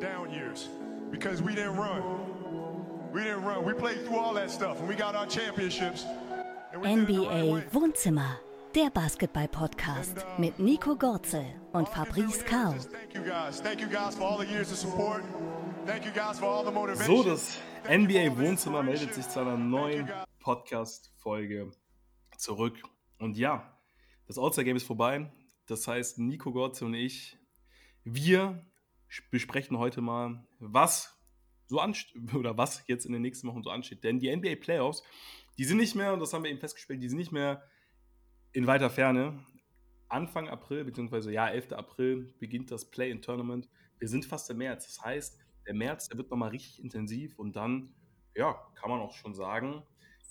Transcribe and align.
down 0.00 0.32
years 0.32 0.68
because 1.10 1.42
we 1.42 1.54
didn't 1.54 1.76
run. 1.76 2.02
We 3.12 3.22
didn't 3.22 3.44
run. 3.44 3.64
We 3.64 3.74
played 3.74 4.06
through 4.06 4.18
all 4.18 4.34
that 4.34 4.50
stuff 4.50 4.78
and 4.80 4.88
we 4.88 4.94
got 4.94 5.14
our 5.14 5.26
championships. 5.26 6.04
NBA 6.72 7.64
Wohnzimmer, 7.72 8.38
der 8.74 8.90
Basketball-Podcast 8.90 10.18
uh, 10.18 10.40
mit 10.40 10.58
Nico 10.58 10.94
Gorzel 10.96 11.44
und 11.72 11.88
Fabrice 11.88 12.44
Kau. 12.44 12.72
Thank 12.72 13.14
you 13.14 13.22
guys. 13.22 13.60
Thank 13.60 13.80
you 13.80 13.88
guys 13.88 14.14
for 14.14 14.22
all 14.24 14.38
the 14.38 14.46
years 14.46 14.70
of 14.70 14.78
support. 14.78 15.22
Thank 15.84 16.04
you 16.04 16.12
guys 16.12 16.38
for 16.38 16.46
all 16.46 16.64
the 16.64 16.70
motivation. 16.70 17.16
So, 17.16 17.22
das 17.24 17.58
NBA 17.88 18.38
Wohnzimmer 18.38 18.82
meldet 18.82 19.14
sich 19.14 19.28
zu 19.28 19.40
einer 19.40 19.56
neuen 19.56 20.08
Podcast-Folge 20.38 21.72
zurück. 22.38 22.80
Und 23.18 23.36
ja, 23.36 23.76
das 24.26 24.38
All-Star-Game 24.38 24.76
ist 24.76 24.86
vorbei. 24.86 25.30
Das 25.66 25.86
heißt, 25.88 26.18
Nico 26.18 26.52
Gorze 26.52 26.84
und 26.84 26.94
ich, 26.94 27.36
wir 28.04 28.64
besprechen 29.30 29.78
heute 29.78 30.00
mal, 30.00 30.46
was 30.58 31.16
so 31.66 31.80
oder 32.34 32.58
was 32.58 32.84
jetzt 32.88 33.06
in 33.06 33.12
den 33.12 33.22
nächsten 33.22 33.48
Wochen 33.48 33.62
so 33.62 33.70
ansteht. 33.70 34.04
Denn 34.04 34.18
die 34.18 34.34
NBA 34.34 34.56
Playoffs, 34.56 35.02
die 35.58 35.64
sind 35.64 35.78
nicht 35.78 35.94
mehr, 35.94 36.12
und 36.12 36.20
das 36.20 36.32
haben 36.32 36.44
wir 36.44 36.50
eben 36.50 36.60
festgestellt, 36.60 37.02
die 37.02 37.08
sind 37.08 37.18
nicht 37.18 37.32
mehr 37.32 37.62
in 38.52 38.66
weiter 38.66 38.90
Ferne. 38.90 39.44
Anfang 40.08 40.48
April, 40.48 40.84
beziehungsweise 40.84 41.32
ja, 41.32 41.48
11. 41.48 41.72
April 41.72 42.34
beginnt 42.40 42.70
das 42.72 42.90
Play-in-Tournament. 42.90 43.68
Wir 43.98 44.08
sind 44.08 44.24
fast 44.24 44.50
im 44.50 44.58
März. 44.58 44.86
Das 44.86 45.04
heißt, 45.04 45.38
der 45.66 45.74
März, 45.74 46.08
der 46.08 46.18
wird 46.18 46.30
nochmal 46.30 46.50
richtig 46.50 46.82
intensiv 46.82 47.38
und 47.38 47.54
dann, 47.54 47.94
ja, 48.34 48.54
kann 48.74 48.90
man 48.90 49.00
auch 49.00 49.14
schon 49.14 49.34
sagen, 49.34 49.84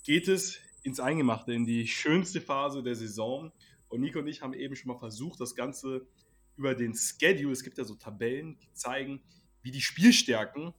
geht 0.04 0.28
es 0.28 0.60
ins 0.82 1.00
Eingemachte, 1.00 1.54
in 1.54 1.64
die 1.64 1.86
schönste 1.86 2.40
Phase 2.40 2.82
der 2.82 2.94
Saison. 2.94 3.52
Und 3.88 4.00
Nico 4.00 4.18
und 4.18 4.26
ich 4.26 4.42
haben 4.42 4.52
eben 4.52 4.76
schon 4.76 4.92
mal 4.92 4.98
versucht, 4.98 5.40
das 5.40 5.54
Ganze 5.54 6.06
über 6.60 6.74
den 6.74 6.94
Schedule, 6.94 7.52
es 7.52 7.64
gibt 7.64 7.78
ja 7.78 7.84
so 7.84 7.94
Tabellen, 7.94 8.58
die 8.58 8.72
zeigen, 8.74 9.22
wie 9.62 9.70
die 9.70 9.80
Spielstärken 9.80 10.74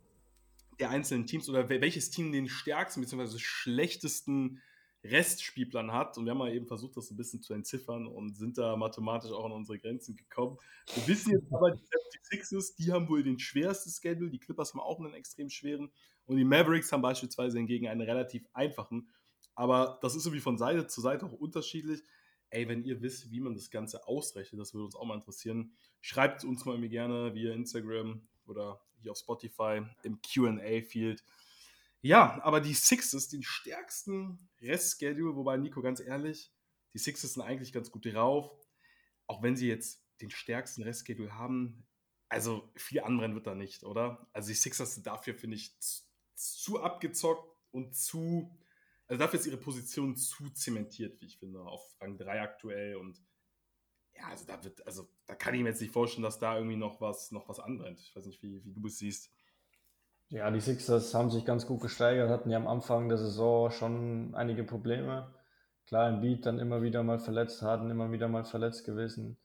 der 0.79 0.91
einzelnen 0.91 1.25
Teams 1.25 1.49
oder 1.49 1.69
welches 1.69 2.11
Team 2.11 2.31
den 2.31 2.47
stärksten 2.47 3.01
bzw. 3.01 3.39
schlechtesten 3.39 4.61
Restspielplan 5.03 5.91
hat. 5.91 6.17
Und 6.17 6.25
wir 6.25 6.31
haben 6.31 6.37
mal 6.37 6.53
eben 6.53 6.67
versucht, 6.67 6.95
das 6.97 7.09
ein 7.09 7.17
bisschen 7.17 7.41
zu 7.41 7.53
entziffern 7.55 8.05
und 8.05 8.37
sind 8.37 8.59
da 8.59 8.77
mathematisch 8.77 9.31
auch 9.31 9.45
an 9.45 9.51
unsere 9.51 9.79
Grenzen 9.79 10.15
gekommen. 10.15 10.57
Wir 10.93 11.07
wissen 11.07 11.31
jetzt 11.31 11.51
aber, 11.51 11.71
die 11.71 11.81
76ers, 11.81 12.75
die 12.77 12.91
haben 12.91 13.09
wohl 13.09 13.23
den 13.23 13.39
schwersten 13.39 13.89
Schedule, 13.89 14.29
die 14.29 14.39
Clippers 14.39 14.73
haben 14.73 14.81
auch 14.81 14.99
einen 14.99 15.15
extrem 15.15 15.49
schweren 15.49 15.91
und 16.25 16.37
die 16.37 16.45
Mavericks 16.45 16.91
haben 16.91 17.01
beispielsweise 17.01 17.57
hingegen 17.57 17.87
einen 17.87 18.01
relativ 18.01 18.47
einfachen. 18.53 19.09
Aber 19.55 19.97
das 20.03 20.15
ist 20.15 20.25
irgendwie 20.25 20.41
von 20.41 20.59
Seite 20.59 20.85
zu 20.85 21.01
Seite 21.01 21.25
auch 21.25 21.33
unterschiedlich. 21.33 22.03
Ey, 22.51 22.67
wenn 22.67 22.83
ihr 22.83 23.01
wisst, 23.01 23.31
wie 23.31 23.39
man 23.39 23.55
das 23.55 23.71
Ganze 23.71 24.07
ausrechnet, 24.07 24.61
das 24.61 24.73
würde 24.73 24.85
uns 24.85 24.95
auch 24.95 25.05
mal 25.05 25.15
interessieren. 25.15 25.73
Schreibt 26.01 26.43
uns 26.43 26.65
mal 26.65 26.73
irgendwie 26.73 26.89
gerne 26.89 27.33
via 27.33 27.53
Instagram 27.53 28.27
oder 28.45 28.81
hier 29.01 29.11
auf 29.11 29.17
Spotify 29.17 29.81
im 30.03 30.21
QA-Field. 30.21 31.23
Ja, 32.01 32.41
aber 32.43 32.61
die 32.61 32.73
Sixes, 32.73 33.29
den 33.29 33.43
stärksten 33.43 34.49
Restschedule, 34.59 35.35
wobei 35.35 35.57
Nico, 35.57 35.81
ganz 35.81 35.99
ehrlich, 35.99 36.51
die 36.93 36.97
Sixes 36.97 37.33
sind 37.33 37.43
eigentlich 37.43 37.71
ganz 37.71 37.91
gut 37.91 38.05
drauf, 38.05 38.51
auch 39.27 39.41
wenn 39.43 39.55
sie 39.55 39.67
jetzt 39.67 40.03
den 40.19 40.29
stärksten 40.29 40.83
Restschedule 40.83 41.35
haben. 41.37 41.87
Also 42.27 42.71
viel 42.75 43.01
anbrennen 43.01 43.35
wird 43.35 43.47
da 43.47 43.55
nicht, 43.55 43.83
oder? 43.83 44.27
Also 44.33 44.49
die 44.49 44.55
Sixers 44.55 44.95
sind 44.95 45.07
dafür, 45.07 45.35
finde 45.35 45.57
ich, 45.57 45.77
zu 46.35 46.81
abgezockt 46.81 47.47
und 47.71 47.95
zu, 47.95 48.57
also 49.11 49.19
dafür 49.19 49.41
ist 49.41 49.45
ihre 49.45 49.57
Position 49.57 50.15
zu 50.15 50.49
zementiert, 50.51 51.19
wie 51.19 51.25
ich 51.25 51.37
finde, 51.37 51.59
auf 51.59 51.81
Rang 51.99 52.17
3 52.17 52.41
aktuell 52.41 52.95
und 52.95 53.21
ja, 54.15 54.27
also 54.29 54.45
da 54.45 54.63
wird, 54.63 54.87
also 54.87 55.09
da 55.25 55.35
kann 55.35 55.53
ich 55.53 55.61
mir 55.61 55.67
jetzt 55.67 55.81
nicht 55.81 55.91
vorstellen, 55.91 56.23
dass 56.23 56.39
da 56.39 56.55
irgendwie 56.55 56.77
noch 56.77 57.01
was, 57.01 57.29
noch 57.31 57.49
was 57.49 57.59
anbrennt. 57.59 57.99
Ich 57.99 58.15
weiß 58.15 58.25
nicht, 58.25 58.41
wie, 58.41 58.63
wie 58.63 58.71
du 58.71 58.87
es 58.87 58.99
siehst. 58.99 59.29
Ja, 60.29 60.49
die 60.49 60.61
Sixers 60.61 61.13
haben 61.13 61.29
sich 61.29 61.43
ganz 61.43 61.67
gut 61.67 61.81
gesteigert, 61.81 62.29
hatten 62.29 62.49
ja 62.51 62.57
am 62.57 62.67
Anfang 62.67 63.09
der 63.09 63.17
Saison 63.17 63.69
schon 63.69 64.33
einige 64.33 64.63
Probleme. 64.63 65.35
Klar, 65.87 66.07
im 66.07 66.21
Beat 66.21 66.45
dann 66.45 66.57
immer 66.57 66.81
wieder 66.81 67.03
mal 67.03 67.19
verletzt, 67.19 67.61
hatten 67.63 67.89
immer 67.89 68.13
wieder 68.13 68.29
mal 68.29 68.45
verletzt 68.45 68.85
gewesen. 68.85 69.37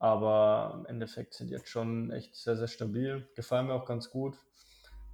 Aber 0.00 0.74
im 0.80 0.86
Endeffekt 0.86 1.34
sind 1.34 1.52
jetzt 1.52 1.68
schon 1.68 2.10
echt 2.10 2.34
sehr, 2.34 2.56
sehr 2.56 2.66
stabil. 2.66 3.28
Gefallen 3.36 3.68
mir 3.68 3.74
auch 3.74 3.86
ganz 3.86 4.10
gut. 4.10 4.36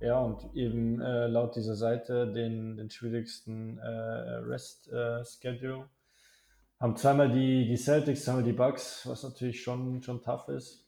Ja, 0.00 0.18
und 0.20 0.54
eben 0.56 1.00
äh, 1.00 1.26
laut 1.26 1.56
dieser 1.56 1.76
Seite 1.76 2.32
den, 2.32 2.76
den 2.76 2.88
schwierigsten 2.90 3.78
äh, 3.78 3.86
Rest-Schedule. 3.86 5.82
Äh, 5.84 6.80
haben 6.82 6.96
zweimal 6.96 7.30
die, 7.30 7.66
die 7.66 7.76
Celtics, 7.76 8.24
zweimal 8.24 8.42
die 8.42 8.54
Bucks, 8.54 9.06
was 9.06 9.22
natürlich 9.22 9.62
schon, 9.62 10.02
schon 10.02 10.22
tough 10.22 10.48
ist. 10.48 10.86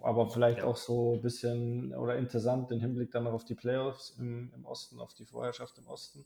Aber 0.00 0.28
vielleicht 0.28 0.58
Ja. 0.58 0.64
auch 0.64 0.76
so 0.76 1.14
ein 1.14 1.22
bisschen 1.22 1.94
oder 1.94 2.16
interessant 2.16 2.72
im 2.72 2.80
Hinblick 2.80 3.12
dann 3.12 3.24
noch 3.24 3.32
auf 3.32 3.44
die 3.44 3.54
Playoffs 3.54 4.10
im, 4.18 4.52
im 4.52 4.66
Osten, 4.66 4.98
auf 4.98 5.14
die 5.14 5.24
Vorherrschaft 5.24 5.78
im 5.78 5.86
Osten, 5.86 6.24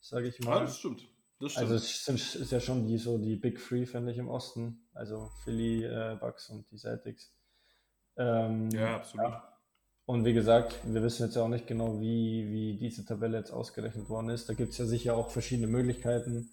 sage 0.00 0.28
ich 0.28 0.38
Ja, 0.40 0.46
mal. 0.46 0.60
das 0.60 0.78
stimmt. 0.78 1.06
Das 1.38 1.52
stimmt. 1.52 1.64
Also 1.64 1.74
es 1.74 2.04
sind, 2.06 2.18
ist 2.36 2.50
ja 2.52 2.60
schon 2.60 2.86
die 2.86 2.96
so 2.96 3.18
die 3.18 3.36
Big 3.36 3.58
Three, 3.62 3.84
finde 3.84 4.12
ich, 4.12 4.18
im 4.18 4.28
Osten. 4.28 4.88
Also 4.94 5.30
Philly, 5.44 5.84
äh, 5.84 6.16
Bucks 6.18 6.48
und 6.48 6.64
die 6.70 6.78
Celtics. 6.78 7.30
Ähm, 8.16 8.70
ja, 8.70 8.96
absolut. 8.96 9.34
Und 10.06 10.24
wie 10.24 10.32
gesagt, 10.34 10.78
wir 10.84 11.02
wissen 11.02 11.24
jetzt 11.26 11.34
ja 11.34 11.42
auch 11.42 11.48
nicht 11.48 11.66
genau, 11.66 12.00
wie, 12.00 12.48
wie 12.50 12.78
diese 12.78 13.04
Tabelle 13.04 13.38
jetzt 13.38 13.50
ausgerechnet 13.50 14.08
worden 14.08 14.30
ist. 14.30 14.48
Da 14.48 14.54
gibt 14.54 14.70
es 14.70 14.78
ja 14.78 14.86
sicher 14.86 15.16
auch 15.16 15.30
verschiedene 15.30 15.66
Möglichkeiten. 15.66 16.48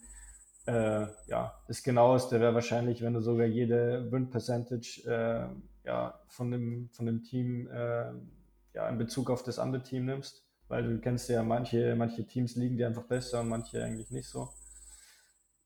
Äh, 0.65 1.05
ja, 1.27 1.53
das 1.67 1.83
genaueste 1.83 2.39
wäre 2.39 2.55
wahrscheinlich, 2.55 3.03
wenn 3.03 3.13
du 3.13 3.21
sogar 3.21 3.45
jede 3.45 4.11
Win 4.11 4.31
Percentage 4.31 5.03
äh, 5.05 5.87
ja, 5.87 6.19
von, 6.29 6.49
dem, 6.49 6.89
von 6.93 7.05
dem 7.05 7.23
Team 7.23 7.67
äh, 7.67 8.11
ja, 8.73 8.89
in 8.89 8.97
Bezug 8.97 9.29
auf 9.29 9.43
das 9.43 9.59
andere 9.59 9.83
Team 9.83 10.05
nimmst. 10.05 10.43
Weil 10.67 10.83
du 10.83 10.99
kennst 10.99 11.29
ja 11.29 11.43
manche, 11.43 11.95
manche 11.95 12.25
Teams 12.25 12.55
liegen 12.55 12.77
dir 12.77 12.87
einfach 12.87 13.03
besser 13.03 13.41
und 13.41 13.49
manche 13.49 13.83
eigentlich 13.83 14.09
nicht 14.09 14.27
so. 14.27 14.49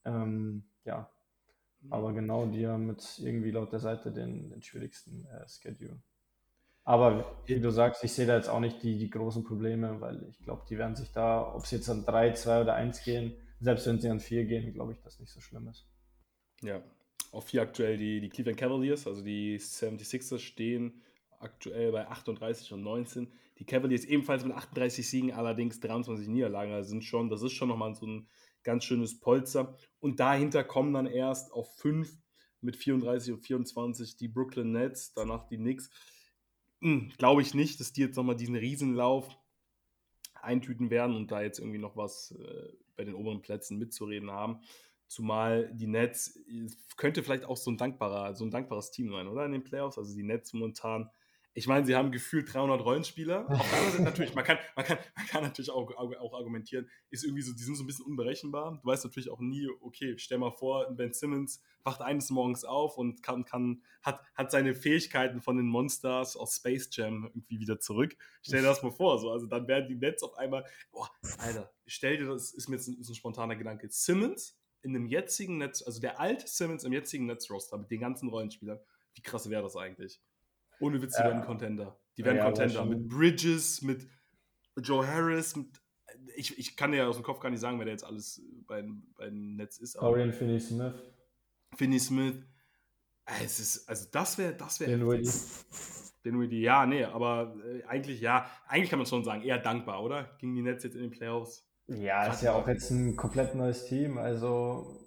Ähm, 0.04 0.66
ja, 0.84 1.10
aber 1.90 2.12
genau, 2.12 2.48
die 2.48 2.68
haben 2.68 2.90
jetzt 2.90 3.20
irgendwie 3.20 3.52
laut 3.52 3.72
der 3.72 3.80
Seite 3.80 4.12
den, 4.12 4.50
den 4.50 4.62
schwierigsten 4.62 5.26
äh, 5.28 5.48
Schedule. 5.48 6.02
Aber 6.88 7.36
wie 7.46 7.60
du 7.60 7.70
sagst, 7.70 8.02
ich 8.06 8.14
sehe 8.14 8.26
da 8.26 8.38
jetzt 8.38 8.48
auch 8.48 8.62
nicht 8.62 8.82
die, 8.82 8.98
die 8.98 9.10
großen 9.10 9.44
Probleme, 9.44 10.00
weil 10.00 10.26
ich 10.30 10.40
glaube, 10.40 10.64
die 10.70 10.78
werden 10.78 10.96
sich 10.96 11.12
da, 11.12 11.54
ob 11.54 11.66
sie 11.66 11.76
jetzt 11.76 11.90
an 11.90 12.06
3, 12.06 12.32
2 12.32 12.62
oder 12.62 12.76
1 12.76 13.04
gehen, 13.04 13.34
selbst 13.60 13.88
wenn 13.88 14.00
sie 14.00 14.10
an 14.10 14.22
4 14.22 14.46
gehen, 14.46 14.74
glaube 14.74 14.94
ich, 14.94 15.02
dass 15.02 15.20
nicht 15.20 15.34
so 15.34 15.42
schlimm 15.42 15.68
ist. 15.68 15.86
Ja, 16.62 16.82
auf 17.34 17.48
vier 17.48 17.64
aktuell 17.64 17.98
die, 17.98 18.22
die 18.22 18.30
Cleveland 18.30 18.58
Cavaliers, 18.58 19.06
also 19.06 19.22
die 19.22 19.60
76ers 19.60 20.40
stehen 20.40 21.02
aktuell 21.40 21.92
bei 21.92 22.08
38 22.08 22.72
und 22.72 22.84
19. 22.84 23.34
Die 23.60 23.66
Cavaliers 23.66 24.06
ebenfalls 24.06 24.46
mit 24.46 24.56
38 24.56 25.10
Siegen, 25.10 25.34
allerdings 25.34 25.82
23 25.82 26.30
Niederlagen. 26.30 26.72
Also 26.72 26.92
sind 26.92 27.04
schon, 27.04 27.30
das 27.30 27.42
ist 27.42 27.52
schon 27.52 27.68
nochmal 27.68 27.96
so 27.96 28.06
ein 28.06 28.30
ganz 28.64 28.86
schönes 28.86 29.20
Polster. 29.20 29.76
Und 30.00 30.22
dahinter 30.22 30.64
kommen 30.64 30.94
dann 30.94 31.06
erst 31.06 31.52
auf 31.52 31.76
5 31.80 32.18
mit 32.62 32.78
34 32.78 33.34
und 33.34 33.40
24 33.42 34.16
die 34.16 34.30
Brooklyn 34.30 34.72
Nets, 34.72 35.12
danach 35.14 35.50
die 35.50 35.58
Knicks. 35.58 35.90
Hm, 36.82 37.12
Glaube 37.18 37.42
ich 37.42 37.54
nicht, 37.54 37.80
dass 37.80 37.94
die 37.94 38.02
jetzt 38.02 38.16
nochmal 38.16 38.36
diesen 38.36 38.56
Riesenlauf 38.56 39.38
eintüten 40.42 40.90
werden 40.90 41.16
und 41.16 41.32
da 41.32 41.42
jetzt 41.42 41.60
irgendwie 41.60 41.80
noch 41.80 41.98
was 41.98 42.32
äh, 42.32 42.70
bei 42.96 43.04
den 43.04 43.16
oberen 43.16 43.42
Plätzen 43.42 43.78
mitzureden 43.78 44.32
haben. 44.32 44.62
Zumal 45.08 45.72
die 45.74 45.88
Nets 45.88 46.36
äh, 46.48 46.68
könnte 46.96 47.24
vielleicht 47.24 47.46
auch 47.46 47.58
so 47.58 47.72
ein 47.72 47.78
dankbarer, 47.78 48.36
so 48.36 48.46
ein 48.46 48.52
dankbares 48.52 48.92
Team 48.92 49.10
sein, 49.12 49.28
oder? 49.28 49.46
In 49.46 49.52
den 49.54 49.64
Playoffs. 49.64 49.98
Also 49.98 50.16
die 50.16 50.24
Nets 50.24 50.54
momentan. 50.54 51.10
Ich 51.58 51.66
meine, 51.66 51.88
sie 51.88 51.96
haben 51.96 52.12
gefühlt 52.12 52.54
300 52.54 52.86
Rollenspieler. 52.86 53.50
Auf 53.50 53.70
der 53.70 53.80
anderen 53.80 53.92
Seite 53.92 54.04
natürlich, 54.04 54.36
man 54.36 54.44
kann, 54.44 54.60
man 54.76 54.86
kann, 54.86 55.00
man 55.16 55.26
kann 55.26 55.42
natürlich 55.42 55.72
auch, 55.72 55.90
auch 55.98 56.34
argumentieren, 56.36 56.88
ist 57.10 57.24
irgendwie 57.24 57.42
so, 57.42 57.52
die 57.52 57.64
sind 57.64 57.76
so 57.76 57.84
ein 57.84 57.88
bisschen 57.88 58.06
unberechenbar. 58.06 58.80
Du 58.80 58.88
weißt 58.88 59.04
natürlich 59.06 59.32
auch 59.32 59.40
nie, 59.40 59.68
okay, 59.82 60.20
stell 60.20 60.38
mal 60.38 60.52
vor, 60.52 60.86
Ben 60.92 61.14
Simmons 61.14 61.60
wacht 61.84 62.02
eines 62.02 62.30
Morgens 62.30 62.64
auf 62.64 63.00
und 63.00 63.24
kann, 63.24 63.44
kann, 63.44 63.82
hat, 64.04 64.22
hat 64.36 64.52
seine 64.52 64.76
Fähigkeiten 64.76 65.42
von 65.42 65.58
den 65.58 65.66
Monsters 65.66 66.38
aus 66.38 66.58
Space 66.58 66.90
Jam 66.92 67.26
irgendwie 67.34 67.60
wieder 67.60 67.80
zurück. 67.80 68.16
Stell 68.44 68.62
dir 68.62 68.68
das 68.68 68.84
mal 68.84 68.92
vor, 68.92 69.18
so. 69.18 69.32
Also 69.32 69.48
dann 69.48 69.68
werden 69.68 69.90
die 69.90 69.96
Nets 69.96 70.22
auf 70.22 70.38
einmal, 70.38 70.64
boah, 70.92 71.10
Alter, 71.40 71.74
stell 71.88 72.18
dir 72.18 72.28
das, 72.28 72.54
ist 72.54 72.70
mir 72.70 72.76
jetzt 72.76 72.88
ein, 72.88 73.00
ist 73.00 73.10
ein 73.10 73.16
spontaner 73.16 73.56
Gedanke. 73.56 73.88
Simmons 73.90 74.60
in 74.84 74.96
einem 74.96 75.08
jetzigen 75.08 75.58
Netz, 75.58 75.82
also 75.82 76.00
der 76.00 76.20
alte 76.20 76.48
Simmons 76.48 76.84
im 76.84 76.94
jetzigen 76.94 77.26
Netzroster 77.26 77.80
mit 77.80 77.90
den 77.90 78.02
ganzen 78.02 78.30
Rollenspielern, 78.30 78.80
wie 79.16 79.24
krass 79.24 79.50
wäre 79.50 79.64
das 79.64 79.76
eigentlich? 79.76 80.22
Ohne 80.80 81.02
Witz, 81.02 81.16
die 81.16 81.22
Ja. 81.22 81.28
werden 81.30 81.44
Contender. 81.44 82.00
Die 82.18 82.24
werden 82.26 82.38
Ja, 82.38 82.46
Contender. 82.46 82.86
Mit 82.86 83.08
Bridges, 83.08 83.82
mit 83.82 84.08
Joe 84.82 85.06
Harris, 85.08 85.56
mit. 85.56 85.68
Ich, 86.36 86.58
ich 86.58 86.76
kann 86.78 86.92
dir 86.92 87.08
aus 87.08 87.16
dem 87.16 87.24
Kopf 87.24 87.40
gar 87.40 87.50
nicht 87.50 87.60
sagen, 87.60 87.78
wer 87.80 87.86
da 87.86 87.92
jetzt 87.92 88.04
alles 88.04 88.42
bei, 88.68 88.84
bei 89.16 89.26
dem 89.26 89.56
Netz 89.56 89.78
ist. 89.80 89.96
Aber 89.98 90.10
Dorian 90.10 90.34
Finney-Smith, 90.34 90.94
Finney 91.76 92.00
Smith. 92.00 92.36
äh, 93.26 93.44
Es 93.46 93.60
ist, 93.60 93.88
also 93.90 94.08
das 94.12 94.38
wäre, 94.38 94.54
das 94.54 94.80
wäre. 94.80 94.92
Dinwiddie. 94.92 95.30
Dinwiddie, 96.26 96.62
ja, 96.62 96.86
nee, 96.86 97.04
aber 97.06 97.56
äh, 97.66 97.84
eigentlich, 97.86 98.20
ja, 98.22 98.50
eigentlich 98.68 98.90
kann 98.90 99.00
man 99.00 99.06
schon 99.06 99.24
sagen, 99.24 99.44
eher 99.44 99.60
dankbar, 99.60 100.04
oder? 100.04 100.36
Gegen 100.40 100.56
die 100.56 100.62
Nets 100.62 100.84
jetzt 100.84 100.96
in 100.96 101.02
den 101.02 101.12
Playoffs. 101.12 101.66
Ja, 101.88 102.26
ist 102.28 102.42
ja 102.42 102.54
auch 102.54 102.68
jetzt 102.68 102.92
ein 102.92 103.16
komplett 103.16 103.56
neues 103.56 103.86
Team. 103.86 104.18
Also 104.18 105.00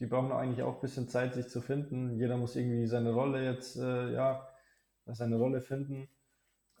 die 0.00 0.06
brauchen 0.06 0.32
eigentlich 0.32 0.62
auch 0.62 0.74
ein 0.76 0.80
bisschen 0.80 1.08
Zeit, 1.08 1.34
sich 1.34 1.46
zu 1.48 1.60
finden. 1.60 2.18
Jeder 2.18 2.36
muss 2.36 2.56
irgendwie 2.56 2.86
seine 2.86 3.12
Rolle 3.12 3.44
jetzt, 3.44 3.76
äh, 3.76 4.12
ja, 4.12 4.46
seine 5.12 5.36
Rolle 5.36 5.60
finden. 5.60 6.08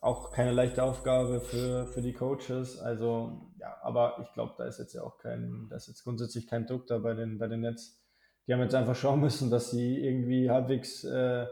auch 0.00 0.30
keine 0.32 0.52
leichte 0.52 0.82
Aufgabe 0.82 1.40
für, 1.40 1.86
für 1.86 2.02
die 2.02 2.12
Coaches. 2.12 2.78
Also, 2.78 3.50
ja, 3.58 3.74
aber 3.82 4.18
ich 4.22 4.32
glaube, 4.34 4.54
da 4.58 4.66
ist 4.66 4.78
jetzt 4.78 4.92
ja 4.94 5.02
auch 5.02 5.18
kein, 5.18 5.66
da 5.70 5.76
ist 5.76 5.88
jetzt 5.88 6.04
grundsätzlich 6.04 6.46
kein 6.46 6.66
Druck 6.66 6.86
da 6.86 6.98
bei 6.98 7.14
den, 7.14 7.38
bei 7.38 7.48
den 7.48 7.60
Nets. 7.60 8.02
Die 8.46 8.52
haben 8.52 8.60
jetzt 8.60 8.74
einfach 8.74 8.94
schauen 8.94 9.20
müssen, 9.20 9.50
dass 9.50 9.70
sie 9.70 9.98
irgendwie 9.98 10.50
halbwegs 10.50 11.04
äh, 11.04 11.46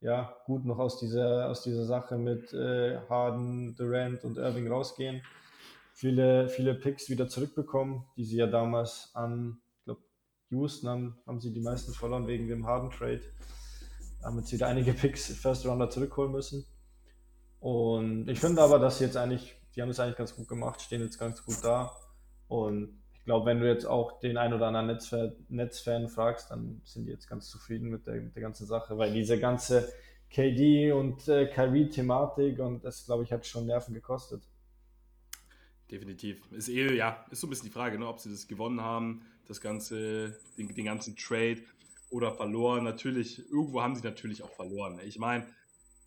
ja, 0.00 0.34
gut 0.46 0.64
noch 0.64 0.78
aus 0.78 0.98
dieser, 0.98 1.50
aus 1.50 1.62
dieser 1.62 1.84
Sache 1.84 2.16
mit 2.16 2.52
äh, 2.54 2.98
Harden, 3.10 3.74
Durant 3.76 4.24
und 4.24 4.38
Irving 4.38 4.68
rausgehen. 4.68 5.22
Viele, 5.92 6.48
viele 6.48 6.74
Picks 6.74 7.10
wieder 7.10 7.28
zurückbekommen, 7.28 8.04
die 8.16 8.24
sie 8.24 8.36
ja 8.38 8.46
damals 8.46 9.10
an, 9.14 9.60
ich 9.76 9.84
glaube, 9.84 10.00
Houston 10.50 10.88
haben, 10.88 11.18
haben 11.26 11.40
sie 11.40 11.52
die 11.52 11.60
meisten 11.60 11.92
verloren 11.92 12.26
wegen 12.26 12.48
dem 12.48 12.66
Harden-Trade. 12.66 13.20
Haben 14.22 14.38
jetzt 14.38 14.52
wieder 14.52 14.66
einige 14.66 14.92
Picks 14.92 15.26
First 15.34 15.66
Rounder 15.66 15.90
zurückholen 15.90 16.32
müssen. 16.32 16.66
Und 17.60 18.28
ich 18.28 18.40
finde 18.40 18.62
aber, 18.62 18.78
dass 18.78 18.98
sie 18.98 19.04
jetzt 19.04 19.16
eigentlich, 19.16 19.56
die 19.74 19.82
haben 19.82 19.90
es 19.90 20.00
eigentlich 20.00 20.16
ganz 20.16 20.34
gut 20.34 20.48
gemacht, 20.48 20.80
stehen 20.80 21.02
jetzt 21.02 21.18
ganz 21.18 21.44
gut 21.44 21.56
da. 21.62 21.92
Und 22.46 23.00
ich 23.14 23.24
glaube, 23.24 23.46
wenn 23.46 23.60
du 23.60 23.68
jetzt 23.68 23.84
auch 23.84 24.20
den 24.20 24.36
ein 24.36 24.52
oder 24.52 24.68
anderen 24.68 24.86
Netzfan, 24.86 25.32
Netzfan 25.48 26.08
fragst, 26.08 26.50
dann 26.50 26.80
sind 26.84 27.06
die 27.06 27.10
jetzt 27.10 27.28
ganz 27.28 27.48
zufrieden 27.48 27.90
mit 27.90 28.06
der, 28.06 28.14
mit 28.14 28.34
der 28.34 28.42
ganzen 28.42 28.66
Sache, 28.66 28.96
weil 28.96 29.12
diese 29.12 29.38
ganze 29.38 29.92
KD 30.30 30.92
und 30.92 31.26
äh, 31.28 31.46
Kyrie-Thematik 31.46 32.58
und 32.58 32.84
das, 32.84 33.06
glaube 33.06 33.24
ich, 33.24 33.32
hat 33.32 33.46
schon 33.46 33.66
Nerven 33.66 33.94
gekostet. 33.94 34.42
Definitiv. 35.90 36.42
Ist 36.52 36.68
eh, 36.68 36.94
ja, 36.94 37.24
ist 37.30 37.40
so 37.40 37.46
ein 37.46 37.50
bisschen 37.50 37.66
die 37.66 37.72
Frage, 37.72 37.98
ne, 37.98 38.06
ob 38.06 38.18
sie 38.18 38.30
das 38.30 38.46
gewonnen 38.46 38.82
haben, 38.82 39.22
das 39.46 39.60
ganze, 39.60 40.36
den, 40.58 40.74
den 40.74 40.84
ganzen 40.84 41.16
Trade 41.16 41.62
oder 42.10 42.32
verloren. 42.32 42.84
Natürlich, 42.84 43.38
irgendwo 43.50 43.82
haben 43.82 43.96
sie 43.96 44.02
natürlich 44.02 44.42
auch 44.42 44.52
verloren. 44.52 45.00
Ich 45.04 45.18
meine, 45.18 45.46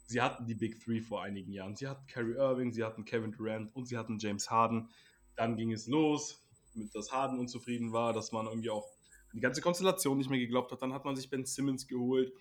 sie 0.06 0.22
hatten 0.22 0.46
die 0.46 0.56
Big 0.56 0.80
Three 0.80 1.02
vor 1.02 1.24
einigen 1.24 1.52
Jahren. 1.52 1.76
Sie 1.76 1.88
hatten 1.88 2.06
Kyrie 2.08 2.36
Irving, 2.36 2.72
sie 2.72 2.84
hatten 2.84 3.06
Kevin 3.06 3.32
Durant 3.32 3.76
und 3.76 3.88
sie 3.88 3.98
hatten 3.98 4.20
James 4.20 4.50
Harden. 4.50 4.90
Dann 5.36 5.58
ging 5.58 5.72
es 5.72 5.88
los, 5.88 6.44
mit 6.74 6.94
dass 6.96 7.12
Harden 7.12 7.40
unzufrieden 7.40 7.94
war, 7.94 8.14
dass 8.14 8.32
man 8.32 8.46
irgendwie 8.48 8.70
auch 8.70 8.88
die 9.34 9.40
ganze 9.40 9.62
Konstellation 9.62 10.18
nicht 10.18 10.30
mehr 10.30 10.40
geglaubt 10.40 10.72
hat. 10.72 10.82
Dann 10.82 10.94
hat 10.94 11.06
man 11.06 11.16
sich 11.16 11.30
Ben 11.30 11.46
Simmons 11.46 11.88
geholt. 11.88 12.34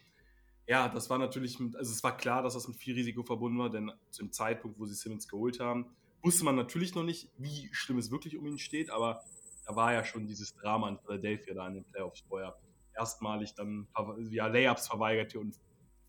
Ja, 0.67 0.89
das 0.89 1.11
war 1.11 1.19
natürlich, 1.19 1.59
also 1.75 1.93
es 1.93 2.03
war 2.03 2.17
klar, 2.17 2.43
dass 2.43 2.55
das 2.55 2.69
mit 2.69 2.77
viel 2.77 2.95
Risiko 2.95 3.23
verbunden 3.23 3.59
war, 3.59 3.71
denn 3.71 3.91
zum 4.11 4.31
Zeitpunkt, 4.33 4.79
wo 4.79 4.87
sie 4.87 4.95
Simmons 4.95 5.27
geholt 5.27 5.59
haben, 5.59 5.87
wusste 6.23 6.45
man 6.45 6.55
natürlich 6.55 6.95
noch 6.95 7.03
nicht, 7.03 7.29
wie 7.39 7.69
schlimm 7.73 7.99
es 7.99 8.11
wirklich 8.11 8.37
um 8.37 8.47
ihn 8.47 8.59
steht, 8.59 8.91
aber 8.91 9.25
da 9.67 9.75
war 9.75 9.93
ja 9.93 10.05
schon 10.05 10.27
dieses 10.27 10.55
Drama 10.55 10.89
in 10.89 10.99
Philadelphia 10.99 11.55
da 11.55 11.67
in 11.67 11.75
den 11.75 11.85
Playoffs, 11.85 12.25
wo 12.29 12.39
er 12.39 12.57
erstmalig 13.01 13.55
dann 13.55 13.89
ja, 14.31 14.47
Layups 14.47 14.87
verweigerte 14.87 15.41
und 15.41 15.59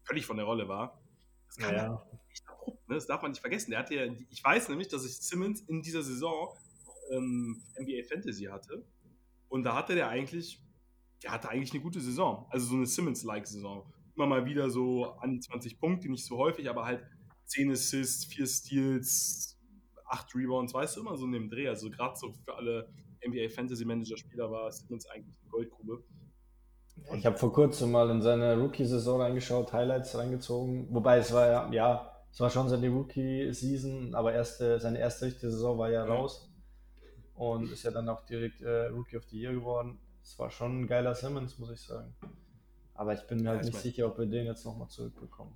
völlig 0.04 0.26
von 0.26 0.38
der 0.38 0.46
Rolle 0.46 0.68
war. 0.68 1.02
Das, 1.48 1.58
kann 1.58 1.76
ja. 1.76 2.08
nicht 2.30 2.48
abrupt, 2.48 2.90
ne? 2.90 2.96
das 2.96 3.08
darf 3.08 3.22
man 3.22 3.32
nicht 3.32 3.42
vergessen. 3.42 3.72
Der 3.72 3.80
hatte 3.80 3.96
ja, 3.96 4.06
ich 4.30 4.44
weiß 4.44 4.70
nämlich, 4.70 4.90
dass 4.90 5.06
ich 5.06 5.18
Simmons 5.18 5.62
in 5.62 5.82
dieser 5.82 6.04
Saison 6.04 6.56
ähm, 7.12 7.62
NBA 7.80 8.04
Fantasy 8.08 8.46
hatte. 8.46 8.86
Und 9.50 9.64
da 9.64 9.76
hatte 9.76 9.96
der 9.96 10.10
eigentlich, 10.10 10.62
der 11.24 11.32
hatte 11.32 11.50
eigentlich 11.50 11.74
eine 11.74 11.82
gute 11.82 12.00
Saison. 12.00 12.46
Also 12.50 12.68
so 12.68 12.76
eine 12.76 12.86
Simmons-like 12.86 13.48
Saison. 13.48 13.92
Immer 14.16 14.28
mal 14.28 14.46
wieder 14.46 14.70
so 14.70 15.06
an 15.20 15.32
die 15.32 15.40
20 15.40 15.80
Punkte, 15.80 16.10
nicht 16.10 16.26
so 16.26 16.38
häufig, 16.38 16.70
aber 16.70 16.86
halt 16.86 17.06
10 17.46 17.72
Assists, 17.72 18.26
4 18.26 18.46
Steals, 18.46 19.60
8 20.06 20.36
Rebounds, 20.36 20.74
weißt 20.74 20.96
du, 20.96 21.02
immer 21.02 21.18
so 21.18 21.26
in 21.26 21.32
dem 21.34 21.50
Dreh. 21.50 21.68
Also 21.68 21.90
gerade 21.90 22.16
so 22.18 22.34
für 22.46 22.56
alle 22.56 22.90
NBA 23.26 23.50
Fantasy 23.50 23.86
Manager 23.86 24.18
Spieler 24.18 24.50
war 24.50 24.72
Simmons 24.72 25.06
eigentlich 25.08 25.38
eine 25.42 25.50
Goldgrube. 25.50 26.04
Ich 27.16 27.26
habe 27.26 27.38
vor 27.38 27.52
kurzem 27.52 27.92
mal 27.92 28.10
in 28.10 28.22
seine 28.22 28.58
Rookie-Saison 28.58 29.22
reingeschaut, 29.22 29.74
Highlights 29.74 30.18
reingezogen. 30.18 30.88
Wobei 30.94 31.18
es 31.18 31.34
war 31.34 31.48
ja, 31.48 31.72
ja, 31.72 32.12
es 32.32 32.40
war 32.40 32.50
schon 32.50 32.70
seine 32.70 32.90
Rookie-Season, 32.90 34.16
aber 34.16 34.34
erste, 34.34 34.80
seine 34.80 35.00
erste 35.00 35.26
richtige 35.26 35.52
Saison 35.52 35.78
war 35.78 35.90
ja, 35.90 36.06
raus. 36.06 36.50
Und 37.36 37.72
ist 37.72 37.84
ja 37.84 37.92
dann 37.92 38.08
auch 38.08 38.26
direkt 38.26 38.62
äh, 38.62 38.88
Rookie 38.88 39.18
of 39.18 39.26
the 39.26 39.40
Year 39.40 39.54
geworden. 39.54 40.00
Es 40.24 40.38
war 40.40 40.50
schon 40.50 40.82
ein 40.82 40.88
geiler 40.88 41.16
Simmons, 41.16 41.58
muss 41.60 41.72
ich 41.72 41.82
sagen. 41.82 42.16
Aber 42.94 43.14
ich 43.14 43.22
bin 43.28 43.42
mir 43.42 43.50
halt 43.50 43.64
nicht 43.64 43.74
mein... 43.74 43.82
sicher, 43.82 44.06
ob 44.08 44.18
wir 44.18 44.28
den 44.28 44.46
jetzt 44.46 44.64
nochmal 44.66 44.88
zurückbekommen. 44.88 45.54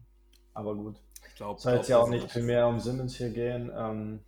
Aber 0.54 0.76
gut. 0.76 1.00
Ich 1.30 1.36
glaube, 1.36 1.62
soll 1.62 1.76
jetzt 1.76 1.90
ja 1.90 2.00
auch 2.00 2.10
nicht 2.10 2.32
viel 2.32 2.44
mehr 2.44 2.68
um 2.68 2.80
Simmons 2.80 3.16
hier 3.16 3.30
gehen. 3.30 3.72
Ähm, 3.76 4.20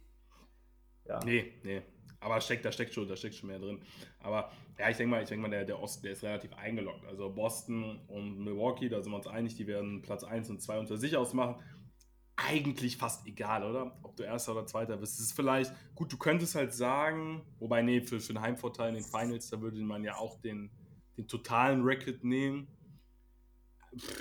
ja. 1.05 1.19
Nee, 1.25 1.53
nee. 1.63 1.81
Aber 2.27 2.41
steckt, 2.41 2.65
da 2.65 2.73
steckt 2.73 2.93
schon, 2.93 3.07
da 3.07 3.15
steckt 3.15 3.35
schon 3.35 3.47
mehr 3.47 3.57
drin. 3.57 3.79
Aber 4.19 4.51
ja, 4.77 4.89
ich 4.89 4.97
denke 4.97 5.11
mal, 5.11 5.23
ich 5.23 5.29
denke 5.29 5.43
mal, 5.43 5.49
der, 5.49 5.63
der 5.63 5.81
Osten, 5.81 6.03
der 6.03 6.11
ist 6.11 6.23
relativ 6.23 6.53
eingeloggt. 6.55 7.05
Also 7.05 7.29
Boston 7.29 8.01
und 8.09 8.43
Milwaukee, 8.43 8.89
da 8.89 9.01
sind 9.01 9.13
wir 9.13 9.15
uns 9.15 9.27
einig, 9.27 9.55
die 9.55 9.65
werden 9.65 10.01
Platz 10.01 10.25
1 10.25 10.49
und 10.49 10.61
2 10.61 10.79
unter 10.79 10.97
sich 10.97 11.15
ausmachen. 11.15 11.55
Eigentlich 12.35 12.97
fast 12.97 13.25
egal, 13.25 13.63
oder? 13.63 13.97
Ob 14.03 14.17
du 14.17 14.23
erster 14.23 14.51
oder 14.51 14.65
zweiter 14.65 14.97
bist. 14.97 15.13
Es 15.19 15.27
ist 15.27 15.31
vielleicht, 15.37 15.71
gut, 15.95 16.11
du 16.11 16.17
könntest 16.17 16.55
halt 16.55 16.73
sagen, 16.73 17.43
wobei, 17.59 17.81
nee, 17.81 18.01
für, 18.01 18.19
für 18.19 18.33
einen 18.33 18.41
Heimvorteil 18.41 18.89
in 18.89 18.95
den 18.95 19.05
Finals, 19.05 19.49
da 19.49 19.61
würde 19.61 19.79
man 19.79 20.03
ja 20.03 20.17
auch 20.17 20.37
den, 20.41 20.69
den 21.15 21.29
totalen 21.29 21.81
Record 21.83 22.25
nehmen 22.25 22.67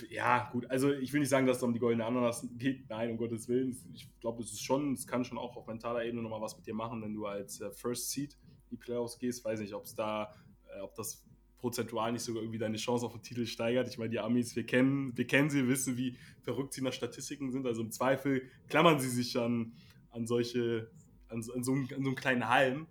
ja, 0.08 0.48
gut, 0.52 0.70
also 0.70 0.92
ich 0.92 1.12
will 1.12 1.20
nicht 1.20 1.28
sagen, 1.28 1.46
dass 1.46 1.58
es 1.58 1.62
um 1.62 1.72
die 1.72 1.78
goldene 1.78 2.04
Ananas 2.04 2.46
geht. 2.56 2.88
Nein, 2.88 3.10
um 3.10 3.16
Gottes 3.16 3.48
Willen. 3.48 3.76
Ich 3.94 4.08
glaube, 4.20 4.42
es 4.42 4.52
ist 4.52 4.62
schon, 4.62 4.92
es 4.92 5.06
kann 5.06 5.24
schon 5.24 5.38
auch 5.38 5.56
auf 5.56 5.66
mentaler 5.66 6.04
Ebene 6.04 6.22
nochmal 6.22 6.40
was 6.40 6.56
mit 6.56 6.66
dir 6.66 6.74
machen, 6.74 7.02
wenn 7.02 7.14
du 7.14 7.26
als 7.26 7.60
äh, 7.60 7.70
First 7.70 8.10
Seed 8.10 8.36
die 8.70 8.76
Playoffs 8.76 9.18
gehst. 9.18 9.44
Weiß 9.44 9.60
nicht, 9.60 9.74
ob 9.74 9.84
es 9.84 9.94
da, 9.94 10.32
äh, 10.74 10.80
ob 10.80 10.94
das 10.94 11.24
prozentual 11.58 12.12
nicht 12.12 12.22
sogar 12.22 12.42
irgendwie 12.42 12.58
deine 12.58 12.76
Chance 12.76 13.06
auf 13.06 13.12
den 13.12 13.22
Titel 13.22 13.46
steigert. 13.46 13.88
Ich 13.88 13.98
meine, 13.98 14.10
die 14.10 14.18
Amis, 14.18 14.54
wir 14.56 14.64
kennen, 14.64 15.16
wir 15.16 15.26
kennen 15.26 15.50
sie, 15.50 15.66
wissen, 15.68 15.96
wie 15.96 16.16
verrückt 16.42 16.72
sie 16.72 16.82
nach 16.82 16.92
Statistiken 16.92 17.50
sind. 17.50 17.66
Also 17.66 17.82
im 17.82 17.90
Zweifel 17.90 18.42
klammern 18.68 19.00
sie 19.00 19.08
sich 19.08 19.36
an, 19.36 19.72
an 20.10 20.26
solche, 20.26 20.90
an, 21.28 21.38
an, 21.38 21.42
so, 21.42 21.52
an 21.54 21.64
so 21.64 21.72
einen 21.72 22.14
kleinen 22.14 22.48
Halm. 22.48 22.86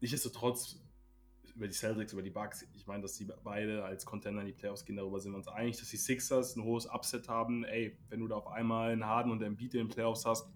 Nichtsdestotrotz 0.00 0.85
über 1.56 1.66
die 1.66 1.74
Celtics, 1.74 2.12
über 2.12 2.22
die 2.22 2.30
Bucks. 2.30 2.66
Ich 2.74 2.86
meine, 2.86 3.02
dass 3.02 3.14
die 3.14 3.26
beide 3.42 3.82
als 3.84 4.04
Contender 4.04 4.42
in 4.42 4.46
die 4.46 4.52
Playoffs 4.52 4.84
gehen, 4.84 4.96
darüber 4.96 5.18
sind 5.20 5.32
wir 5.32 5.38
uns 5.38 5.48
einig, 5.48 5.78
dass 5.78 5.88
die 5.88 5.96
Sixers 5.96 6.54
ein 6.54 6.62
hohes 6.62 6.86
Upset 6.86 7.28
haben. 7.28 7.64
Ey, 7.64 7.96
wenn 8.08 8.20
du 8.20 8.28
da 8.28 8.36
auf 8.36 8.46
einmal 8.48 8.92
einen 8.92 9.06
Harden 9.06 9.32
und 9.32 9.42
einen 9.42 9.56
Beat 9.56 9.74
in 9.74 9.86
den 9.86 9.88
Playoffs 9.88 10.26
hast, 10.26 10.48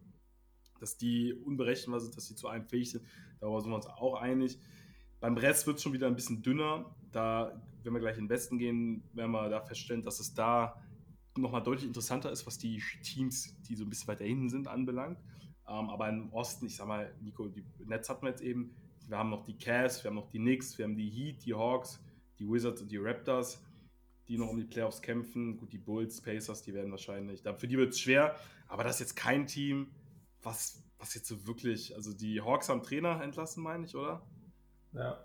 dass 0.78 0.96
die 0.96 1.32
unberechenbar 1.32 2.00
sind, 2.00 2.16
dass 2.16 2.26
sie 2.26 2.36
zu 2.36 2.48
einem 2.48 2.66
fähig 2.66 2.90
sind, 2.90 3.04
darüber 3.40 3.60
sind 3.60 3.70
wir 3.70 3.76
uns 3.76 3.86
auch 3.86 4.20
einig. 4.20 4.58
Beim 5.20 5.36
Rest 5.36 5.66
wird 5.66 5.76
es 5.76 5.82
schon 5.82 5.92
wieder 5.92 6.06
ein 6.06 6.14
bisschen 6.14 6.42
dünner. 6.42 6.94
Da, 7.12 7.62
wenn 7.82 7.92
wir 7.92 8.00
gleich 8.00 8.16
in 8.16 8.24
den 8.24 8.30
Westen 8.30 8.58
gehen, 8.58 9.02
werden 9.14 9.32
wir 9.32 9.48
da 9.48 9.60
feststellen, 9.60 10.02
dass 10.02 10.20
es 10.20 10.34
da 10.34 10.82
nochmal 11.36 11.62
deutlich 11.62 11.86
interessanter 11.86 12.30
ist, 12.30 12.46
was 12.46 12.58
die 12.58 12.82
Teams, 13.02 13.54
die 13.62 13.74
so 13.74 13.84
ein 13.84 13.90
bisschen 13.90 14.08
weiter 14.08 14.24
hinten 14.24 14.50
sind, 14.50 14.68
anbelangt. 14.68 15.18
Ähm, 15.66 15.88
aber 15.88 16.08
im 16.08 16.32
Osten, 16.32 16.66
ich 16.66 16.76
sag 16.76 16.88
mal, 16.88 17.14
Nico, 17.20 17.48
die 17.48 17.64
Netz 17.86 18.08
hatten 18.08 18.22
wir 18.22 18.30
jetzt 18.30 18.42
eben, 18.42 18.74
wir 19.10 19.18
haben 19.18 19.30
noch 19.30 19.42
die 19.42 19.58
Cavs, 19.58 20.02
wir 20.02 20.08
haben 20.08 20.16
noch 20.16 20.28
die 20.28 20.38
Knicks, 20.38 20.78
wir 20.78 20.84
haben 20.84 20.96
die 20.96 21.10
Heat, 21.10 21.44
die 21.44 21.54
Hawks, 21.54 22.00
die 22.38 22.48
Wizards 22.48 22.80
und 22.80 22.90
die 22.90 22.96
Raptors, 22.96 23.62
die 24.28 24.38
noch 24.38 24.48
um 24.48 24.56
die 24.56 24.64
Playoffs 24.64 25.02
kämpfen. 25.02 25.56
Gut, 25.56 25.72
die 25.72 25.78
Bulls, 25.78 26.20
Pacers, 26.20 26.62
die 26.62 26.72
werden 26.72 26.92
wahrscheinlich, 26.92 27.42
für 27.42 27.66
die 27.66 27.76
wird 27.76 27.92
es 27.92 28.00
schwer, 28.00 28.36
aber 28.68 28.84
das 28.84 28.96
ist 28.96 29.00
jetzt 29.00 29.16
kein 29.16 29.46
Team, 29.46 29.90
was, 30.42 30.82
was 30.98 31.14
jetzt 31.14 31.26
so 31.26 31.46
wirklich, 31.46 31.94
also 31.96 32.14
die 32.14 32.40
Hawks 32.40 32.68
haben 32.68 32.82
Trainer 32.82 33.20
entlassen, 33.20 33.62
meine 33.62 33.84
ich, 33.84 33.96
oder? 33.96 34.24
Ja. 34.92 35.24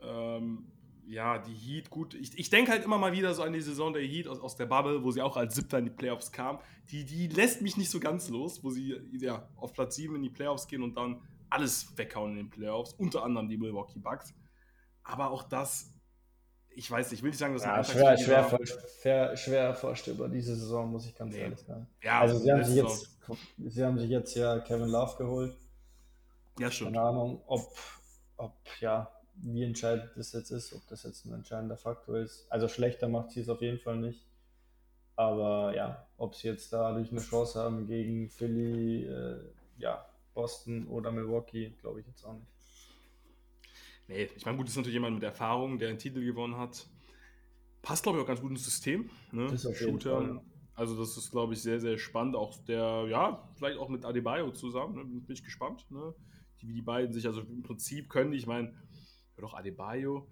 Ähm, 0.00 0.66
ja, 1.06 1.38
die 1.38 1.54
Heat, 1.54 1.88
gut. 1.90 2.14
Ich, 2.14 2.36
ich 2.36 2.50
denke 2.50 2.72
halt 2.72 2.84
immer 2.84 2.98
mal 2.98 3.12
wieder 3.12 3.32
so 3.32 3.42
an 3.42 3.52
die 3.52 3.60
Saison 3.60 3.92
der 3.92 4.02
Heat 4.02 4.28
aus, 4.28 4.40
aus 4.40 4.56
der 4.56 4.66
Bubble, 4.66 5.02
wo 5.04 5.10
sie 5.10 5.22
auch 5.22 5.36
als 5.36 5.54
Siebter 5.54 5.78
in 5.78 5.86
die 5.86 5.90
Playoffs 5.90 6.32
kam. 6.32 6.58
Die, 6.90 7.04
die 7.04 7.28
lässt 7.28 7.62
mich 7.62 7.76
nicht 7.76 7.90
so 7.90 7.98
ganz 7.98 8.28
los, 8.28 8.62
wo 8.62 8.70
sie 8.70 9.00
ja, 9.18 9.48
auf 9.56 9.72
Platz 9.72 9.96
7 9.96 10.16
in 10.16 10.22
die 10.22 10.30
Playoffs 10.30 10.66
gehen 10.66 10.82
und 10.82 10.96
dann 10.96 11.22
alles 11.50 11.96
weghauen 11.96 12.32
in 12.32 12.36
den 12.36 12.50
Playoffs, 12.50 12.92
unter 12.94 13.22
anderem 13.24 13.48
die 13.48 13.56
Milwaukee 13.56 13.98
Bucks. 13.98 14.34
Aber 15.04 15.30
auch 15.30 15.44
das, 15.44 15.92
ich 16.70 16.90
weiß 16.90 17.10
nicht, 17.10 17.20
ich 17.20 17.22
will 17.22 17.30
nicht 17.30 17.38
sagen, 17.38 17.54
dass 17.54 17.64
ja, 17.64 17.82
schwer, 17.82 18.18
schwer, 18.18 18.58
schwer, 19.00 19.36
schwer 19.36 19.74
vorstellbar 19.74 20.28
diese 20.28 20.54
Saison, 20.54 20.90
muss 20.90 21.06
ich 21.06 21.14
ganz 21.14 21.34
nee. 21.34 21.40
ehrlich 21.40 21.60
sagen. 21.60 21.86
Ja, 22.02 22.20
also 22.20 22.38
sie 22.38 22.52
haben, 22.52 22.64
sich 22.64 22.76
jetzt, 22.76 23.18
sie 23.58 23.84
haben 23.84 23.98
sich 23.98 24.10
jetzt 24.10 24.34
ja 24.36 24.58
Kevin 24.60 24.88
Love 24.88 25.16
geholt. 25.16 25.56
Ja, 26.58 26.70
schon. 26.70 26.92
Keine 26.92 27.00
Ahnung, 27.00 27.42
ob, 27.46 27.72
ob, 28.36 28.54
ja, 28.80 29.10
wie 29.34 29.64
entscheidend 29.64 30.10
das 30.16 30.32
jetzt 30.32 30.50
ist, 30.50 30.72
ob 30.72 30.86
das 30.88 31.04
jetzt 31.04 31.24
ein 31.24 31.32
entscheidender 31.32 31.76
Faktor 31.76 32.18
ist. 32.18 32.46
Also 32.50 32.68
schlechter 32.68 33.08
macht 33.08 33.30
sie 33.30 33.40
es 33.40 33.48
auf 33.48 33.62
jeden 33.62 33.78
Fall 33.78 33.96
nicht. 33.96 34.26
Aber 35.16 35.74
ja, 35.74 36.06
ob 36.16 36.34
sie 36.34 36.48
jetzt 36.48 36.72
dadurch 36.72 37.10
eine 37.10 37.20
Chance 37.20 37.60
haben 37.60 37.86
gegen 37.86 38.28
Philly, 38.30 39.04
äh, 39.04 39.40
ja, 39.78 40.07
Boston 40.38 40.86
oder 40.86 41.10
Milwaukee, 41.10 41.74
glaube 41.80 42.00
ich 42.00 42.06
jetzt 42.06 42.24
auch 42.24 42.34
nicht. 42.34 42.46
Nee, 44.06 44.30
ich 44.36 44.46
meine, 44.46 44.56
gut, 44.56 44.66
das 44.66 44.74
ist 44.74 44.76
natürlich 44.76 44.94
jemand 44.94 45.16
mit 45.16 45.24
Erfahrung, 45.24 45.80
der 45.80 45.88
einen 45.88 45.98
Titel 45.98 46.24
gewonnen 46.24 46.56
hat. 46.56 46.88
Passt, 47.82 48.04
glaube 48.04 48.18
ich, 48.18 48.22
auch 48.22 48.28
ganz 48.28 48.40
gut 48.40 48.52
ins 48.52 48.64
System. 48.64 49.10
Ne? 49.32 49.48
Jeden 49.80 50.00
Fall. 50.00 50.40
Also, 50.74 50.96
das 50.96 51.16
ist, 51.16 51.32
glaube 51.32 51.54
ich, 51.54 51.60
sehr, 51.60 51.80
sehr 51.80 51.98
spannend. 51.98 52.36
Auch 52.36 52.56
der, 52.66 53.06
ja, 53.08 53.50
vielleicht 53.56 53.78
auch 53.78 53.88
mit 53.88 54.04
Adebayo 54.04 54.52
zusammen. 54.52 54.94
Ne? 54.94 55.04
Bin 55.04 55.34
ich 55.34 55.42
gespannt, 55.42 55.84
ne? 55.90 56.14
die, 56.62 56.68
wie 56.68 56.74
die 56.74 56.82
beiden 56.82 57.12
sich, 57.12 57.26
also 57.26 57.40
im 57.40 57.64
Prinzip 57.64 58.08
können 58.08 58.30
die, 58.30 58.38
ich 58.38 58.46
meine, 58.46 58.72
doch 59.38 59.54
Adebayo, 59.54 60.28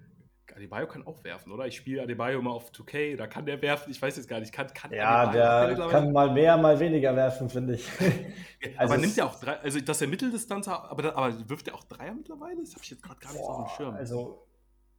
Adebayo 0.55 0.87
kann 0.87 1.07
auch 1.07 1.25
werfen, 1.25 1.53
oder? 1.53 1.67
Ich 1.67 1.77
spiele 1.77 2.03
Adebayo 2.03 2.41
mal 2.43 2.51
auf 2.51 2.71
2K, 2.71 3.17
da 3.17 3.27
kann 3.27 3.47
der 3.47 3.61
werfen, 3.63 3.91
ich 3.91 4.01
weiß 4.01 4.17
jetzt 4.17 4.29
gar 4.29 4.41
nicht. 4.41 4.53
Kann, 4.53 4.69
kann 4.75 4.93
ja, 4.93 5.29
Adebayo, 5.29 5.77
der 5.77 5.89
kann 5.89 6.13
mal 6.13 6.33
mehr, 6.33 6.57
mal 6.57 6.79
weniger 6.79 7.17
werfen, 7.17 7.49
finde 7.49 7.75
ich. 7.75 7.89
also 8.77 8.95
aber 8.95 9.01
nimmt 9.01 9.17
er 9.19 9.27
auch 9.27 9.41
drei, 9.41 9.55
also 9.55 9.81
dass 9.81 10.01
er 10.01 10.09
Mitteldistanz 10.09 10.69
hat, 10.69 10.91
aber, 10.91 11.17
aber 11.17 11.49
wirft 11.49 11.69
er 11.69 11.75
auch 11.75 11.85
Dreier 11.85 12.15
mittlerweile? 12.15 12.61
Das 12.61 12.73
habe 12.73 12.85
ich 12.85 12.91
jetzt 12.91 13.03
gerade 13.03 13.21
gar 13.21 13.33
nicht 13.33 13.43
boah, 13.43 13.61
auf 13.61 13.73
dem 13.73 13.77
Schirm. 13.77 13.95
Also, 13.95 14.47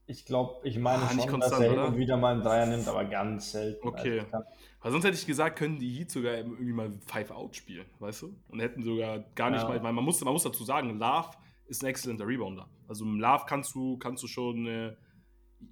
ich 0.05 0.25
glaube, 0.25 0.65
ich 0.65 0.79
meine 0.79 1.03
ah, 1.03 1.09
schon, 1.09 1.27
konstant, 1.27 1.43
dass 1.43 1.59
er 1.59 1.69
hin 1.69 1.79
und 1.79 1.97
wieder 1.97 2.17
mal 2.17 2.33
einen 2.33 2.41
Dreier 2.41 2.65
nimmt, 2.65 2.87
aber 2.87 3.05
ganz 3.05 3.51
selten. 3.51 3.85
Okay. 3.87 4.21
Also 4.31 4.45
weil 4.87 4.91
sonst 4.93 5.03
hätte 5.03 5.17
ich 5.17 5.25
gesagt, 5.25 5.57
können 5.57 5.79
die 5.79 5.89
Heat 5.89 6.11
sogar 6.11 6.35
irgendwie 6.35 6.71
mal 6.71 6.93
Five-Out 7.07 7.57
spielen, 7.57 7.85
weißt 7.99 8.21
du? 8.21 8.35
Und 8.47 8.61
hätten 8.61 8.83
sogar 8.83 9.19
gar 9.35 9.49
nicht 9.49 9.63
ja. 9.63 9.67
mal, 9.67 9.83
weil 9.83 9.91
man 9.91 10.03
muss, 10.03 10.23
man 10.23 10.31
muss 10.31 10.43
dazu 10.43 10.63
sagen, 10.63 10.97
Love 10.97 11.31
ist 11.65 11.83
ein 11.83 11.87
exzellenter 11.87 12.25
Rebounder. 12.25 12.69
Also 12.87 13.03
im 13.03 13.19
Love 13.19 13.43
kannst 13.47 13.75
du, 13.75 13.97
kannst 13.97 14.23
du 14.23 14.27
schon 14.27 14.65
äh, 14.65 14.95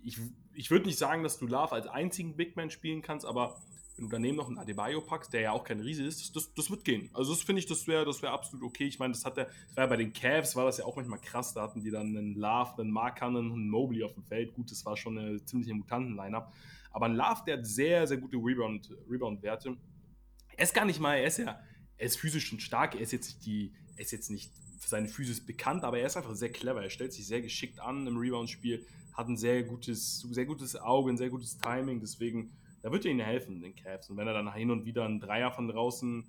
ich, 0.04 0.20
ich 0.54 0.72
würde 0.72 0.86
nicht 0.86 0.98
sagen, 0.98 1.24
dass 1.24 1.38
du 1.38 1.48
Love 1.48 1.72
als 1.74 1.88
einzigen 1.88 2.36
Big 2.36 2.56
Man 2.56 2.70
spielen 2.70 3.02
kannst, 3.02 3.26
aber 3.26 3.62
wenn 3.96 4.06
du 4.06 4.12
daneben 4.12 4.36
noch 4.36 4.48
einen 4.48 4.58
Adebayo 4.58 5.02
packst, 5.02 5.32
der 5.32 5.42
ja 5.42 5.52
auch 5.52 5.64
kein 5.64 5.80
Riese 5.80 6.04
ist, 6.04 6.36
das, 6.36 6.54
das 6.54 6.70
wird 6.70 6.84
gehen. 6.84 7.10
Also 7.14 7.34
das 7.34 7.44
finde 7.44 7.60
ich, 7.60 7.66
das 7.66 7.88
wäre 7.88 8.04
das 8.04 8.22
wär 8.22 8.32
absolut 8.32 8.66
okay. 8.66 8.86
Ich 8.86 9.00
meine, 9.00 9.14
das 9.14 9.24
hat 9.24 9.38
der, 9.38 9.46
das 9.46 9.78
war 9.78 9.86
ja 9.86 9.90
bei 9.90 9.98
den 9.98 10.12
Cavs, 10.12 10.56
war 10.56 10.66
das 10.66 10.78
ja 10.78 10.86
auch 10.86 10.98
manchmal 10.98 11.20
krass, 11.20 11.54
da 11.54 11.62
hatten 11.62 11.82
die 11.82 11.92
dann 11.92 12.18
einen 12.18 12.36
Love, 12.36 12.82
einen 12.82 12.92
Markanen 12.92 13.52
und 13.52 13.60
einen 13.60 13.70
Mobley 13.70 14.04
auf 14.04 14.14
dem 14.14 14.24
Feld. 14.24 14.54
Gut, 14.54 14.70
das 14.70 14.86
war 14.86 14.98
schon 14.98 15.18
eine 15.18 15.44
ziemliche 15.46 15.74
Mutanten-Line-Up. 15.74 16.54
Aber 16.92 17.06
ein 17.06 17.16
Love, 17.16 17.44
der 17.48 17.58
hat 17.58 17.66
sehr, 17.66 18.06
sehr 18.06 18.18
gute 18.18 18.38
Rebound-Werte. 18.38 18.98
Rebound 19.10 19.44
er 19.44 20.64
ist 20.64 20.74
gar 20.74 20.86
nicht 20.86 21.00
mal, 21.00 21.16
er 21.16 21.28
ist 21.28 21.38
ja, 21.38 21.60
er 21.98 22.06
ist 22.06 22.18
physisch 22.18 22.48
schon 22.48 22.60
stark, 22.60 22.96
er 22.96 23.02
ist 23.02 23.12
jetzt 23.12 23.28
nicht 23.28 23.46
die, 23.46 23.74
er 23.96 24.02
ist 24.02 24.12
jetzt 24.12 24.30
nicht 24.30 24.52
für 24.80 24.90
seine 24.90 25.08
Physis 25.08 25.46
bekannt, 25.46 25.84
aber 25.84 26.00
er 26.00 26.08
ist 26.08 26.18
einfach 26.18 26.36
sehr 26.36 26.52
clever. 26.52 26.84
Er 26.84 26.90
stellt 26.90 27.14
sich 27.14 27.28
sehr 27.28 27.42
geschickt 27.42 27.80
an 27.80 28.06
im 28.08 28.18
Rebound-Spiel, 28.18 28.86
hat 29.16 29.28
ein 29.28 29.38
sehr 29.38 29.64
gutes, 29.64 30.22
sehr 30.22 30.46
gutes 30.46 30.76
Auge, 30.76 31.12
ein 31.12 31.18
sehr 31.18 31.30
gutes 31.30 31.58
Timing, 31.58 32.02
deswegen, 32.02 32.52
da 32.82 32.92
wird 32.92 33.06
er 33.06 33.12
ihnen 33.12 33.22
helfen, 33.22 33.62
den 33.62 33.76
Cavs. 33.76 34.10
Und 34.10 34.18
wenn 34.18 34.28
er 34.28 34.34
dann 34.34 34.54
hin 34.54 34.72
und 34.72 34.86
wieder 34.86 35.06
einen 35.06 35.20
Dreier 35.20 35.52
von 35.52 35.68
draußen 35.68 36.26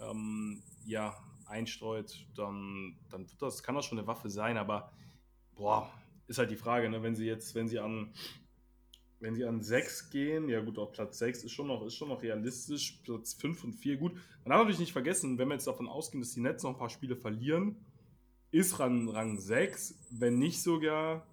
ähm, 0.00 0.62
ja, 0.86 1.14
einstreut, 1.46 2.26
dann, 2.34 2.96
dann 3.10 3.28
wird 3.28 3.40
das, 3.40 3.62
kann 3.62 3.74
das 3.74 3.84
schon 3.84 3.98
eine 3.98 4.06
Waffe 4.06 4.30
sein, 4.30 4.56
aber 4.56 4.90
boah, 5.54 5.90
ist 6.26 6.38
halt 6.38 6.50
die 6.50 6.56
Frage, 6.56 6.88
ne? 6.88 7.02
wenn 7.02 7.14
sie 7.14 7.26
jetzt, 7.26 7.54
wenn 7.54 7.68
sie 7.68 7.78
an 7.78 8.12
wenn 9.18 9.34
sie 9.34 9.44
an 9.44 9.62
6 9.62 10.10
gehen, 10.10 10.48
ja 10.48 10.60
gut, 10.60 10.78
auf 10.78 10.92
Platz 10.92 11.18
6 11.18 11.44
ist 11.44 11.52
schon 11.52 11.68
noch, 11.68 11.84
ist 11.86 11.94
schon 11.94 12.08
noch 12.08 12.22
realistisch, 12.22 13.00
Platz 13.02 13.34
5 13.34 13.64
und 13.64 13.72
4 13.72 13.96
gut. 13.96 14.12
Man 14.12 14.50
darf 14.50 14.58
natürlich 14.58 14.80
nicht 14.80 14.92
vergessen, 14.92 15.38
wenn 15.38 15.48
wir 15.48 15.54
jetzt 15.54 15.66
davon 15.66 15.88
ausgehen, 15.88 16.20
dass 16.20 16.34
die 16.34 16.40
Nets 16.40 16.62
noch 16.62 16.72
ein 16.72 16.76
paar 16.76 16.90
Spiele 16.90 17.16
verlieren, 17.16 17.76
ist 18.50 18.78
Rang, 18.78 19.08
Rang 19.08 19.38
6, 19.38 19.98
wenn 20.10 20.38
nicht 20.38 20.62
sogar 20.62 21.26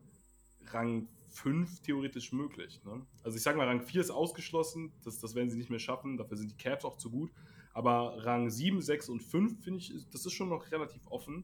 Rang 0.71 1.07
5 1.29 1.81
theoretisch 1.81 2.31
möglich. 2.31 2.81
Ne? 2.85 3.05
Also 3.23 3.37
ich 3.37 3.43
sage 3.43 3.57
mal, 3.57 3.67
Rang 3.67 3.81
4 3.81 4.01
ist 4.01 4.11
ausgeschlossen, 4.11 4.91
das, 5.03 5.19
das 5.19 5.35
werden 5.35 5.49
sie 5.49 5.57
nicht 5.57 5.69
mehr 5.69 5.79
schaffen, 5.79 6.17
dafür 6.17 6.37
sind 6.37 6.51
die 6.51 6.57
Caps 6.57 6.85
auch 6.85 6.97
zu 6.97 7.09
gut. 7.09 7.31
Aber 7.73 8.23
Rang 8.23 8.49
7, 8.49 8.81
6 8.81 9.09
und 9.09 9.21
5, 9.21 9.63
finde 9.63 9.79
ich, 9.79 9.93
das 10.11 10.25
ist 10.25 10.33
schon 10.33 10.49
noch 10.49 10.71
relativ 10.71 11.07
offen. 11.07 11.43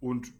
Und 0.00 0.32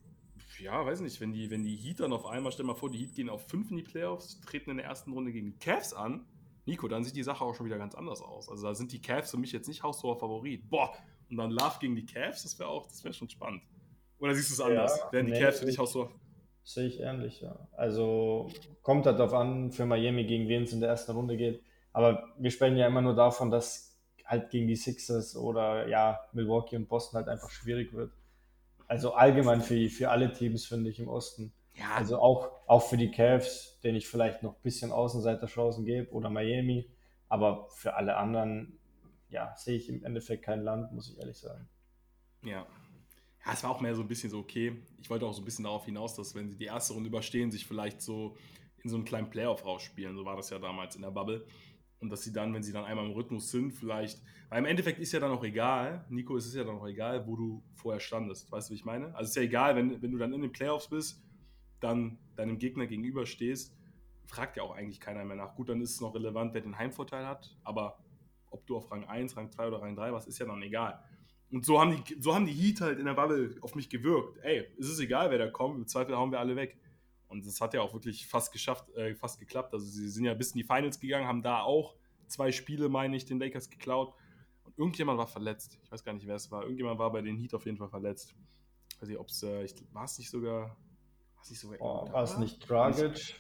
ja, 0.59 0.85
weiß 0.85 1.01
nicht, 1.01 1.21
wenn 1.21 1.33
die, 1.33 1.51
wenn 1.51 1.63
die 1.63 1.77
Heat 1.77 2.01
dann 2.01 2.13
auf 2.13 2.27
einmal, 2.27 2.53
stell 2.53 2.65
mal 2.65 2.75
vor, 2.75 2.91
die 2.91 2.99
Heat 2.99 3.15
gehen 3.15 3.29
auf 3.29 3.47
5 3.49 3.71
in 3.71 3.77
die 3.77 3.83
Playoffs, 3.83 4.41
treten 4.41 4.71
in 4.71 4.79
der 4.79 4.87
ersten 4.87 5.13
Runde 5.13 5.33
gegen 5.33 5.47
die 5.47 5.59
Cavs 5.59 5.93
an, 5.93 6.25
Nico, 6.65 6.87
dann 6.87 7.03
sieht 7.03 7.17
die 7.17 7.23
Sache 7.23 7.43
auch 7.45 7.55
schon 7.55 7.65
wieder 7.65 7.79
ganz 7.79 7.95
anders 7.95 8.21
aus. 8.21 8.49
Also 8.49 8.67
da 8.67 8.75
sind 8.75 8.93
die 8.93 9.01
Cavs 9.01 9.31
für 9.31 9.39
mich 9.39 9.53
jetzt 9.53 9.69
nicht 9.69 9.83
haushoher 9.83 10.19
Favorit. 10.19 10.69
Boah, 10.69 10.95
und 11.31 11.37
dann 11.37 11.51
Love 11.51 11.79
gegen 11.81 11.97
die 11.97 12.05
Cavs, 12.05 12.43
das 12.43 12.59
wäre 12.59 12.69
auch, 12.69 12.87
das 12.87 13.03
wäre 13.05 13.15
schon 13.15 13.29
spannend. 13.29 13.63
Oder 14.19 14.35
siehst 14.35 14.51
du 14.51 14.55
es 14.55 14.61
anders? 14.61 14.99
Ja, 14.99 15.13
Wären 15.13 15.27
die 15.27 15.33
nee, 15.33 15.41
Cavs 15.41 15.61
für 15.61 15.67
dich 15.67 15.79
haushoher? 15.79 16.11
Sehe 16.69 16.87
ich 16.87 17.01
ähnlich, 17.01 17.41
ja. 17.41 17.57
Also 17.79 18.51
kommt 18.83 19.07
halt 19.07 19.19
darauf 19.19 19.33
an, 19.33 19.73
für 19.73 19.87
Miami, 19.87 20.25
gegen 20.25 20.49
wen 20.49 20.65
es 20.65 20.73
in 20.75 20.81
der 20.81 20.91
ersten 20.91 21.13
Runde 21.13 21.39
geht. 21.39 21.63
Aber 21.95 22.29
wir 22.37 22.51
sprechen 22.51 22.77
ja 22.77 22.87
immer 22.87 23.01
nur 23.01 23.15
davon, 23.15 23.51
dass 23.51 23.99
halt 24.27 24.51
gegen 24.51 24.69
die 24.69 24.77
Sixers 24.77 25.35
oder 25.35 25.89
ja, 25.89 26.21
Milwaukee 26.35 26.77
und 26.77 26.87
Boston 26.87 27.17
halt 27.17 27.29
einfach 27.29 27.49
schwierig 27.49 27.95
wird. 27.95 28.13
Also 28.87 29.15
allgemein 29.15 29.63
für, 29.63 29.89
für 29.89 30.11
alle 30.11 30.31
Teams, 30.31 30.67
finde 30.67 30.91
ich, 30.91 31.01
im 31.01 31.09
Osten. 31.09 31.55
Ja. 31.73 31.95
Also 31.97 32.19
auch, 32.19 32.51
auch 32.67 32.83
für 32.83 32.99
die 32.99 33.11
Cavs, 33.11 33.81
denen 33.81 33.97
ich 33.97 34.07
vielleicht 34.07 34.43
noch 34.43 34.53
ein 34.53 34.63
bisschen 34.63 34.93
Außenseiterchancen 34.93 35.87
gebe, 35.87 36.13
oder 36.13 36.29
Miami. 36.29 36.91
Aber 37.31 37.71
für 37.71 37.95
alle 37.95 38.19
anderen, 38.19 38.79
ja, 39.31 39.55
sehe 39.57 39.79
ich 39.79 39.89
im 39.89 40.05
Endeffekt 40.05 40.45
kein 40.45 40.61
Land, 40.61 40.93
muss 40.93 41.09
ich 41.09 41.19
ehrlich 41.19 41.39
sagen. 41.39 41.67
Ja, 42.43 42.67
ja, 43.49 43.55
es 43.55 43.63
war 43.63 43.71
auch 43.71 43.81
mehr 43.81 43.95
so 43.95 44.03
ein 44.03 44.09
bisschen 44.09 44.29
so, 44.29 44.41
okay, 44.41 44.77
ich 45.01 45.09
wollte 45.09 45.25
auch 45.25 45.33
so 45.33 45.41
ein 45.41 45.45
bisschen 45.47 45.65
darauf 45.65 45.87
hinaus, 45.87 46.15
dass 46.15 46.35
wenn 46.35 46.51
sie 46.51 46.57
die 46.59 46.67
erste 46.67 46.93
Runde 46.93 47.09
überstehen, 47.09 47.51
sich 47.51 47.67
vielleicht 47.67 48.03
so 48.03 48.37
in 48.83 48.91
so 48.91 48.97
einem 48.97 49.07
kleinen 49.07 49.31
Playoff 49.31 49.65
rausspielen. 49.65 50.15
So 50.17 50.25
war 50.27 50.37
das 50.37 50.51
ja 50.51 50.59
damals 50.59 50.97
in 50.97 51.03
der 51.03 51.11
Bubble. 51.11 51.47
Und 51.99 52.11
dass 52.11 52.23
sie 52.23 52.33
dann, 52.33 52.53
wenn 52.53 52.63
sie 52.63 52.73
dann 52.73 52.85
einmal 52.85 53.07
im 53.07 53.13
Rhythmus 53.13 53.51
sind, 53.51 53.73
vielleicht, 53.73 54.21
weil 54.51 54.59
im 54.59 54.67
Endeffekt 54.67 54.99
ist 54.99 55.13
ja 55.13 55.19
dann 55.19 55.31
auch 55.31 55.43
egal, 55.43 56.05
Nico, 56.11 56.37
es 56.37 56.47
ist 56.47 56.55
ja 56.55 56.63
dann 56.63 56.77
auch 56.77 56.87
egal, 56.87 57.27
wo 57.27 57.37
du 57.37 57.65
vorher 57.75 58.01
standest. 58.01 58.53
Weißt 58.53 58.69
du, 58.69 58.73
wie 58.73 58.77
ich 58.77 58.85
meine? 58.85 59.07
Also 59.15 59.23
es 59.23 59.31
ist 59.31 59.37
ja 59.37 59.43
egal, 59.43 59.75
wenn, 59.77 60.01
wenn 60.03 60.13
du 60.13 60.19
dann 60.19 60.35
in 60.35 60.43
den 60.43 60.53
Playoffs 60.53 60.89
bist, 60.89 61.23
dann 61.81 62.19
deinem 62.37 62.59
Gegner 62.59 62.87
gegenüberstehst, 62.87 63.75
fragt 64.27 64.59
ja 64.59 64.63
auch 64.63 64.73
eigentlich 64.73 65.01
keiner 65.01 65.25
mehr 65.25 65.37
nach. 65.37 65.55
Gut, 65.55 65.71
dann 65.71 65.81
ist 65.81 65.93
es 65.93 66.01
noch 66.03 66.15
relevant, 66.15 66.53
wer 66.53 66.61
den 66.61 66.77
Heimvorteil 66.77 67.27
hat, 67.27 67.57
aber 67.65 67.99
ob 68.51 68.67
du 68.67 68.77
auf 68.77 68.91
Rang 68.91 69.05
1, 69.05 69.37
Rang 69.39 69.51
2 69.51 69.69
oder 69.69 69.81
Rang 69.81 69.97
3 69.97 70.13
warst, 70.13 70.29
ist 70.29 70.39
ja 70.39 70.45
dann 70.45 70.63
egal. 70.63 71.03
Und 71.51 71.65
so 71.65 71.81
haben, 71.81 72.05
die, 72.05 72.21
so 72.21 72.35
haben 72.35 72.47
die 72.47 72.53
Heat 72.53 72.81
halt 72.81 72.99
in 72.99 73.07
der 73.07 73.15
Bubble 73.15 73.57
auf 73.63 73.75
mich 73.75 73.89
gewirkt. 73.89 74.39
Ey, 74.43 74.67
es 74.79 74.89
ist 74.89 75.01
egal, 75.01 75.31
wer 75.31 75.39
da 75.39 75.49
kommt, 75.49 75.79
im 75.79 75.87
Zweifel 75.87 76.17
hauen 76.17 76.31
wir 76.31 76.41
alle 76.41 76.57
weg. 76.57 76.77
Und 77.29 77.47
das 77.47 77.61
hat 77.61 77.75
ja 77.75 77.81
auch 77.81 77.93
wirklich 77.93 78.27
fast 78.27 78.53
geschafft, 78.53 78.89
äh, 78.97 79.15
fast 79.15 79.39
geklappt. 79.39 79.73
Also 79.73 79.87
sie 79.87 80.09
sind 80.09 80.25
ja 80.25 80.35
bis 80.35 80.53
in 80.53 80.59
die 80.59 80.65
Finals 80.65 80.99
gegangen, 80.99 81.27
haben 81.27 81.43
da 81.43 81.63
auch 81.63 81.95
zwei 82.27 82.53
Spiele, 82.53 82.89
meine 82.89 83.17
ich, 83.17 83.25
den 83.25 83.39
Lakers 83.39 83.71
geklaut. 83.71 84.15
Und 84.65 84.79
irgendjemand 84.79 85.19
war 85.19 85.27
verletzt. 85.27 85.79
Ich 85.83 85.91
weiß 85.91 86.05
gar 86.05 86.13
nicht, 86.13 86.27
wer 86.27 86.37
es 86.37 86.51
war. 86.51 86.63
Irgendjemand 86.63 86.99
war 86.99 87.11
bei 87.13 87.23
den 87.23 87.37
Heat 87.37 87.55
auf 87.55 87.65
jeden 87.65 87.79
Fall 87.79 87.89
verletzt. 87.89 88.35
Ich 88.93 89.03
weiß 89.03 89.09
nicht, 89.09 89.19
ob 89.19 89.29
es, 89.29 89.43
äh, 89.43 89.67
war 89.93 90.05
es 90.05 90.19
nicht 90.19 90.31
sogar, 90.31 90.77
war 91.35 91.43
es 91.43 91.51
nicht 91.51 91.61
sogar 91.61 91.81
oh, 91.81 92.13
War 92.13 92.23
es 92.25 92.37
nicht 92.39 92.69
Dragic? 92.69 93.35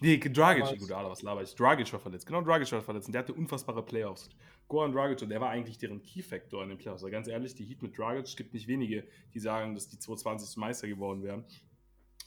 Nee, 0.00 0.18
Dragic, 0.18 0.80
gut, 0.80 0.90
Alter, 0.90 1.10
was 1.10 1.22
laber 1.22 1.42
ich. 1.42 1.54
Dragic 1.54 1.92
war 1.92 2.00
verletzt. 2.00 2.26
Genau, 2.26 2.42
Dragic 2.42 2.70
war 2.72 2.82
verletzt. 2.82 3.06
Und 3.06 3.12
der 3.12 3.20
hatte 3.20 3.34
unfassbare 3.34 3.84
Playoffs. 3.84 4.28
Goran 4.68 4.92
Dragic, 4.92 5.20
und 5.22 5.28
der 5.28 5.40
war 5.40 5.50
eigentlich 5.50 5.78
deren 5.78 6.02
Key-Factor 6.02 6.62
in 6.62 6.70
den 6.70 6.78
Playoffs. 6.78 7.02
Aber 7.02 7.10
ganz 7.10 7.28
ehrlich, 7.28 7.54
die 7.54 7.64
Heat 7.64 7.82
mit 7.82 7.96
Dragic 7.96 8.36
gibt 8.36 8.54
nicht 8.54 8.66
wenige, 8.68 9.06
die 9.34 9.40
sagen, 9.40 9.74
dass 9.74 9.88
die 9.88 9.98
220 9.98 10.56
Meister 10.56 10.88
geworden 10.88 11.22
wären. 11.22 11.44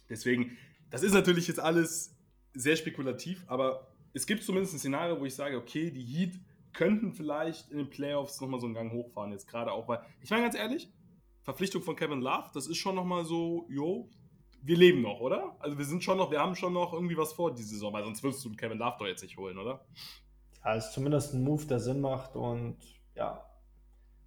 Deswegen, 0.09 0.57
das 0.89 1.03
ist 1.03 1.13
natürlich 1.13 1.47
jetzt 1.47 1.59
alles 1.59 2.15
sehr 2.53 2.75
spekulativ, 2.75 3.43
aber 3.47 3.87
es 4.13 4.25
gibt 4.25 4.43
zumindest 4.43 4.73
ein 4.73 4.79
Szenario, 4.79 5.19
wo 5.19 5.25
ich 5.25 5.35
sage, 5.35 5.57
okay, 5.57 5.91
die 5.91 6.03
Heat 6.03 6.39
könnten 6.71 7.13
vielleicht 7.13 7.71
in 7.71 7.77
den 7.77 7.89
Playoffs 7.89 8.39
nochmal 8.39 8.59
so 8.59 8.65
einen 8.65 8.75
Gang 8.75 8.91
hochfahren. 8.91 9.31
Jetzt 9.31 9.47
gerade 9.47 9.71
auch, 9.71 9.87
weil, 9.87 10.01
ich 10.21 10.29
meine 10.29 10.43
ganz 10.43 10.55
ehrlich, 10.55 10.89
Verpflichtung 11.41 11.81
von 11.81 11.95
Kevin 11.95 12.21
Love, 12.21 12.49
das 12.53 12.67
ist 12.67 12.77
schon 12.77 12.95
nochmal 12.95 13.25
so, 13.25 13.65
jo, 13.69 14.09
wir 14.61 14.77
leben 14.77 15.01
noch, 15.01 15.19
oder? 15.19 15.55
Also 15.59 15.77
wir 15.77 15.85
sind 15.85 16.03
schon 16.03 16.17
noch, 16.17 16.31
wir 16.31 16.39
haben 16.39 16.55
schon 16.55 16.73
noch 16.73 16.93
irgendwie 16.93 17.17
was 17.17 17.33
vor 17.33 17.53
diese 17.53 17.69
Saison, 17.69 17.93
weil 17.93 18.03
sonst 18.03 18.23
würdest 18.23 18.43
du 18.43 18.51
Kevin 18.53 18.79
Love 18.79 18.95
doch 18.99 19.05
jetzt 19.05 19.21
nicht 19.21 19.37
holen, 19.37 19.57
oder? 19.57 19.85
Ja, 20.65 20.73
ist 20.73 20.93
zumindest 20.93 21.33
ein 21.33 21.43
Move, 21.43 21.65
der 21.65 21.79
Sinn 21.79 22.01
macht 22.01 22.35
und 22.35 22.77
ja, 23.13 23.45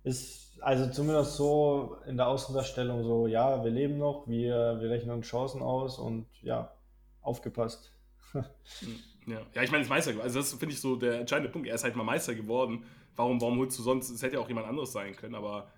ist 0.05 0.49
also 0.61 0.91
zumindest 0.91 1.35
so 1.37 1.97
in 2.07 2.17
der 2.17 2.29
Außendarstellung 2.29 3.03
so, 3.03 3.27
ja, 3.27 3.63
wir 3.65 3.71
leben 3.71 3.99
noch, 3.99 4.27
wir, 4.29 4.79
wir 4.81 4.91
rechnen 4.91 5.23
Chancen 5.23 5.63
aus 5.63 5.99
und 5.99 6.27
ja, 6.43 6.73
aufgepasst. 7.21 7.93
ja. 9.27 9.41
ja, 9.55 9.63
ich 9.63 9.71
meine, 9.71 9.83
ist 9.83 9.89
Meister 9.89 10.13
geworden. 10.13 10.27
Also 10.27 10.39
das 10.39 10.53
finde 10.55 10.75
ich 10.75 10.81
so 10.81 10.97
der 10.97 11.21
entscheidende 11.21 11.51
Punkt. 11.51 11.67
Er 11.67 11.75
ist 11.75 11.85
halt 11.85 11.97
mal 11.97 12.05
Meister 12.05 12.35
geworden. 12.35 12.85
Warum, 13.17 13.41
warum 13.41 13.59
holst 13.59 13.79
du 13.79 13.83
sonst? 13.83 14.11
Es 14.11 14.23
hätte 14.23 14.35
ja 14.37 14.41
auch 14.41 14.49
jemand 14.49 14.69
anderes 14.69 14.93
sein 14.93 15.17
können, 15.17 15.35
aber 15.35 15.69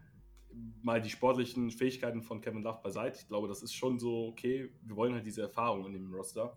mal 0.82 1.00
die 1.00 1.10
sportlichen 1.10 1.70
Fähigkeiten 1.70 2.22
von 2.22 2.40
Kevin 2.40 2.62
Love 2.62 2.80
beiseite. 2.82 3.18
Ich 3.18 3.28
glaube, 3.28 3.48
das 3.48 3.62
ist 3.62 3.74
schon 3.74 3.98
so, 3.98 4.28
okay, 4.28 4.70
wir 4.82 4.96
wollen 4.96 5.14
halt 5.14 5.24
diese 5.24 5.42
Erfahrung 5.42 5.86
in 5.86 5.92
dem 5.92 6.12
Roster 6.12 6.56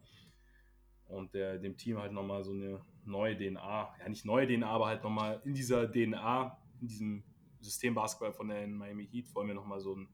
und 1.08 1.34
der, 1.34 1.58
dem 1.58 1.78
Team 1.78 2.00
halt 2.00 2.12
nochmal 2.12 2.44
so 2.44 2.52
eine 2.52 2.82
neue 3.06 3.36
DNA, 3.36 3.96
ja 4.00 4.10
nicht 4.10 4.26
neue 4.26 4.48
DNA, 4.48 4.68
aber 4.68 4.88
halt 4.88 5.04
nochmal 5.04 5.42
in 5.46 5.54
dieser 5.54 5.92
DNA, 5.92 6.58
in 6.82 6.88
diesem 6.88 7.24
System 7.60 7.94
Basketball 7.94 8.34
von 8.34 8.50
der 8.50 8.68
Miami 8.68 9.08
Heat 9.08 9.34
wollen 9.36 9.48
wir 9.48 9.56
nochmal 9.56 9.80
so 9.80 9.96
ein, 9.96 10.08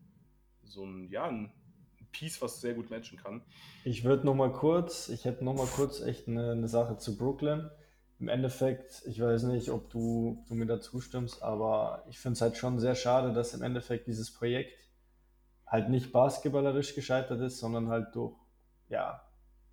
so 0.63 0.85
ein, 0.85 1.09
ja, 1.09 1.25
ein 1.25 1.51
Piece, 2.11 2.41
was 2.41 2.61
sehr 2.61 2.73
gut 2.73 2.89
matchen 2.89 3.17
kann. 3.17 3.41
Ich 3.83 4.03
würde 4.03 4.25
nochmal 4.25 4.51
kurz, 4.51 5.09
ich 5.09 5.25
hätte 5.25 5.43
nochmal 5.43 5.67
kurz 5.67 6.01
echt 6.01 6.27
eine, 6.27 6.51
eine 6.51 6.67
Sache 6.67 6.97
zu 6.97 7.17
Brooklyn 7.17 7.69
im 8.19 8.27
Endeffekt, 8.27 9.01
ich 9.05 9.21
weiß 9.21 9.43
nicht, 9.43 9.69
ob 9.69 9.89
du, 9.89 10.43
du 10.49 10.55
mir 10.55 10.65
da 10.65 10.81
zustimmst, 10.81 11.41
aber 11.41 12.03
ich 12.09 12.19
finde 12.19 12.33
es 12.33 12.41
halt 12.41 12.57
schon 12.57 12.79
sehr 12.79 12.95
schade, 12.95 13.31
dass 13.31 13.53
im 13.53 13.61
Endeffekt 13.61 14.07
dieses 14.07 14.33
Projekt 14.33 14.89
halt 15.65 15.89
nicht 15.89 16.11
basketballerisch 16.11 16.95
gescheitert 16.95 17.39
ist, 17.39 17.59
sondern 17.59 17.87
halt 17.87 18.13
durch, 18.15 18.35
ja, 18.89 19.21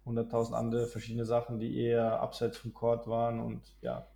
100.000 0.06 0.52
andere 0.52 0.86
verschiedene 0.86 1.25
Sachen, 1.25 1.58
die 1.58 1.78
eher 1.78 2.20
abseits 2.20 2.58
vom 2.58 2.72
Court 2.72 3.06
waren 3.06 3.40
und 3.40 3.62
ja, 3.82 4.06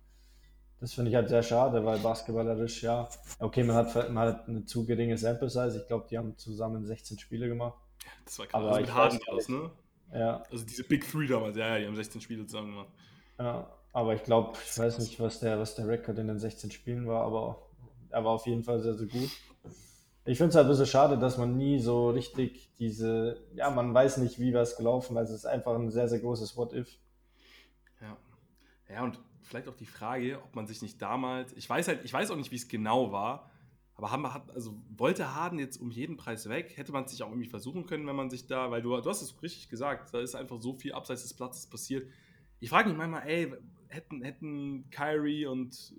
das 0.79 0.93
finde 0.93 1.11
ich 1.11 1.15
halt 1.15 1.29
sehr 1.29 1.43
schade, 1.43 1.85
weil 1.85 1.99
basketballerisch, 1.99 2.81
ja, 2.81 3.07
okay, 3.39 3.63
man 3.63 3.75
hat, 3.75 4.11
man 4.11 4.29
hat 4.29 4.47
eine 4.47 4.65
zu 4.65 4.85
geringe 4.85 5.17
Sample 5.17 5.49
Size, 5.49 5.79
ich 5.79 5.87
glaube, 5.87 6.07
die 6.09 6.17
haben 6.17 6.35
zusammen 6.37 6.85
16 6.85 7.19
Spiele 7.19 7.47
gemacht. 7.47 7.77
Das 8.25 8.39
war 8.39 8.47
krass, 8.47 8.63
also 8.63 8.81
mit 8.81 8.93
Harden 8.93 9.19
aus, 9.27 9.49
ne? 9.49 9.69
Ja. 10.11 10.43
Also 10.51 10.65
diese 10.65 10.83
Big 10.83 11.09
Three 11.09 11.27
damals, 11.27 11.55
ja, 11.55 11.67
ja, 11.67 11.79
die 11.79 11.85
haben 11.85 11.95
16 11.95 12.19
Spiele 12.21 12.45
zusammen 12.47 12.71
gemacht. 12.71 12.89
Ja, 13.37 13.67
aber 13.93 14.15
ich 14.15 14.23
glaube, 14.23 14.57
ich 14.65 14.77
weiß 14.77 14.97
nicht, 14.99 15.19
was 15.19 15.39
der, 15.39 15.59
was 15.59 15.75
der 15.75 15.87
Rekord 15.87 16.17
in 16.17 16.27
den 16.27 16.39
16 16.39 16.71
Spielen 16.71 17.07
war, 17.07 17.25
aber 17.25 17.61
er 18.09 18.23
war 18.23 18.31
auf 18.31 18.47
jeden 18.47 18.63
Fall 18.63 18.79
sehr, 18.81 18.95
sehr 18.95 19.07
gut. 19.07 19.29
Ich 20.23 20.37
finde 20.37 20.49
es 20.49 20.55
halt 20.55 20.67
ein 20.67 20.69
bisschen 20.69 20.85
schade, 20.85 21.17
dass 21.17 21.37
man 21.37 21.57
nie 21.57 21.79
so 21.79 22.11
richtig 22.11 22.69
diese, 22.77 23.43
ja, 23.55 23.71
man 23.71 23.93
weiß 23.93 24.17
nicht, 24.17 24.39
wie 24.39 24.51
es 24.53 24.77
gelaufen, 24.77 25.15
weil 25.15 25.23
es 25.23 25.31
ist 25.31 25.45
einfach 25.45 25.75
ein 25.75 25.89
sehr, 25.89 26.07
sehr 26.07 26.19
großes 26.19 26.55
What-If. 26.57 26.99
Ja. 28.01 28.17
Ja, 28.87 29.03
und 29.03 29.19
vielleicht 29.41 29.67
auch 29.67 29.75
die 29.75 29.85
Frage, 29.85 30.39
ob 30.43 30.55
man 30.55 30.67
sich 30.67 30.81
nicht 30.81 31.01
damals, 31.01 31.53
ich 31.53 31.67
weiß 31.67 31.87
halt, 31.87 32.05
ich 32.05 32.13
weiß 32.13 32.29
auch 32.29 32.35
nicht, 32.35 32.51
wie 32.51 32.55
es 32.55 32.67
genau 32.67 33.11
war, 33.11 33.49
aber 33.95 34.11
haben, 34.11 34.25
also 34.25 34.79
wollte 34.95 35.35
Harden 35.35 35.59
jetzt 35.59 35.77
um 35.77 35.91
jeden 35.91 36.17
Preis 36.17 36.47
weg? 36.49 36.73
Hätte 36.75 36.91
man 36.91 37.05
es 37.05 37.11
sich 37.11 37.23
auch 37.23 37.29
irgendwie 37.29 37.49
versuchen 37.49 37.85
können, 37.85 38.05
wenn 38.07 38.15
man 38.15 38.29
sich 38.29 38.47
da, 38.47 38.69
weil 38.69 38.81
du, 38.81 38.99
du 38.99 39.09
hast 39.09 39.21
es 39.21 39.41
richtig 39.41 39.69
gesagt, 39.69 40.13
da 40.13 40.19
ist 40.19 40.35
einfach 40.35 40.61
so 40.61 40.73
viel 40.73 40.93
abseits 40.93 41.23
des 41.23 41.33
Platzes 41.33 41.67
passiert. 41.67 42.07
Ich 42.59 42.69
frage 42.69 42.89
mich 42.89 42.97
manchmal, 42.97 43.27
ey, 43.27 43.53
hätten, 43.89 44.21
hätten 44.21 44.89
Kyrie 44.91 45.45
und 45.47 45.93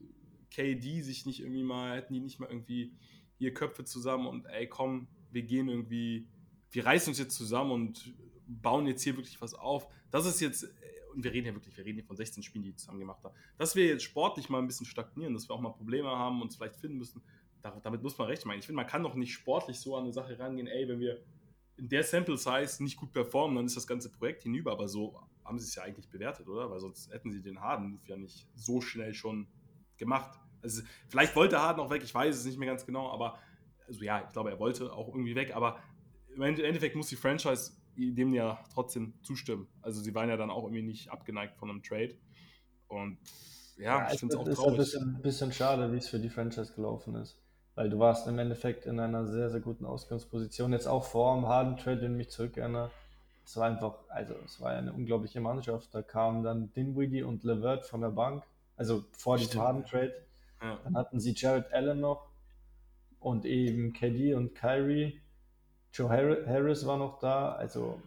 KD 0.51 1.03
sich 1.03 1.27
nicht 1.27 1.41
irgendwie 1.41 1.65
mal, 1.65 1.97
hätten 1.97 2.15
die 2.15 2.21
nicht 2.21 2.39
mal 2.41 2.49
irgendwie 2.49 2.93
hier 3.43 3.55
Köpfe 3.55 3.85
zusammen 3.85 4.27
und 4.27 4.47
ey, 4.47 4.69
komm, 4.69 5.09
wir 5.31 5.43
gehen 5.43 5.69
irgendwie, 5.69 6.29
wir 6.71 6.87
reißen 6.87 7.11
uns 7.11 7.19
jetzt 7.19 7.37
zusammen 7.37 7.73
und 7.73 8.15
bauen 8.47 8.87
jetzt 8.87 9.03
hier 9.03 9.17
wirklich 9.17 9.41
was 9.41 9.55
auf. 9.55 9.89
Das 10.11 10.27
ist 10.27 10.41
jetzt, 10.41 10.65
und 11.15 11.25
wir 11.25 11.33
reden 11.33 11.49
ja 11.49 11.55
wirklich, 11.55 11.77
wir 11.77 11.85
reden 11.85 11.99
hier 11.99 12.07
von 12.07 12.17
16 12.17 12.43
Spielen, 12.43 12.63
die 12.63 12.71
die 12.71 12.77
zusammen 12.77 13.01
gemacht 13.01 13.23
haben, 13.25 13.35
dass 13.59 13.75
wir 13.75 13.87
jetzt 13.87 14.05
sportlich 14.05 14.49
mal 14.49 14.59
ein 14.59 14.67
bisschen 14.67 14.87
stagnieren, 14.87 15.35
dass 15.35 15.49
wir 15.49 15.55
auch 15.55 15.61
mal 15.61 15.71
Probleme 15.71 16.09
haben, 16.09 16.41
uns 16.41 16.57
vielleicht 16.57 16.77
finden 16.77 16.99
müssen, 16.99 17.23
damit 17.61 18.03
muss 18.03 18.17
man 18.17 18.29
recht 18.29 18.45
meinen. 18.47 18.61
Ich 18.61 18.67
finde, 18.67 18.77
man 18.77 18.87
kann 18.87 19.03
doch 19.03 19.15
nicht 19.15 19.33
sportlich 19.33 19.79
so 19.79 19.97
an 19.97 20.05
eine 20.05 20.13
Sache 20.13 20.39
rangehen, 20.39 20.67
ey, 20.67 20.89
wenn 20.89 21.01
wir 21.01 21.23
in 21.77 21.89
der 21.89 22.05
Sample 22.05 22.37
Size 22.37 22.83
nicht 22.83 22.97
gut 22.97 23.13
performen, 23.13 23.57
dann 23.57 23.67
ist 23.67 23.77
das 23.77 23.87
ganze 23.87 24.11
Projekt 24.11 24.45
hinüber, 24.45 24.73
aber 24.73 24.89
so 24.89 25.21
haben 25.45 25.59
sie 25.59 25.67
es 25.67 25.75
ja 25.75 25.83
eigentlich 25.83 26.09
bewertet, 26.09 26.49
oder? 26.49 26.71
Weil 26.71 26.81
sonst 26.81 27.13
hätten 27.13 27.33
sie 27.33 27.43
den 27.43 27.61
Harden-Move 27.61 28.03
ja 28.07 28.17
nicht 28.17 28.47
so 28.55 28.81
schnell 28.81 29.15
schon 29.15 29.49
gemacht. 29.97 30.39
Also 30.63 30.83
vielleicht 31.09 31.35
wollte 31.37 31.61
Harden 31.61 31.81
auch 31.81 31.91
weg, 31.91 32.03
ich 32.03 32.15
weiß 32.15 32.37
es 32.37 32.45
nicht 32.45 32.59
mehr 32.59 32.69
ganz 32.69 32.87
genau, 32.87 33.11
aber 33.11 33.39
also 33.87 34.03
ja, 34.05 34.23
ich 34.25 34.33
glaube, 34.33 34.51
er 34.51 34.59
wollte 34.59 34.93
auch 34.93 35.09
irgendwie 35.09 35.35
weg, 35.35 35.55
aber 35.55 35.79
im 36.35 36.43
Endeffekt 36.43 36.97
muss 36.97 37.09
die 37.09 37.17
Franchise 37.17 37.73
dem 37.97 38.33
ja 38.35 38.59
trotzdem 38.73 39.15
zustimmen. 39.23 39.69
Also 39.83 40.01
sie 40.01 40.15
waren 40.15 40.29
ja 40.29 40.37
dann 40.37 40.51
auch 40.51 40.65
irgendwie 40.65 40.83
nicht 40.83 41.11
abgeneigt 41.11 41.57
von 41.59 41.71
einem 41.71 41.83
Trade. 41.83 42.15
Und 42.89 43.19
ja, 43.77 43.99
ja 43.99 44.13
ich 44.13 44.21
finde 44.21 44.35
es 44.35 44.41
auch 44.41 44.45
traurig. 44.45 44.79
Es 44.79 44.89
ist 44.89 44.97
ein 44.97 45.07
bisschen, 45.15 45.23
bisschen 45.23 45.53
schade, 45.53 45.93
wie 45.93 45.99
es 45.99 46.09
für 46.09 46.19
die 46.19 46.31
Franchise 46.31 46.73
gelaufen 46.75 47.15
ist. 47.17 47.39
Weil 47.75 47.89
du 47.89 47.99
warst 47.99 48.27
im 48.29 48.39
Endeffekt 48.39 48.87
in 48.87 49.01
einer 49.01 49.27
sehr, 49.27 49.51
sehr 49.51 49.61
guten 49.61 49.87
Ausgangsposition. 49.87 50.73
Jetzt 50.73 50.87
auch 50.87 51.05
vor 51.05 51.35
dem 51.35 51.47
Harden-Trade, 51.47 52.01
den 52.01 52.13
ich 52.13 52.17
mich 52.19 52.31
zurückerinnere. 52.31 52.91
Es 53.45 53.57
war 53.57 53.67
einfach, 53.67 53.95
also 54.09 54.35
es 54.45 54.61
war 54.61 54.71
eine 54.71 54.93
unglaubliche 54.93 55.41
Mannschaft. 55.41 55.95
Da 55.95 56.03
kamen 56.03 56.43
dann 56.43 56.73
Dinwiddie 56.75 57.23
und 57.23 57.45
Levert 57.45 57.87
von 57.87 58.03
der 58.03 58.11
Bank, 58.11 58.45
also 58.77 59.05
vor 59.13 59.39
diesem 59.39 59.61
Harden-Trade. 59.61 60.15
Ja. 60.63 60.81
Dann 60.85 60.97
hatten 60.97 61.21
sie 61.21 61.35
Jared 61.35 61.73
Allen 61.73 62.01
noch 62.01 62.31
und 63.19 63.45
eben 63.45 63.93
KD 63.93 64.35
und 64.35 64.55
Kyrie. 64.55 65.21
Joe 65.93 66.09
Harris 66.09 66.87
war 66.87 66.97
noch 66.97 67.19
da. 67.19 67.53
Also 67.53 68.01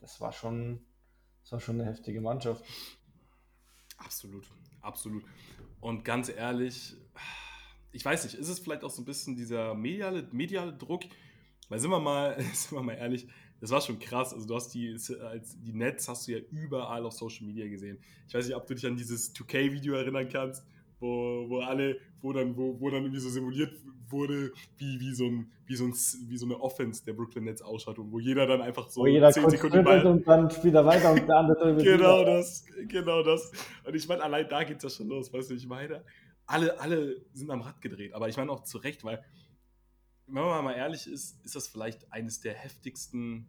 das 0.00 0.20
war 0.20 0.32
schon, 0.32 0.80
das 1.42 1.52
war 1.52 1.60
schon 1.60 1.80
eine 1.80 1.88
heftige 1.88 2.20
Mannschaft. 2.20 2.64
Absolut, 3.98 4.44
absolut. 4.80 5.24
Und 5.80 6.04
ganz 6.04 6.28
ehrlich, 6.28 6.96
ich 7.92 8.04
weiß 8.04 8.24
nicht, 8.24 8.34
ist 8.34 8.48
es 8.48 8.58
vielleicht 8.58 8.84
auch 8.84 8.90
so 8.90 9.02
ein 9.02 9.04
bisschen 9.04 9.36
dieser 9.36 9.74
mediale, 9.74 10.26
mediale 10.32 10.72
Druck? 10.72 11.02
Weil 11.68 11.78
sind 11.78 11.90
wir 11.90 12.00
mal, 12.00 12.40
sind 12.52 12.72
wir 12.72 12.82
mal 12.82 12.94
ehrlich, 12.94 13.28
das 13.60 13.70
war 13.70 13.80
schon 13.80 13.98
krass. 13.98 14.32
Also 14.32 14.46
du 14.46 14.54
hast 14.54 14.70
die, 14.70 14.96
als 15.20 15.60
die 15.60 15.72
Nets 15.72 16.08
hast 16.08 16.26
du 16.26 16.32
ja 16.32 16.38
überall 16.50 17.04
auf 17.04 17.12
Social 17.12 17.46
Media 17.46 17.68
gesehen. 17.68 17.98
Ich 18.26 18.34
weiß 18.34 18.46
nicht, 18.46 18.56
ob 18.56 18.66
du 18.66 18.74
dich 18.74 18.86
an 18.86 18.96
dieses 18.96 19.34
2K-Video 19.34 19.94
erinnern 19.94 20.28
kannst, 20.28 20.64
wo, 21.00 21.48
wo 21.48 21.60
alle, 21.60 21.98
wo 22.20 22.32
dann, 22.32 22.56
wo, 22.56 22.78
wo 22.78 22.90
dann 22.90 23.02
irgendwie 23.02 23.20
so 23.20 23.28
simuliert 23.28 23.72
wurde, 24.08 24.52
wie, 24.76 25.00
wie, 25.00 25.14
so 25.14 25.26
ein, 25.26 25.50
wie, 25.66 25.76
so 25.76 25.84
ein, 25.84 25.94
wie 26.28 26.36
so 26.36 26.46
eine 26.46 26.60
Offense 26.60 27.04
der 27.04 27.14
Brooklyn 27.14 27.44
Nets 27.44 27.62
ausschaut 27.62 27.98
und 27.98 28.12
wo 28.12 28.18
jeder 28.18 28.46
dann 28.46 28.60
einfach 28.60 28.88
so 28.88 29.02
wo 29.02 29.06
jeder 29.06 29.30
10 29.32 29.50
Sekunden 29.50 29.84
Ball 29.84 30.06
und 30.06 30.26
dann 30.26 30.50
spielt 30.50 30.74
er 30.74 30.84
weiter 30.84 31.12
und 31.12 31.26
der 31.26 31.36
andere 31.36 31.76
Genau 31.76 32.24
das, 32.24 32.64
genau 32.88 33.22
das. 33.22 33.50
Und 33.84 33.94
ich 33.94 34.06
meine, 34.08 34.22
allein 34.22 34.48
da 34.48 34.64
geht 34.64 34.78
es 34.78 34.82
ja 34.82 34.90
schon 34.90 35.08
los, 35.08 35.32
weißt 35.32 35.50
du, 35.50 35.54
ich 35.54 35.66
meine, 35.66 36.04
alle, 36.46 36.78
alle 36.80 37.16
sind 37.32 37.50
am 37.50 37.62
Rad 37.62 37.80
gedreht, 37.80 38.12
aber 38.12 38.28
ich 38.28 38.36
meine 38.36 38.50
auch 38.50 38.64
zu 38.64 38.78
Recht, 38.78 39.04
weil 39.04 39.24
wenn 40.26 40.42
man 40.42 40.64
mal 40.64 40.74
ehrlich 40.74 41.06
ist, 41.06 41.44
ist 41.44 41.56
das 41.56 41.68
vielleicht 41.68 42.12
eines 42.12 42.40
der 42.40 42.54
heftigsten 42.54 43.46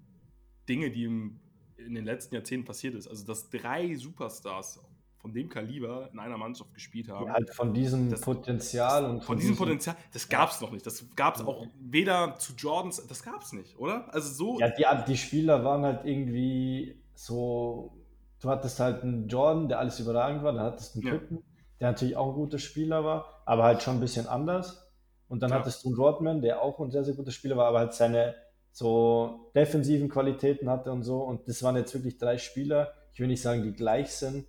Dinge, 0.67 0.91
die 0.91 1.03
im, 1.03 1.39
in 1.77 1.93
den 1.93 2.05
letzten 2.05 2.35
Jahrzehnten 2.35 2.65
passiert 2.65 2.95
ist. 2.95 3.07
Also, 3.07 3.25
dass 3.25 3.49
drei 3.49 3.95
Superstars 3.95 4.79
von 5.21 5.33
dem 5.33 5.49
Kaliber 5.49 6.09
in 6.11 6.19
einer 6.19 6.37
Mannschaft 6.37 6.73
gespielt 6.73 7.09
haben. 7.09 7.27
Ja, 7.27 7.33
halt 7.33 7.53
von 7.53 7.73
diesem 7.73 8.09
das, 8.09 8.21
Potenzial 8.21 9.05
und 9.05 9.17
von, 9.17 9.27
von 9.27 9.37
diesem 9.37 9.55
Potenzial, 9.55 9.95
das 10.11 10.27
gab 10.27 10.49
es 10.49 10.59
noch 10.59 10.71
nicht. 10.71 10.85
Das 10.85 11.05
gab 11.15 11.35
es 11.35 11.45
auch 11.45 11.67
weder 11.79 12.37
zu 12.37 12.53
Jordans, 12.53 13.05
das 13.07 13.23
gab 13.23 13.41
es 13.41 13.53
nicht, 13.53 13.77
oder? 13.77 14.11
Also 14.13 14.33
so. 14.33 14.59
Ja, 14.59 14.69
die, 14.69 14.85
die 15.07 15.17
Spieler 15.17 15.63
waren 15.63 15.83
halt 15.83 16.05
irgendwie 16.05 16.99
so. 17.13 17.93
Du 18.39 18.49
hattest 18.49 18.79
halt 18.79 19.03
einen 19.03 19.27
Jordan, 19.27 19.69
der 19.69 19.77
alles 19.77 19.99
überragend 19.99 20.43
war, 20.43 20.53
dann 20.53 20.63
hattest 20.63 20.95
du 20.95 21.01
einen 21.01 21.29
ja. 21.29 21.37
der 21.79 21.91
natürlich 21.91 22.17
auch 22.17 22.29
ein 22.29 22.33
guter 22.33 22.57
Spieler 22.57 23.05
war, 23.05 23.43
aber 23.45 23.63
halt 23.63 23.83
schon 23.83 23.97
ein 23.97 23.99
bisschen 23.99 24.25
anders. 24.25 24.91
Und 25.27 25.43
dann 25.43 25.51
ja. 25.51 25.59
hattest 25.59 25.83
du 25.83 25.89
einen 25.89 25.97
Rodman, 25.97 26.41
der 26.41 26.61
auch 26.61 26.79
ein 26.79 26.89
sehr, 26.89 27.03
sehr 27.03 27.13
guter 27.13 27.31
Spieler 27.31 27.55
war, 27.55 27.67
aber 27.67 27.79
halt 27.79 27.93
seine 27.93 28.35
so 28.71 29.51
defensiven 29.55 30.09
Qualitäten 30.09 30.69
hatte 30.69 30.91
und 30.91 31.03
so. 31.03 31.21
Und 31.21 31.47
das 31.47 31.61
waren 31.61 31.75
jetzt 31.75 31.93
wirklich 31.93 32.17
drei 32.17 32.37
Spieler. 32.37 32.93
Ich 33.13 33.19
will 33.19 33.27
nicht 33.27 33.41
sagen, 33.41 33.63
die 33.63 33.73
gleich 33.73 34.11
sind, 34.11 34.47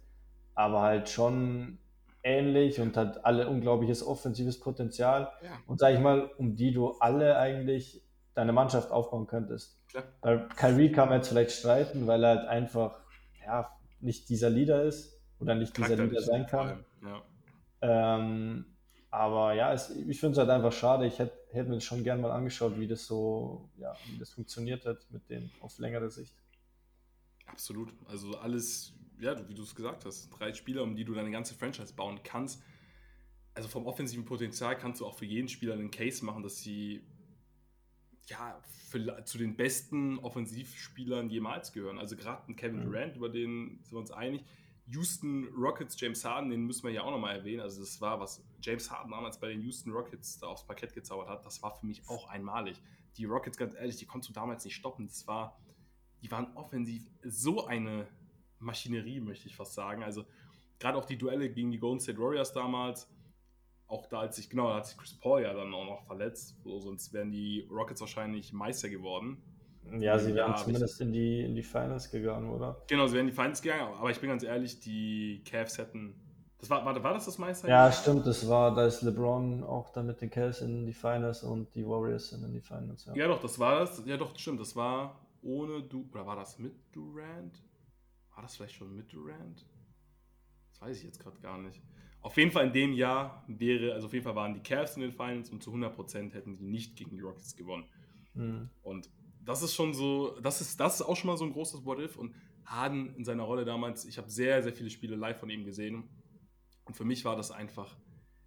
aber 0.54 0.82
halt 0.82 1.08
schon 1.08 1.78
ähnlich 2.22 2.80
und 2.80 2.96
hat 2.96 3.24
alle 3.24 3.48
unglaubliches 3.48 4.06
offensives 4.06 4.60
Potenzial. 4.60 5.32
Ja. 5.42 5.50
Und 5.66 5.80
sag 5.80 5.94
ich 5.94 6.00
mal, 6.00 6.30
um 6.38 6.56
die 6.56 6.72
du 6.72 6.92
alle 7.00 7.36
eigentlich 7.36 8.02
deine 8.34 8.52
Mannschaft 8.52 8.90
aufbauen 8.90 9.26
könntest. 9.26 9.78
Klar. 9.88 10.04
Weil 10.22 10.48
Kyrie 10.56 10.92
kann 10.92 11.08
man 11.08 11.18
jetzt 11.18 11.28
vielleicht 11.28 11.50
streiten, 11.52 12.06
weil 12.06 12.22
er 12.24 12.38
halt 12.38 12.48
einfach 12.48 13.00
ja, 13.44 13.70
nicht 14.00 14.28
dieser 14.28 14.50
Leader 14.50 14.84
ist 14.84 15.20
oder 15.38 15.54
nicht 15.54 15.76
dieser 15.76 15.96
Leader 15.96 16.22
sein 16.22 16.46
kann. 16.46 16.84
Ja. 17.02 17.22
Ähm, 17.82 18.66
aber 19.10 19.52
ja, 19.52 19.72
es, 19.72 19.90
ich 19.90 20.20
finde 20.20 20.32
es 20.32 20.38
halt 20.38 20.48
einfach 20.48 20.72
schade. 20.72 21.06
Ich 21.06 21.18
hätte 21.18 21.42
hätt 21.52 21.68
mir 21.68 21.74
das 21.74 21.84
schon 21.84 22.02
gern 22.02 22.20
mal 22.20 22.30
angeschaut, 22.30 22.78
wie 22.78 22.88
das 22.88 23.06
so, 23.06 23.68
ja, 23.76 23.94
wie 24.06 24.18
das 24.18 24.30
funktioniert 24.30 24.86
hat 24.86 25.06
mit 25.10 25.28
denen 25.28 25.50
auf 25.60 25.78
längere 25.78 26.10
Sicht. 26.10 26.34
Absolut. 27.46 27.92
Also 28.08 28.38
alles 28.38 28.94
ja, 29.20 29.48
wie 29.48 29.54
du 29.54 29.62
es 29.62 29.74
gesagt 29.74 30.04
hast, 30.04 30.30
drei 30.30 30.52
Spieler, 30.52 30.82
um 30.82 30.96
die 30.96 31.04
du 31.04 31.14
deine 31.14 31.30
ganze 31.30 31.54
Franchise 31.54 31.94
bauen 31.94 32.20
kannst. 32.22 32.62
Also 33.54 33.68
vom 33.68 33.86
offensiven 33.86 34.24
Potenzial 34.24 34.76
kannst 34.78 35.00
du 35.00 35.06
auch 35.06 35.14
für 35.14 35.26
jeden 35.26 35.48
Spieler 35.48 35.74
einen 35.74 35.90
Case 35.90 36.24
machen, 36.24 36.42
dass 36.42 36.58
sie 36.58 37.02
ja 38.26 38.60
für, 38.88 39.24
zu 39.24 39.38
den 39.38 39.56
besten 39.56 40.18
Offensivspielern 40.18 41.28
jemals 41.28 41.72
gehören. 41.72 41.98
Also 41.98 42.16
gerade 42.16 42.42
ein 42.48 42.56
Kevin 42.56 42.80
mhm. 42.80 42.84
Durant, 42.84 43.16
über 43.16 43.28
den 43.28 43.80
sind 43.82 43.92
wir 43.92 43.98
uns 43.98 44.10
einig. 44.10 44.44
Houston 44.86 45.48
Rockets, 45.56 45.98
James 46.00 46.24
Harden, 46.24 46.50
den 46.50 46.64
müssen 46.66 46.84
wir 46.84 46.90
ja 46.90 47.02
auch 47.02 47.10
nochmal 47.10 47.36
erwähnen. 47.36 47.60
Also 47.60 47.80
das 47.80 48.00
war, 48.00 48.20
was 48.20 48.44
James 48.60 48.90
Harden 48.90 49.10
damals 49.10 49.38
bei 49.38 49.48
den 49.48 49.60
Houston 49.62 49.92
Rockets 49.92 50.38
da 50.38 50.48
aufs 50.48 50.66
Parkett 50.66 50.92
gezaubert 50.94 51.28
hat, 51.28 51.46
das 51.46 51.62
war 51.62 51.78
für 51.78 51.86
mich 51.86 52.08
auch 52.08 52.28
einmalig. 52.28 52.80
Die 53.16 53.24
Rockets, 53.24 53.56
ganz 53.56 53.74
ehrlich, 53.74 53.96
die 53.96 54.06
konntest 54.06 54.30
du 54.30 54.34
damals 54.34 54.64
nicht 54.64 54.74
stoppen. 54.74 55.06
Das 55.06 55.26
war, 55.26 55.60
die 56.22 56.30
waren 56.30 56.56
offensiv 56.56 57.08
so 57.22 57.66
eine 57.66 58.08
Maschinerie, 58.62 59.20
möchte 59.20 59.48
ich 59.48 59.56
fast 59.56 59.74
sagen. 59.74 60.02
Also 60.02 60.24
gerade 60.78 60.98
auch 60.98 61.04
die 61.04 61.18
Duelle 61.18 61.50
gegen 61.50 61.70
die 61.70 61.78
Golden 61.78 62.00
State 62.00 62.18
Warriors 62.18 62.52
damals, 62.52 63.08
auch 63.86 64.06
da 64.06 64.20
als 64.20 64.36
sich, 64.36 64.48
genau, 64.48 64.68
da 64.68 64.76
hat 64.76 64.86
sich 64.86 64.96
Chris 64.96 65.14
Paul 65.14 65.42
ja 65.42 65.52
dann 65.52 65.72
auch 65.74 65.84
noch 65.84 66.06
verletzt, 66.06 66.56
so, 66.64 66.78
sonst 66.80 67.12
wären 67.12 67.30
die 67.30 67.68
Rockets 67.70 68.00
wahrscheinlich 68.00 68.52
Meister 68.52 68.88
geworden. 68.88 69.42
Ja, 69.98 70.18
sie 70.18 70.34
wären 70.34 70.52
ja, 70.52 70.56
zumindest 70.56 71.00
in 71.00 71.12
die, 71.12 71.42
in 71.42 71.54
die 71.54 71.62
Finals 71.62 72.10
gegangen, 72.10 72.50
oder? 72.50 72.80
Genau, 72.88 73.06
sie 73.06 73.14
wären 73.14 73.26
in 73.26 73.32
die 73.32 73.36
Finals 73.36 73.60
gegangen, 73.60 73.94
aber 73.94 74.10
ich 74.10 74.20
bin 74.20 74.30
ganz 74.30 74.42
ehrlich, 74.42 74.80
die 74.80 75.42
Cavs 75.44 75.76
hätten. 75.78 76.14
Das 76.58 76.70
war, 76.70 76.84
war, 76.84 77.02
war 77.02 77.14
das 77.14 77.26
das 77.26 77.38
Meister? 77.38 77.68
Ja, 77.68 77.90
stimmt, 77.90 78.26
das 78.26 78.48
war, 78.48 78.74
da 78.74 78.86
ist 78.86 79.02
LeBron 79.02 79.64
auch 79.64 79.90
dann 79.90 80.06
mit 80.06 80.20
den 80.20 80.30
Cavs 80.30 80.60
in 80.60 80.86
die 80.86 80.92
Finals 80.92 81.42
und 81.42 81.74
die 81.74 81.86
Warriors 81.86 82.30
sind 82.30 82.44
in 82.44 82.52
die 82.52 82.60
Finals. 82.60 83.04
Ja, 83.06 83.14
ja 83.14 83.26
doch, 83.26 83.40
das 83.40 83.58
war 83.58 83.80
das. 83.80 84.02
Ja, 84.06 84.16
doch, 84.16 84.38
stimmt, 84.38 84.60
das 84.60 84.74
war 84.76 85.20
ohne 85.42 85.82
du. 85.82 86.08
Oder 86.12 86.26
war 86.26 86.36
das 86.36 86.58
mit 86.58 86.72
Durant? 86.92 87.60
War 88.34 88.42
das 88.42 88.56
vielleicht 88.56 88.74
schon 88.74 88.94
mit 88.94 89.12
Durant? 89.12 89.66
Das 90.70 90.80
weiß 90.80 90.98
ich 90.98 91.04
jetzt 91.04 91.20
gerade 91.20 91.38
gar 91.40 91.58
nicht. 91.58 91.82
Auf 92.20 92.36
jeden 92.36 92.52
Fall 92.52 92.66
in 92.66 92.72
dem 92.72 92.92
Jahr 92.92 93.44
wäre, 93.48 93.94
also 93.94 94.06
auf 94.06 94.12
jeden 94.12 94.24
Fall 94.24 94.36
waren 94.36 94.54
die 94.54 94.60
Cavs 94.60 94.96
in 94.96 95.02
den 95.02 95.12
Finals 95.12 95.50
und 95.50 95.62
zu 95.62 95.72
100% 95.72 96.32
hätten 96.32 96.56
die 96.56 96.66
nicht 96.66 96.96
gegen 96.96 97.10
die 97.10 97.20
Rockets 97.20 97.56
gewonnen. 97.56 97.84
Mhm. 98.34 98.70
Und 98.82 99.10
das 99.44 99.62
ist 99.62 99.74
schon 99.74 99.92
so, 99.92 100.38
das 100.40 100.60
ist, 100.60 100.78
das 100.78 100.96
ist 100.96 101.02
auch 101.02 101.16
schon 101.16 101.28
mal 101.28 101.36
so 101.36 101.44
ein 101.44 101.52
großes 101.52 101.84
What-If. 101.84 102.16
Und 102.16 102.34
Harden 102.64 103.14
in 103.16 103.24
seiner 103.24 103.42
Rolle 103.42 103.64
damals, 103.64 104.04
ich 104.04 104.18
habe 104.18 104.30
sehr, 104.30 104.62
sehr 104.62 104.72
viele 104.72 104.88
Spiele 104.88 105.16
live 105.16 105.40
von 105.40 105.50
ihm 105.50 105.64
gesehen. 105.64 106.08
Und 106.84 106.94
für 106.94 107.04
mich 107.04 107.24
war 107.24 107.36
das 107.36 107.50
einfach, 107.50 107.96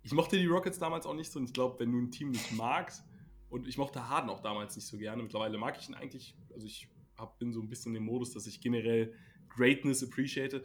ich 0.03 0.13
mochte 0.13 0.37
die 0.37 0.45
Rockets 0.45 0.79
damals 0.79 1.05
auch 1.05 1.13
nicht 1.13 1.31
so. 1.31 1.39
Und 1.39 1.45
ich 1.45 1.53
glaube, 1.53 1.79
wenn 1.79 1.91
du 1.91 1.99
ein 1.99 2.11
Team 2.11 2.31
nicht 2.31 2.53
magst, 2.53 3.03
und 3.49 3.67
ich 3.67 3.77
mochte 3.77 4.09
Harden 4.09 4.29
auch 4.29 4.41
damals 4.41 4.75
nicht 4.75 4.87
so 4.87 4.97
gerne, 4.97 5.23
mittlerweile 5.23 5.57
mag 5.57 5.77
ich 5.79 5.87
ihn 5.87 5.95
eigentlich, 5.95 6.35
also 6.53 6.65
ich 6.65 6.89
hab, 7.17 7.39
bin 7.39 7.53
so 7.53 7.61
ein 7.61 7.69
bisschen 7.69 7.95
im 7.95 8.03
Modus, 8.03 8.33
dass 8.33 8.47
ich 8.47 8.59
generell 8.59 9.13
Greatness 9.55 10.03
appreciate. 10.03 10.63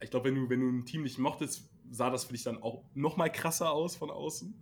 Ich 0.00 0.10
glaube, 0.10 0.28
wenn 0.28 0.34
du, 0.36 0.48
wenn 0.48 0.60
du 0.60 0.68
ein 0.68 0.86
Team 0.86 1.02
nicht 1.02 1.18
mochtest, 1.18 1.68
sah 1.90 2.10
das 2.10 2.24
für 2.24 2.32
dich 2.32 2.42
dann 2.42 2.62
auch 2.62 2.84
noch 2.94 3.16
mal 3.16 3.28
krasser 3.30 3.72
aus 3.72 3.96
von 3.96 4.10
außen. 4.10 4.54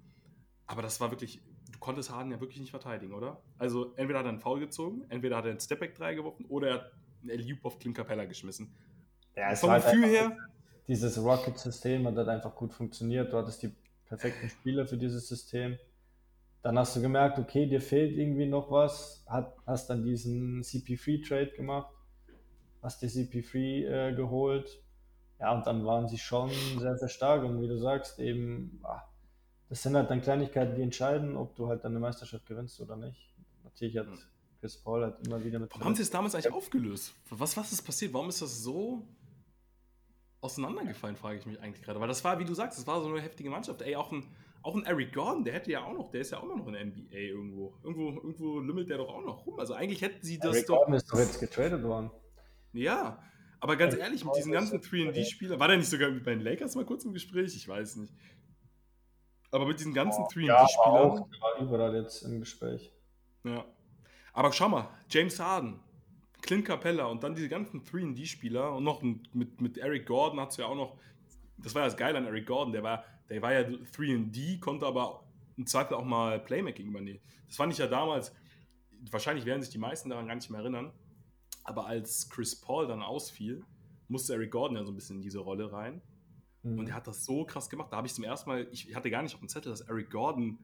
Aber 0.67 0.83
das 0.83 1.01
war 1.01 1.11
wirklich, 1.11 1.41
du 1.73 1.79
konntest 1.79 2.11
Harden 2.11 2.31
ja 2.33 2.41
wirklich 2.41 2.61
nicht 2.61 2.71
verteidigen, 2.71 3.13
oder? 3.15 3.43
Also 3.59 3.95
entweder 3.97 4.19
hat 4.21 4.27
er 4.27 4.31
einen 4.31 4.41
Foul 4.41 4.61
gezogen, 4.61 5.05
entweder 5.09 5.37
hat 5.37 5.45
er 5.45 5.53
einen 5.53 5.61
Stepback 5.61 5.95
3 5.95 6.15
geworfen 6.15 6.45
oder 6.47 6.69
er 6.69 6.75
hat 6.75 6.93
einen 7.23 7.31
Eliup 7.31 7.65
auf 7.65 7.79
Clint 7.79 7.97
Capella 7.97 8.25
geschmissen. 8.25 8.75
Ja, 9.37 9.51
es 9.53 9.61
Vom 9.61 9.71
war 9.71 9.81
Gefühl 9.81 10.03
halt 10.03 10.13
her, 10.13 10.25
einfach- 10.31 10.45
Dieses 10.89 11.19
Rocket-System 11.23 12.07
hat 12.07 12.17
halt 12.17 12.29
einfach 12.29 12.55
gut 12.55 12.73
funktioniert. 12.73 13.33
Du 13.33 13.37
hattest 13.37 13.63
die 13.63 13.71
perfekten 14.07 14.49
Spieler 14.49 14.87
für 14.87 14.97
dieses 14.97 15.29
System. 15.29 15.77
Dann 16.63 16.79
hast 16.79 16.97
du 16.97 17.01
gemerkt, 17.03 17.39
okay, 17.39 17.67
dir 17.67 17.81
fehlt 17.81 18.17
irgendwie 18.17 18.47
noch 18.47 18.71
was. 18.71 19.23
Hat, 19.29 19.55
hast 19.67 19.89
dann 19.91 20.03
diesen 20.03 20.63
CP3-Trade 20.63 21.53
gemacht. 21.53 21.93
Hast 22.83 23.03
dir 23.03 23.09
CP3 23.09 23.57
äh, 23.57 24.15
geholt. 24.15 24.83
Ja, 25.41 25.55
und 25.55 25.67
dann 25.67 25.85
waren 25.85 26.09
sie 26.09 26.19
schon 26.19 26.51
sehr, 26.79 26.97
sehr 26.97 27.09
stark. 27.09 27.45
Und 27.45 27.61
wie 27.61 27.69
du 27.69 27.79
sagst, 27.79 28.19
eben, 28.19 28.81
ah, 28.83 29.03
das 29.69 29.83
sind 29.83 29.95
halt 29.95 30.11
dann 30.11 30.21
Kleinigkeiten, 30.21 30.75
die 30.75 30.83
entscheiden, 30.83 31.37
ob 31.37 31.55
du 31.57 31.69
halt 31.69 31.85
deine 31.85 31.99
Meisterschaft 31.99 32.47
gewinnst 32.47 32.81
oder 32.81 32.97
nicht. 32.97 33.35
Natürlich 33.65 33.97
hat 33.97 34.07
Hm. 34.07 34.19
Chris 34.61 34.77
Paul 34.77 35.05
halt 35.05 35.25
immer 35.27 35.45
wieder 35.45 35.61
mit 35.61 35.71
warum 35.71 35.85
haben 35.85 35.95
sie 35.95 36.03
es 36.03 36.11
damals 36.11 36.35
eigentlich 36.35 36.53
aufgelöst? 36.53 37.15
Was, 37.31 37.57
was 37.57 37.71
ist 37.71 37.83
passiert? 37.83 38.13
Warum 38.13 38.29
ist 38.29 38.43
das 38.43 38.61
so 38.61 39.07
auseinandergefallen, 40.41 41.17
frage 41.17 41.39
ich 41.39 41.47
mich 41.47 41.61
eigentlich 41.61 41.85
gerade. 41.85 42.01
Weil 42.01 42.09
das 42.09 42.25
war, 42.25 42.39
wie 42.39 42.45
du 42.45 42.55
sagst, 42.55 42.79
das 42.79 42.87
war 42.87 43.01
so 43.01 43.09
eine 43.09 43.21
heftige 43.21 43.51
Mannschaft. 43.51 43.83
Ey, 43.83 43.97
auch 43.97 44.13
ein, 44.13 44.25
auch 44.63 44.75
ein 44.75 44.85
Eric 44.85 45.13
Gordon, 45.13 45.45
der 45.45 45.55
hätte 45.55 45.71
ja 45.71 45.85
auch 45.85 45.93
noch, 45.93 46.11
der 46.11 46.21
ist 46.21 46.31
ja 46.31 46.39
auch 46.39 46.47
noch 46.47 46.67
in 46.67 46.73
der 46.73 46.87
NBA 46.87 47.17
irgendwo. 47.17 47.75
Irgendwo, 47.83 48.09
irgendwo 48.21 48.61
lümmelt 48.61 48.89
der 48.91 48.99
doch 48.99 49.09
auch 49.09 49.25
noch 49.25 49.47
rum. 49.47 49.59
Also 49.59 49.75
eigentlich 49.75 50.03
hätten 50.03 50.25
sie 50.25 50.39
das 50.39 50.57
Eric 50.57 50.67
doch. 50.67 50.77
Gordon 50.79 50.95
ist 50.95 51.13
doch 51.13 51.19
jetzt 51.19 51.41
getradet 51.41 51.83
worden. 51.83 52.11
Ja, 52.83 53.23
aber 53.61 53.77
ganz 53.77 53.95
Eric 53.95 54.05
ehrlich, 54.05 54.25
mit 54.25 54.37
diesen 54.37 54.53
ganzen 54.53 54.81
ja- 54.81 54.87
3D-Spielern, 55.11 55.59
war 55.59 55.69
der 55.69 55.77
nicht 55.79 55.89
sogar 55.91 56.11
bei 56.11 56.31
den 56.35 56.41
Lakers 56.41 56.75
mal 56.77 56.85
kurz 56.85 57.05
im 57.05 57.13
Gespräch? 57.13 57.55
Ich 57.57 57.67
weiß 57.69 57.97
nicht. 57.97 58.13
Aber 59.51 59.67
mit 59.67 59.79
diesen 59.79 59.95
ganzen 59.95 60.21
Ja, 60.43 60.57
aber 60.59 60.65
3D-Spielern. 60.67 61.11
auch, 61.11 61.29
der 61.31 61.41
war 61.41 61.61
überall 61.61 61.97
jetzt 61.97 62.23
im 62.23 62.39
Gespräch. 62.41 62.93
Ja. 63.45 63.65
Aber 64.33 64.53
schau 64.53 64.69
mal, 64.69 64.89
James 65.11 65.41
Harden, 65.41 65.81
Clint 66.43 66.65
Capella 66.67 67.07
und 67.07 67.25
dann 67.25 67.35
diese 67.35 67.49
ganzen 67.49 67.83
3D-Spieler 67.83 68.75
und 68.77 68.85
noch 68.85 69.03
mit, 69.03 69.61
mit 69.61 69.79
Eric 69.79 70.07
Gordon 70.07 70.39
hast 70.39 70.59
du 70.59 70.63
ja 70.63 70.69
auch 70.69 70.77
noch, 70.77 70.99
das 71.57 71.75
war 71.75 71.83
ja 71.83 71.89
das 71.89 71.97
Geile 71.97 72.19
an 72.19 72.27
Eric 72.27 72.47
Gordon, 72.47 72.73
der 72.73 72.83
war, 72.83 73.05
der 73.29 73.43
war 73.43 73.53
ja 73.53 73.61
3D, 73.61 74.61
konnte 74.61 74.87
aber 74.87 75.25
im 75.57 75.67
Zweifel 75.67 75.95
auch 75.95 76.05
mal 76.05 76.39
Playmaking 76.39 76.87
übernehmen. 76.87 77.21
Das 77.49 77.57
fand 77.57 77.73
ich 77.73 77.79
ja 77.79 77.89
damals, 77.89 78.33
wahrscheinlich 79.11 79.45
werden 79.47 79.63
sich 79.63 79.71
die 79.73 79.79
meisten 79.79 80.11
daran 80.11 80.29
gar 80.29 80.37
nicht 80.37 80.51
mehr 80.51 80.61
erinnern, 80.61 80.93
aber 81.69 81.87
als 81.87 82.29
Chris 82.29 82.61
Paul 82.61 82.87
dann 82.87 83.03
ausfiel, 83.03 83.63
musste 84.09 84.35
Eric 84.35 84.51
Gordon 84.51 84.77
ja 84.77 84.85
so 84.85 84.93
ein 84.93 84.95
bisschen 84.95 85.17
in 85.17 85.23
diese 85.23 85.39
Rolle 85.39 85.73
rein. 85.73 86.01
Mhm. 86.63 86.79
Und 86.79 86.89
er 86.89 86.95
hat 86.95 87.07
das 87.07 87.25
so 87.25 87.45
krass 87.45 87.69
gemacht. 87.69 87.93
Da 87.93 87.99
habe 87.99 88.07
ich 88.07 88.15
zum 88.15 88.25
ersten 88.25 88.49
Mal, 88.51 88.67
ich 88.73 88.95
hatte 88.95 89.11
gar 89.11 89.23
nicht 89.23 89.35
auf 89.35 89.41
dem 89.41 89.49
Zettel, 89.49 89.71
dass 89.71 89.83
Eric 89.83 90.11
Gordon 90.11 90.59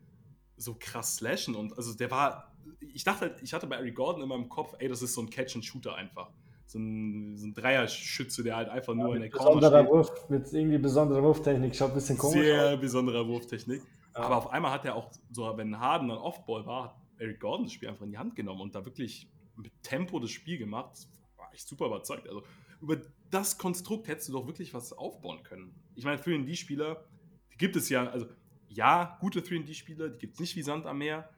so 0.57 0.77
krass 0.79 1.17
slashen 1.17 1.55
und 1.55 1.77
also 1.77 1.95
der 1.95 2.11
war, 2.12 2.55
ich 2.81 3.03
dachte 3.03 3.23
halt, 3.23 3.43
ich 3.43 3.53
hatte 3.53 3.67
bei 3.67 3.77
Eric 3.77 3.97
Gordon 3.97 4.23
immer 4.23 4.37
im 4.37 4.49
Kopf, 4.49 4.75
ey, 4.79 4.88
das 4.88 5.03
ist 5.03 5.14
so 5.14 5.21
ein 5.21 5.29
Catch-and-Shooter 5.29 5.95
einfach. 5.95 6.31
So 6.67 6.79
ein, 6.79 7.37
so 7.37 7.47
ein 7.47 7.55
Dreierschütze, 7.55 8.43
der 8.43 8.57
halt 8.57 8.69
einfach 8.69 8.95
nur 8.95 9.14
in 9.14 9.23
der 9.23 9.31
Corner 9.31 9.57
Besonderer 9.57 9.81
steht. 9.81 9.93
Wurf, 9.93 10.31
mit 10.31 10.53
irgendwie 10.53 10.79
besonderer 10.79 11.23
Wurftechnik, 11.23 11.75
schaut 11.75 11.90
ein 11.90 11.95
bisschen 11.95 12.17
komisch 12.17 12.40
Sehr 12.40 12.75
aus. 12.75 12.81
besonderer 12.81 13.27
Wurftechnik. 13.27 13.83
Ja. 14.14 14.21
Aber 14.21 14.37
auf 14.37 14.51
einmal 14.51 14.71
hat 14.71 14.85
er 14.85 14.95
auch, 14.95 15.11
so 15.31 15.53
wenn 15.57 15.79
Harden 15.79 16.09
dann 16.09 16.19
Offball 16.19 16.64
war, 16.67 16.85
hat 16.85 16.97
Eric 17.19 17.40
Gordon 17.40 17.64
das 17.64 17.73
Spiel 17.73 17.88
einfach 17.88 18.05
in 18.05 18.11
die 18.12 18.19
Hand 18.19 18.35
genommen 18.35 18.61
und 18.61 18.75
da 18.75 18.85
wirklich 18.85 19.29
mit 19.57 19.73
Tempo 19.83 20.19
das 20.21 20.31
Spiel 20.31 20.59
gemacht. 20.59 21.09
War 21.37 21.51
ich 21.53 21.64
super 21.64 21.87
überzeugt. 21.87 22.29
Also 22.29 22.43
über 22.81 23.01
das 23.31 23.59
Konstrukt 23.59 24.09
hättest 24.09 24.29
du 24.29 24.33
doch 24.33 24.47
wirklich 24.47 24.75
was 24.75 24.93
aufbauen 24.93 25.43
können. 25.43 25.75
Ich 25.95 26.05
meine, 26.05 26.21
3D-Spieler, 26.21 27.05
die 27.53 27.57
gibt 27.57 27.77
es 27.77 27.88
ja, 27.88 28.07
also 28.09 28.27
ja, 28.69 29.17
gute 29.21 29.40
3D-Spieler, 29.40 30.11
die 30.11 30.19
gibt 30.19 30.35
es 30.35 30.40
nicht 30.40 30.57
wie 30.57 30.62
Sand 30.62 30.87
am 30.87 30.99
Meer, 30.99 31.31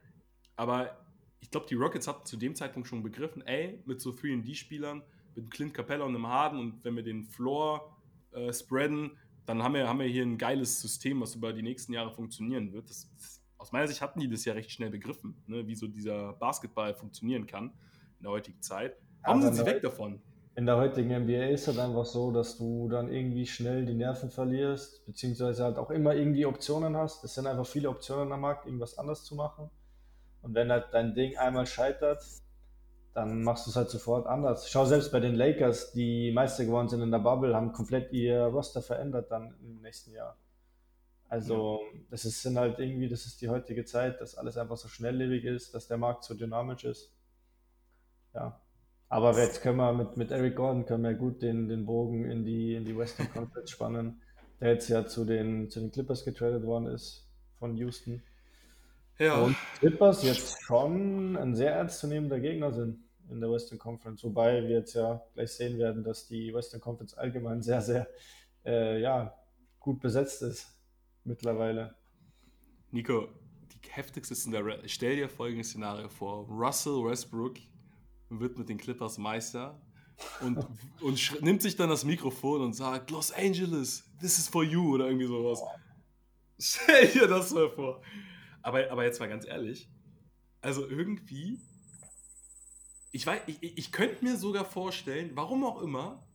aber 0.57 1.07
ich 1.41 1.51
glaube, 1.51 1.67
die 1.69 1.75
Rockets 1.75 2.09
hatten 2.09 2.27
zu 2.27 2.37
dem 2.37 2.55
Zeitpunkt 2.55 2.89
schon 2.89 3.03
begriffen, 3.03 3.43
ey, 3.47 3.83
mit 3.87 4.01
so 4.01 4.11
3D-Spielern, 4.11 5.03
mit 5.35 5.51
Clint 5.51 5.75
Capella 5.75 6.05
und 6.05 6.15
einem 6.15 6.27
Harden 6.27 6.59
und 6.59 6.85
wenn 6.85 6.97
wir 6.97 7.03
den 7.03 7.25
Floor 7.25 7.97
äh, 8.33 8.53
spreaden, 8.53 9.13
dann 9.45 9.63
haben 9.63 9.75
wir, 9.75 9.87
haben 9.87 10.01
wir 10.01 10.07
hier 10.07 10.25
ein 10.25 10.39
geiles 10.39 10.81
System, 10.81 11.21
was 11.21 11.37
über 11.37 11.53
die 11.53 11.63
nächsten 11.63 11.93
Jahre 11.93 12.11
funktionieren 12.11 12.73
wird. 12.73 12.91
Das, 12.91 13.09
das, 13.15 13.43
aus 13.59 13.71
meiner 13.71 13.87
Sicht 13.87 14.01
hatten 14.01 14.19
die 14.19 14.29
das 14.29 14.45
ja 14.45 14.55
recht 14.55 14.71
schnell 14.71 14.91
begriffen, 14.91 15.37
ne, 15.47 15.67
wie 15.67 15.77
so 15.77 15.87
dieser 15.87 16.33
Basketball 16.33 16.95
funktionieren 16.95 17.47
kann 17.47 17.73
in 18.19 18.25
der 18.25 18.33
heutigen 18.33 18.61
Zeit. 18.63 18.97
Warum 19.25 19.43
sind 19.43 19.55
sie 19.55 19.67
weg 19.67 19.83
davon? 19.83 20.21
In 20.55 20.65
der 20.65 20.79
heutigen 20.79 21.11
NBA 21.11 21.49
ist 21.49 21.69
es 21.69 21.77
halt 21.77 21.87
einfach 21.87 22.07
so, 22.07 22.31
dass 22.31 22.57
du 22.57 22.89
dann 22.89 23.13
irgendwie 23.13 23.47
schnell 23.47 23.85
die 23.85 23.93
Nerven 23.93 24.31
verlierst, 24.31 25.05
beziehungsweise 25.05 25.65
halt 25.65 25.77
auch 25.77 25.91
immer 25.91 26.15
irgendwie 26.15 26.47
Optionen 26.47 26.97
hast. 26.97 27.25
Es 27.25 27.35
sind 27.35 27.47
einfach 27.47 27.67
viele 27.67 27.91
Optionen 27.91 28.33
am 28.33 28.41
Markt, 28.41 28.65
irgendwas 28.65 28.97
anders 28.97 29.25
zu 29.25 29.35
machen. 29.35 29.69
Und 30.41 30.55
wenn 30.55 30.71
halt 30.71 30.87
dein 30.93 31.15
Ding 31.15 31.37
einmal 31.37 31.67
scheitert, 31.67 32.25
dann 33.13 33.43
machst 33.43 33.67
du 33.67 33.71
es 33.71 33.77
halt 33.77 33.91
sofort 33.91 34.27
anders. 34.27 34.71
Schau 34.71 34.85
selbst 34.85 35.11
bei 35.11 35.21
den 35.21 35.35
Lakers, 35.35 35.93
die 35.93 36.33
Meister 36.33 36.65
geworden 36.65 36.89
sind 36.89 37.03
in 37.03 37.11
der 37.11 37.19
Bubble, 37.19 37.55
haben 37.55 37.73
komplett 37.73 38.13
ihr 38.13 38.43
Roster 38.45 38.83
verändert 38.83 39.31
dann 39.31 39.55
im 39.61 39.81
nächsten 39.81 40.13
Jahr. 40.13 40.37
Also, 41.29 41.81
das 42.11 42.25
ist, 42.25 42.43
sind 42.43 42.59
halt 42.59 42.79
irgendwie, 42.79 43.09
das 43.09 43.27
ist 43.27 43.41
die 43.41 43.49
heutige 43.49 43.85
Zeit, 43.85 44.21
dass 44.21 44.37
alles 44.37 44.57
einfach 44.57 44.77
so 44.77 44.89
schnelllebig 44.89 45.45
ist, 45.45 45.75
dass 45.75 45.89
der 45.89 45.97
Markt 45.97 46.25
so 46.25 46.35
dynamisch 46.35 46.85
ist. 46.85 47.16
Ja. 48.37 48.61
Aber 49.09 49.39
jetzt 49.39 49.63
können 49.63 49.79
wir 49.79 49.93
mit, 49.93 50.17
mit 50.17 50.31
Eric 50.31 50.57
Gordon 50.57 50.85
können 50.85 51.05
wir 51.05 51.15
gut 51.15 51.41
den, 51.41 51.69
den 51.69 51.87
Bogen 51.87 52.31
in 52.31 52.45
die, 52.45 52.75
in 52.75 52.85
die 52.85 52.97
Western 52.97 53.33
Conference 53.33 53.71
spannen, 53.71 54.21
der 54.61 54.75
jetzt 54.75 54.89
ja 54.89 55.07
zu 55.07 55.25
den, 55.25 55.71
zu 55.71 55.81
den 55.81 55.91
Clippers 55.91 56.25
getradet 56.25 56.65
worden 56.65 56.87
ist 56.87 57.27
von 57.59 57.77
Houston. 57.77 58.23
Ja, 59.19 59.41
Und 59.41 59.57
Clippers 59.79 60.23
jetzt 60.23 60.63
schon 60.63 61.37
ein 61.37 61.55
sehr 61.55 61.73
ernstzunehmender 61.73 62.41
Gegner 62.41 62.73
sind 62.73 62.99
in 63.31 63.41
der 63.41 63.51
Western 63.51 63.79
Conference, 63.79 64.23
wobei 64.23 64.63
wir 64.63 64.79
jetzt 64.79 64.95
ja 64.95 65.23
gleich 65.35 65.53
sehen 65.53 65.79
werden, 65.79 66.05
dass 66.05 66.27
die 66.27 66.53
Western 66.53 66.81
Conference 66.81 67.15
allgemein 67.15 67.63
sehr, 67.63 67.81
sehr 67.81 68.07
äh, 68.67 69.01
ja, 69.01 69.35
gut 69.81 70.01
besetzt 70.01 70.43
ist 70.43 70.77
mittlerweile. 71.25 71.95
Nico, 72.91 73.29
die 73.73 73.89
heftigste 73.91 74.35
Szenario. 74.35 74.77
Stell 74.85 75.17
dir 75.17 75.29
folgendes 75.29 75.71
Szenario 75.71 76.09
vor: 76.09 76.47
Russell 76.49 77.03
Westbrook 77.05 77.55
wird 78.29 78.59
mit 78.59 78.69
den 78.69 78.79
Clippers 78.79 79.19
Meister 79.19 79.81
und, 80.41 80.67
und 81.01 81.43
nimmt 81.43 81.63
sich 81.63 81.77
dann 81.77 81.89
das 81.89 82.05
Mikrofon 82.05 82.63
und 82.63 82.73
sagt: 82.73 83.11
Los 83.11 83.33
Angeles, 83.33 84.05
this 84.21 84.39
is 84.39 84.49
for 84.49 84.65
you 84.65 84.95
oder 84.95 85.07
irgendwie 85.07 85.27
sowas. 85.27 85.61
Stell 86.59 87.09
dir 87.09 87.29
das 87.29 87.53
mal 87.53 87.69
vor. 87.71 88.03
Aber, 88.63 88.91
aber 88.91 89.05
jetzt 89.05 89.21
mal 89.21 89.29
ganz 89.29 89.47
ehrlich: 89.47 89.89
Also 90.61 90.89
irgendwie, 90.89 91.61
ich 93.13 93.27
weiß, 93.27 93.43
ich, 93.47 93.79
ich 93.79 93.93
könnte 93.93 94.25
mir 94.25 94.37
sogar 94.37 94.65
vorstellen, 94.65 95.33
warum 95.35 95.65
auch 95.65 95.83
immer, 95.83 96.27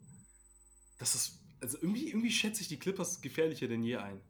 dass 1.00 1.16
es, 1.16 1.40
also 1.60 1.78
irgendwie, 1.82 2.10
irgendwie 2.10 2.32
schätze 2.32 2.62
ich 2.62 2.68
die 2.68 2.78
Clippers 2.78 3.22
gefährlicher 3.22 3.68
denn 3.68 3.84
je 3.84 3.98
ein 3.98 4.22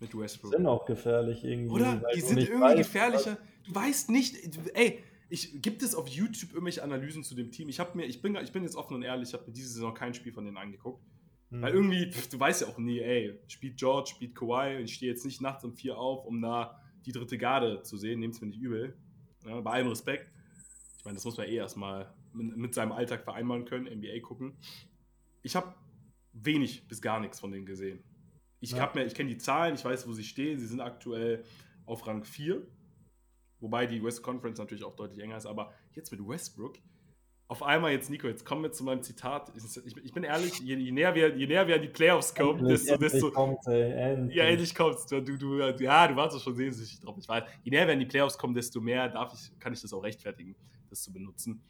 mit 0.00 0.18
Westbrook. 0.18 0.52
Sind 0.52 0.66
auch 0.66 0.84
gefährlich 0.84 1.42
irgendwie. 1.44 1.70
Oder? 1.70 2.02
Die 2.14 2.20
sind 2.20 2.38
irgendwie 2.38 2.60
weißt, 2.60 2.76
gefährlicher. 2.76 3.38
Du 3.64 3.74
weißt 3.74 4.10
nicht, 4.10 4.36
ey, 4.74 5.02
ich, 5.32 5.62
gibt 5.62 5.82
es 5.82 5.94
auf 5.94 6.06
YouTube 6.08 6.52
irgendwelche 6.52 6.82
Analysen 6.82 7.24
zu 7.24 7.34
dem 7.34 7.50
Team? 7.50 7.68
Ich 7.68 7.80
habe 7.80 7.96
mir, 7.96 8.04
ich 8.06 8.20
bin, 8.22 8.36
ich 8.36 8.52
bin 8.52 8.62
jetzt 8.62 8.76
offen 8.76 8.94
und 8.94 9.02
ehrlich, 9.02 9.28
ich 9.30 9.34
habe 9.34 9.46
mir 9.46 9.52
diese 9.52 9.68
Saison 9.68 9.94
kein 9.94 10.14
Spiel 10.14 10.32
von 10.32 10.44
denen 10.44 10.56
angeguckt. 10.58 11.02
was- 11.50 11.62
Weil 11.62 11.74
irgendwie, 11.74 12.10
pf, 12.10 12.28
du 12.28 12.38
weißt 12.38 12.62
ja 12.62 12.68
auch 12.68 12.78
nie, 12.78 13.00
ey, 13.00 13.38
spielt 13.48 13.76
George, 13.78 14.10
spielt 14.14 14.34
Kawhi 14.34 14.76
und 14.76 14.84
ich 14.84 14.94
stehe 14.94 15.10
jetzt 15.12 15.24
nicht 15.24 15.40
nachts 15.40 15.64
um 15.64 15.72
vier 15.74 15.98
auf, 15.98 16.24
um 16.26 16.40
da 16.40 16.80
die 17.06 17.12
dritte 17.12 17.36
Garde 17.38 17.82
zu 17.82 17.96
sehen, 17.96 18.20
nehmt 18.20 18.34
es 18.34 18.40
mir 18.40 18.46
nicht 18.48 18.60
übel. 18.60 18.94
Ja, 19.46 19.60
bei 19.60 19.72
allem 19.72 19.88
Respekt. 19.88 20.30
Ich 20.98 21.04
meine, 21.04 21.16
das 21.16 21.24
muss 21.24 21.36
man 21.36 21.48
eh 21.48 21.54
erstmal 21.56 22.12
mit, 22.32 22.56
mit 22.56 22.74
seinem 22.74 22.92
Alltag 22.92 23.24
vereinbaren 23.24 23.64
können, 23.64 23.86
NBA 23.86 24.20
gucken. 24.20 24.52
Ich 25.42 25.56
habe 25.56 25.74
wenig 26.32 26.86
bis 26.88 27.02
gar 27.02 27.20
nichts 27.20 27.40
von 27.40 27.50
denen 27.50 27.66
gesehen. 27.66 27.98
Ich, 28.60 28.70
Ja. 28.70 28.90
mir- 28.94 29.04
ich 29.06 29.14
kenne 29.14 29.28
die 29.30 29.38
Zahlen, 29.38 29.74
ich 29.74 29.84
weiß, 29.84 30.06
wo 30.06 30.12
sie 30.12 30.24
stehen. 30.24 30.58
Sie 30.58 30.66
sind 30.66 30.80
aktuell 30.80 31.42
auf 31.86 32.06
Rang 32.06 32.22
4. 32.24 32.62
Wobei 33.62 33.86
die 33.86 34.02
West 34.02 34.22
Conference 34.22 34.58
natürlich 34.58 34.84
auch 34.84 34.96
deutlich 34.96 35.22
enger 35.22 35.36
ist. 35.36 35.46
Aber 35.46 35.72
jetzt 35.94 36.10
mit 36.10 36.20
Westbrook, 36.26 36.78
auf 37.46 37.62
einmal 37.62 37.92
jetzt, 37.92 38.10
Nico, 38.10 38.26
jetzt 38.26 38.44
kommen 38.44 38.62
wir 38.62 38.72
zu 38.72 38.82
meinem 38.82 39.02
Zitat. 39.02 39.52
Ich, 39.54 39.96
ich 39.96 40.12
bin 40.12 40.24
ehrlich, 40.24 40.58
je, 40.60 40.74
je, 40.74 40.90
näher 40.90 41.14
wir, 41.14 41.36
je 41.36 41.46
näher 41.46 41.66
wir 41.68 41.76
an 41.76 41.82
die 41.82 41.88
Playoffs 41.88 42.34
kommen, 42.34 42.60
Endlich, 42.60 42.80
desto, 42.80 42.94
endlich 42.94 43.12
desto, 43.12 43.30
kommt, 43.30 43.58
ey, 43.66 43.92
endlich. 43.92 44.36
ja, 44.36 44.44
endlich 44.44 44.74
kommt's. 44.74 45.06
Du, 45.06 45.20
du, 45.22 45.36
du, 45.36 45.58
ja, 45.58 46.08
du 46.08 46.16
warst 46.16 46.34
doch 46.34 46.42
schon 46.42 46.56
sehnsüchtig 46.56 47.00
drauf. 47.00 47.16
Ich 47.18 47.28
weiß, 47.28 47.44
je 47.62 47.70
näher 47.70 47.86
wir 47.86 47.92
an 47.92 48.00
die 48.00 48.06
Playoffs 48.06 48.36
kommen, 48.36 48.54
desto 48.54 48.80
mehr 48.80 49.08
darf 49.08 49.32
ich, 49.34 49.58
kann 49.60 49.72
ich 49.72 49.80
das 49.80 49.92
auch 49.92 50.02
rechtfertigen, 50.02 50.56
das 50.90 51.02
zu 51.02 51.12
benutzen. 51.12 51.62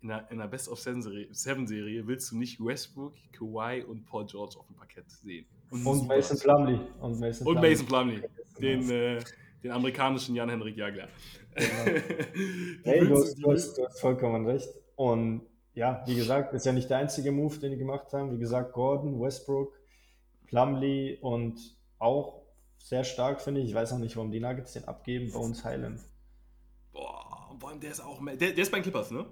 In 0.00 0.08
der, 0.08 0.28
in 0.30 0.38
der 0.38 0.48
Best 0.48 0.68
of 0.68 0.80
Seven 0.80 1.02
Serie, 1.02 1.28
Seven 1.32 1.66
Serie 1.66 2.06
willst 2.06 2.32
du 2.32 2.38
nicht 2.38 2.58
Westbrook, 2.58 3.14
Kawhi 3.32 3.84
und 3.84 4.06
Paul 4.06 4.24
George 4.26 4.58
auf 4.58 4.66
dem 4.66 4.74
Parkett 4.74 5.10
sehen. 5.10 5.46
Und 5.70 5.84
super. 5.84 6.16
Mason 6.16 6.38
Plumlee. 6.38 6.80
Und 7.00 7.20
Mason 7.20 7.46
Und 7.46 7.86
Plumlee, 7.86 8.22
den, 8.58 8.90
äh, 8.90 9.20
den 9.62 9.70
amerikanischen 9.70 10.34
Jan-Henrik 10.34 10.76
Jagler. 10.76 11.08
Die 11.58 12.80
Hey, 12.84 13.06
du 13.06 13.16
hast, 13.16 13.34
du, 13.36 13.52
hast, 13.52 13.78
du 13.78 13.84
hast 13.84 14.00
vollkommen 14.00 14.46
recht. 14.46 14.68
Und 14.96 15.42
ja, 15.74 16.02
wie 16.06 16.14
gesagt, 16.14 16.54
ist 16.54 16.66
ja 16.66 16.72
nicht 16.72 16.90
der 16.90 16.98
einzige 16.98 17.32
Move, 17.32 17.58
den 17.58 17.72
die 17.72 17.78
gemacht 17.78 18.12
haben. 18.12 18.32
Wie 18.32 18.38
gesagt, 18.38 18.72
Gordon, 18.72 19.20
Westbrook, 19.20 19.72
Plumlee 20.46 21.18
und 21.20 21.58
auch 21.98 22.42
sehr 22.78 23.04
stark, 23.04 23.40
finde 23.40 23.60
ich. 23.60 23.68
Ich 23.68 23.74
weiß 23.74 23.92
auch 23.92 23.98
nicht, 23.98 24.16
warum 24.16 24.30
die 24.30 24.40
Nuggets 24.40 24.72
den 24.72 24.84
abgeben, 24.84 25.30
bei 25.32 25.38
uns 25.38 25.64
Highland. 25.64 26.00
Boah, 26.92 27.56
vor 27.58 27.70
allem 27.70 27.80
der 27.80 27.90
ist 27.92 28.00
auch, 28.00 28.20
der, 28.24 28.36
der 28.36 28.58
ist 28.58 28.70
bei 28.70 28.78
den 28.78 28.82
Clippers, 28.82 29.10
ne? 29.10 29.26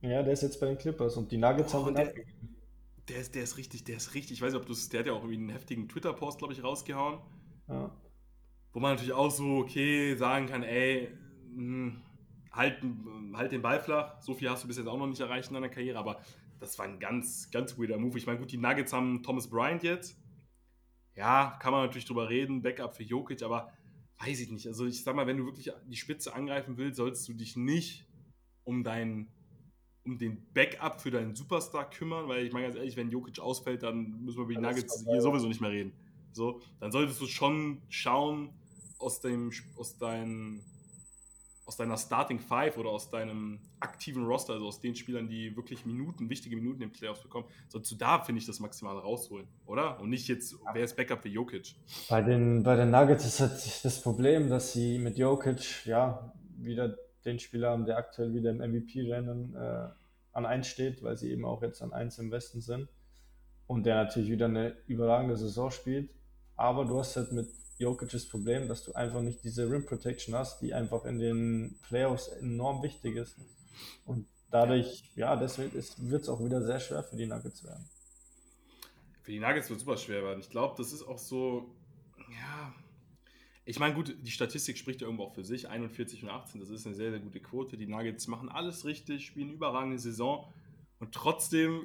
Ja, 0.00 0.22
der 0.22 0.32
ist 0.32 0.42
jetzt 0.42 0.60
bei 0.60 0.66
den 0.66 0.78
Clippers 0.78 1.16
und 1.16 1.32
die 1.32 1.38
Nuggets 1.38 1.72
Boah, 1.72 1.86
haben 1.86 1.94
den 1.94 2.04
der, 2.04 2.14
der 3.08 3.20
ist, 3.20 3.34
der 3.34 3.42
ist 3.42 3.56
richtig, 3.56 3.84
der 3.84 3.96
ist 3.96 4.14
richtig, 4.14 4.32
ich 4.32 4.42
weiß 4.42 4.52
nicht, 4.52 4.60
ob 4.60 4.66
du 4.66 4.74
der 4.74 5.00
hat 5.00 5.06
ja 5.06 5.12
auch 5.12 5.22
irgendwie 5.22 5.36
einen 5.36 5.48
heftigen 5.48 5.88
Twitter-Post, 5.88 6.38
glaube 6.38 6.52
ich, 6.52 6.62
rausgehauen. 6.62 7.20
Ja. 7.68 7.90
Wo 8.72 8.80
man 8.80 8.92
natürlich 8.92 9.12
auch 9.12 9.30
so, 9.30 9.58
okay, 9.58 10.14
sagen 10.14 10.46
kann, 10.46 10.62
ey, 10.62 11.08
mh, 11.54 11.56
hm, 11.56 12.02
halt, 12.52 12.82
halt 13.34 13.52
den 13.52 13.62
Ball 13.62 13.80
flach. 13.80 14.20
So 14.20 14.34
viel 14.34 14.50
hast 14.50 14.64
du 14.64 14.68
bis 14.68 14.76
jetzt 14.76 14.86
auch 14.86 14.98
noch 14.98 15.06
nicht 15.06 15.20
erreicht 15.20 15.48
in 15.48 15.54
deiner 15.54 15.68
Karriere, 15.68 15.98
aber 15.98 16.20
das 16.60 16.78
war 16.78 16.86
ein 16.86 16.98
ganz, 16.98 17.50
ganz 17.50 17.78
weirder 17.78 17.98
Move. 17.98 18.18
Ich 18.18 18.26
meine, 18.26 18.38
gut, 18.38 18.52
die 18.52 18.58
Nuggets 18.58 18.92
haben 18.92 19.22
Thomas 19.22 19.48
Bryant 19.48 19.82
jetzt. 19.82 20.18
Ja, 21.14 21.56
kann 21.60 21.72
man 21.72 21.82
natürlich 21.82 22.04
drüber 22.04 22.28
reden, 22.28 22.62
Backup 22.62 22.94
für 22.94 23.02
Jokic, 23.02 23.42
aber 23.42 23.72
weiß 24.18 24.40
ich 24.40 24.50
nicht. 24.50 24.66
Also 24.66 24.86
ich 24.86 25.02
sag 25.02 25.14
mal, 25.14 25.26
wenn 25.26 25.36
du 25.36 25.46
wirklich 25.46 25.70
die 25.86 25.96
Spitze 25.96 26.34
angreifen 26.34 26.76
willst, 26.76 26.96
solltest 26.96 27.28
du 27.28 27.34
dich 27.34 27.56
nicht 27.56 28.06
um 28.64 28.84
deinen 28.84 29.28
um 30.04 30.16
den 30.16 30.52
Backup 30.54 31.00
für 31.00 31.10
deinen 31.10 31.34
Superstar 31.34 31.90
kümmern, 31.90 32.28
weil 32.28 32.46
ich 32.46 32.52
meine 32.52 32.66
ganz 32.66 32.76
ehrlich, 32.76 32.96
wenn 32.96 33.10
Jokic 33.10 33.40
ausfällt, 33.40 33.82
dann 33.82 34.24
müssen 34.24 34.38
wir 34.38 34.44
über 34.44 34.54
die 34.54 34.60
Nuggets 34.60 35.04
hier 35.04 35.20
sowieso 35.20 35.48
nicht 35.48 35.60
mehr 35.60 35.70
reden. 35.70 35.92
So, 36.32 36.62
dann 36.80 36.90
solltest 36.90 37.20
du 37.20 37.26
schon 37.26 37.82
schauen 37.88 38.50
aus 38.98 39.20
dem 39.20 39.52
aus 39.76 39.98
deinen 39.98 40.62
aus 41.68 41.76
deiner 41.76 41.98
Starting 41.98 42.40
Five 42.40 42.78
oder 42.78 42.88
aus 42.88 43.10
deinem 43.10 43.60
aktiven 43.78 44.24
Roster, 44.24 44.54
also 44.54 44.66
aus 44.66 44.80
den 44.80 44.94
Spielern, 44.94 45.28
die 45.28 45.54
wirklich 45.54 45.84
Minuten, 45.84 46.30
wichtige 46.30 46.56
Minuten 46.56 46.80
im 46.80 46.90
Playoffs 46.90 47.20
bekommen, 47.20 47.44
sollst 47.68 47.90
du 47.90 47.96
da, 47.96 48.20
finde 48.20 48.40
ich, 48.40 48.46
das 48.46 48.58
maximal 48.58 48.96
rausholen, 48.96 49.46
oder? 49.66 50.00
Und 50.00 50.08
nicht 50.08 50.28
jetzt, 50.28 50.56
wer 50.72 50.82
ist 50.82 50.96
Backup 50.96 51.20
für 51.20 51.28
Jokic? 51.28 51.74
Bei 52.08 52.22
den, 52.22 52.62
bei 52.62 52.74
den 52.74 52.90
Nuggets 52.90 53.26
ist 53.26 53.40
halt 53.40 53.84
das 53.84 54.00
Problem, 54.00 54.48
dass 54.48 54.72
sie 54.72 54.98
mit 54.98 55.18
Jokic, 55.18 55.84
ja, 55.84 56.32
wieder 56.56 56.96
den 57.26 57.38
Spieler 57.38 57.70
haben, 57.70 57.84
der 57.84 57.98
aktuell 57.98 58.32
wieder 58.32 58.50
im 58.50 58.58
MVP-Rennen 58.58 59.54
äh, 59.54 59.88
an 60.32 60.46
1 60.46 60.66
steht, 60.66 61.02
weil 61.02 61.18
sie 61.18 61.30
eben 61.30 61.44
auch 61.44 61.62
jetzt 61.62 61.82
an 61.82 61.92
1 61.92 62.18
im 62.18 62.30
Westen 62.30 62.62
sind. 62.62 62.88
Und 63.66 63.84
der 63.84 63.96
natürlich 63.96 64.30
wieder 64.30 64.46
eine 64.46 64.74
überragende 64.86 65.36
Saison 65.36 65.70
spielt. 65.70 66.10
Aber 66.56 66.86
du 66.86 66.98
hast 66.98 67.16
halt 67.16 67.32
mit 67.32 67.50
Jokic's 67.78 68.26
Problem, 68.26 68.68
dass 68.68 68.84
du 68.84 68.92
einfach 68.92 69.20
nicht 69.20 69.42
diese 69.44 69.70
Rim 69.70 69.86
Protection 69.86 70.34
hast, 70.34 70.60
die 70.60 70.74
einfach 70.74 71.04
in 71.04 71.18
den 71.18 71.78
Playoffs 71.82 72.28
enorm 72.28 72.82
wichtig 72.82 73.16
ist. 73.16 73.36
Und 74.04 74.26
dadurch, 74.50 75.04
ja, 75.14 75.36
deswegen 75.36 75.72
wird 75.72 76.22
es 76.22 76.28
auch 76.28 76.44
wieder 76.44 76.62
sehr 76.62 76.80
schwer 76.80 77.02
für 77.02 77.16
die 77.16 77.26
Nuggets 77.26 77.64
werden. 77.64 77.88
Für 79.22 79.32
die 79.32 79.40
Nuggets 79.40 79.70
wird 79.70 79.80
super 79.80 79.96
schwer 79.96 80.22
werden. 80.24 80.40
Ich 80.40 80.50
glaube, 80.50 80.74
das 80.78 80.92
ist 80.92 81.02
auch 81.02 81.18
so, 81.18 81.74
ja, 82.30 82.74
ich 83.68 83.78
meine, 83.78 83.94
gut, 83.94 84.16
die 84.22 84.30
Statistik 84.30 84.78
spricht 84.78 85.02
ja 85.02 85.06
irgendwo 85.06 85.24
auch 85.24 85.34
für 85.34 85.44
sich. 85.44 85.68
41 85.68 86.22
und 86.22 86.30
18, 86.30 86.58
das 86.58 86.70
ist 86.70 86.86
eine 86.86 86.94
sehr, 86.94 87.10
sehr 87.10 87.20
gute 87.20 87.38
Quote. 87.38 87.76
Die 87.76 87.86
Nuggets 87.86 88.26
machen 88.26 88.48
alles 88.48 88.86
richtig, 88.86 89.26
spielen 89.26 89.50
überragende 89.50 89.98
Saison. 89.98 90.50
Und 91.00 91.14
trotzdem 91.14 91.82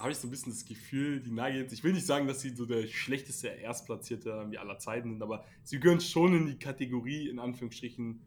habe 0.00 0.12
ich 0.12 0.18
so 0.18 0.26
ein 0.26 0.30
bisschen 0.30 0.52
das 0.52 0.64
Gefühl, 0.64 1.20
die 1.20 1.30
Nuggets, 1.30 1.74
ich 1.74 1.84
will 1.84 1.92
nicht 1.92 2.06
sagen, 2.06 2.26
dass 2.26 2.40
sie 2.40 2.50
so 2.56 2.64
der 2.64 2.86
schlechteste 2.86 3.48
Erstplatzierte 3.48 4.46
wie 4.50 4.56
aller 4.56 4.78
Zeiten 4.78 5.10
sind, 5.10 5.22
aber 5.22 5.44
sie 5.62 5.78
gehören 5.78 6.00
schon 6.00 6.34
in 6.34 6.46
die 6.46 6.58
Kategorie, 6.58 7.28
in 7.28 7.38
Anführungsstrichen, 7.38 8.22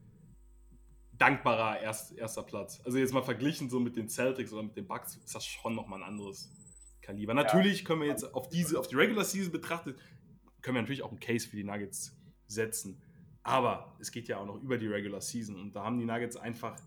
dankbarer 1.17 1.81
Erst, 1.81 2.15
erster 2.15 2.43
Platz. 2.43 2.79
Also 2.85 2.99
jetzt 2.99 3.11
mal 3.11 3.23
verglichen 3.23 3.71
so 3.71 3.79
mit 3.79 3.95
den 3.95 4.07
Celtics 4.07 4.53
oder 4.53 4.63
mit 4.63 4.77
den 4.77 4.85
Bucks, 4.85 5.15
ist 5.15 5.33
das 5.33 5.45
schon 5.45 5.73
nochmal 5.73 6.03
ein 6.03 6.07
anderes 6.07 6.51
Kaliber. 7.01 7.33
Natürlich 7.33 7.85
können 7.85 8.01
wir 8.01 8.07
jetzt 8.07 8.35
auf 8.35 8.49
diese, 8.49 8.79
auf 8.79 8.87
die 8.87 8.95
Regular 8.95 9.25
Season 9.25 9.51
betrachtet, 9.51 9.97
können 10.61 10.75
wir 10.75 10.81
natürlich 10.81 11.01
auch 11.01 11.09
einen 11.09 11.19
Case 11.19 11.49
für 11.49 11.55
die 11.55 11.63
Nuggets 11.63 12.15
setzen. 12.47 13.01
Aber 13.41 13.97
es 13.99 14.11
geht 14.11 14.27
ja 14.27 14.37
auch 14.37 14.45
noch 14.45 14.61
über 14.61 14.77
die 14.77 14.87
Regular 14.87 15.21
Season 15.21 15.59
und 15.59 15.75
da 15.75 15.83
haben 15.83 15.97
die 15.97 16.05
Nuggets 16.05 16.37
einfach 16.37 16.77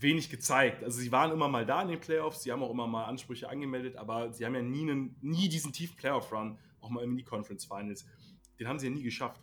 wenig 0.00 0.30
gezeigt. 0.30 0.82
Also 0.82 1.00
sie 1.00 1.12
waren 1.12 1.30
immer 1.32 1.48
mal 1.48 1.66
da 1.66 1.82
in 1.82 1.88
den 1.88 2.00
Playoffs, 2.00 2.42
sie 2.42 2.52
haben 2.52 2.62
auch 2.62 2.70
immer 2.70 2.86
mal 2.86 3.04
Ansprüche 3.04 3.48
angemeldet, 3.48 3.96
aber 3.96 4.32
sie 4.32 4.44
haben 4.44 4.54
ja 4.54 4.62
nie, 4.62 4.82
einen, 4.82 5.16
nie 5.20 5.48
diesen 5.48 5.72
tiefen 5.72 5.96
Playoff-Run, 5.96 6.58
auch 6.80 6.90
mal 6.90 7.04
in 7.04 7.16
die 7.16 7.24
Conference 7.24 7.64
Finals. 7.64 8.06
Den 8.58 8.68
haben 8.68 8.78
sie 8.78 8.88
ja 8.88 8.94
nie 8.94 9.02
geschafft. 9.02 9.40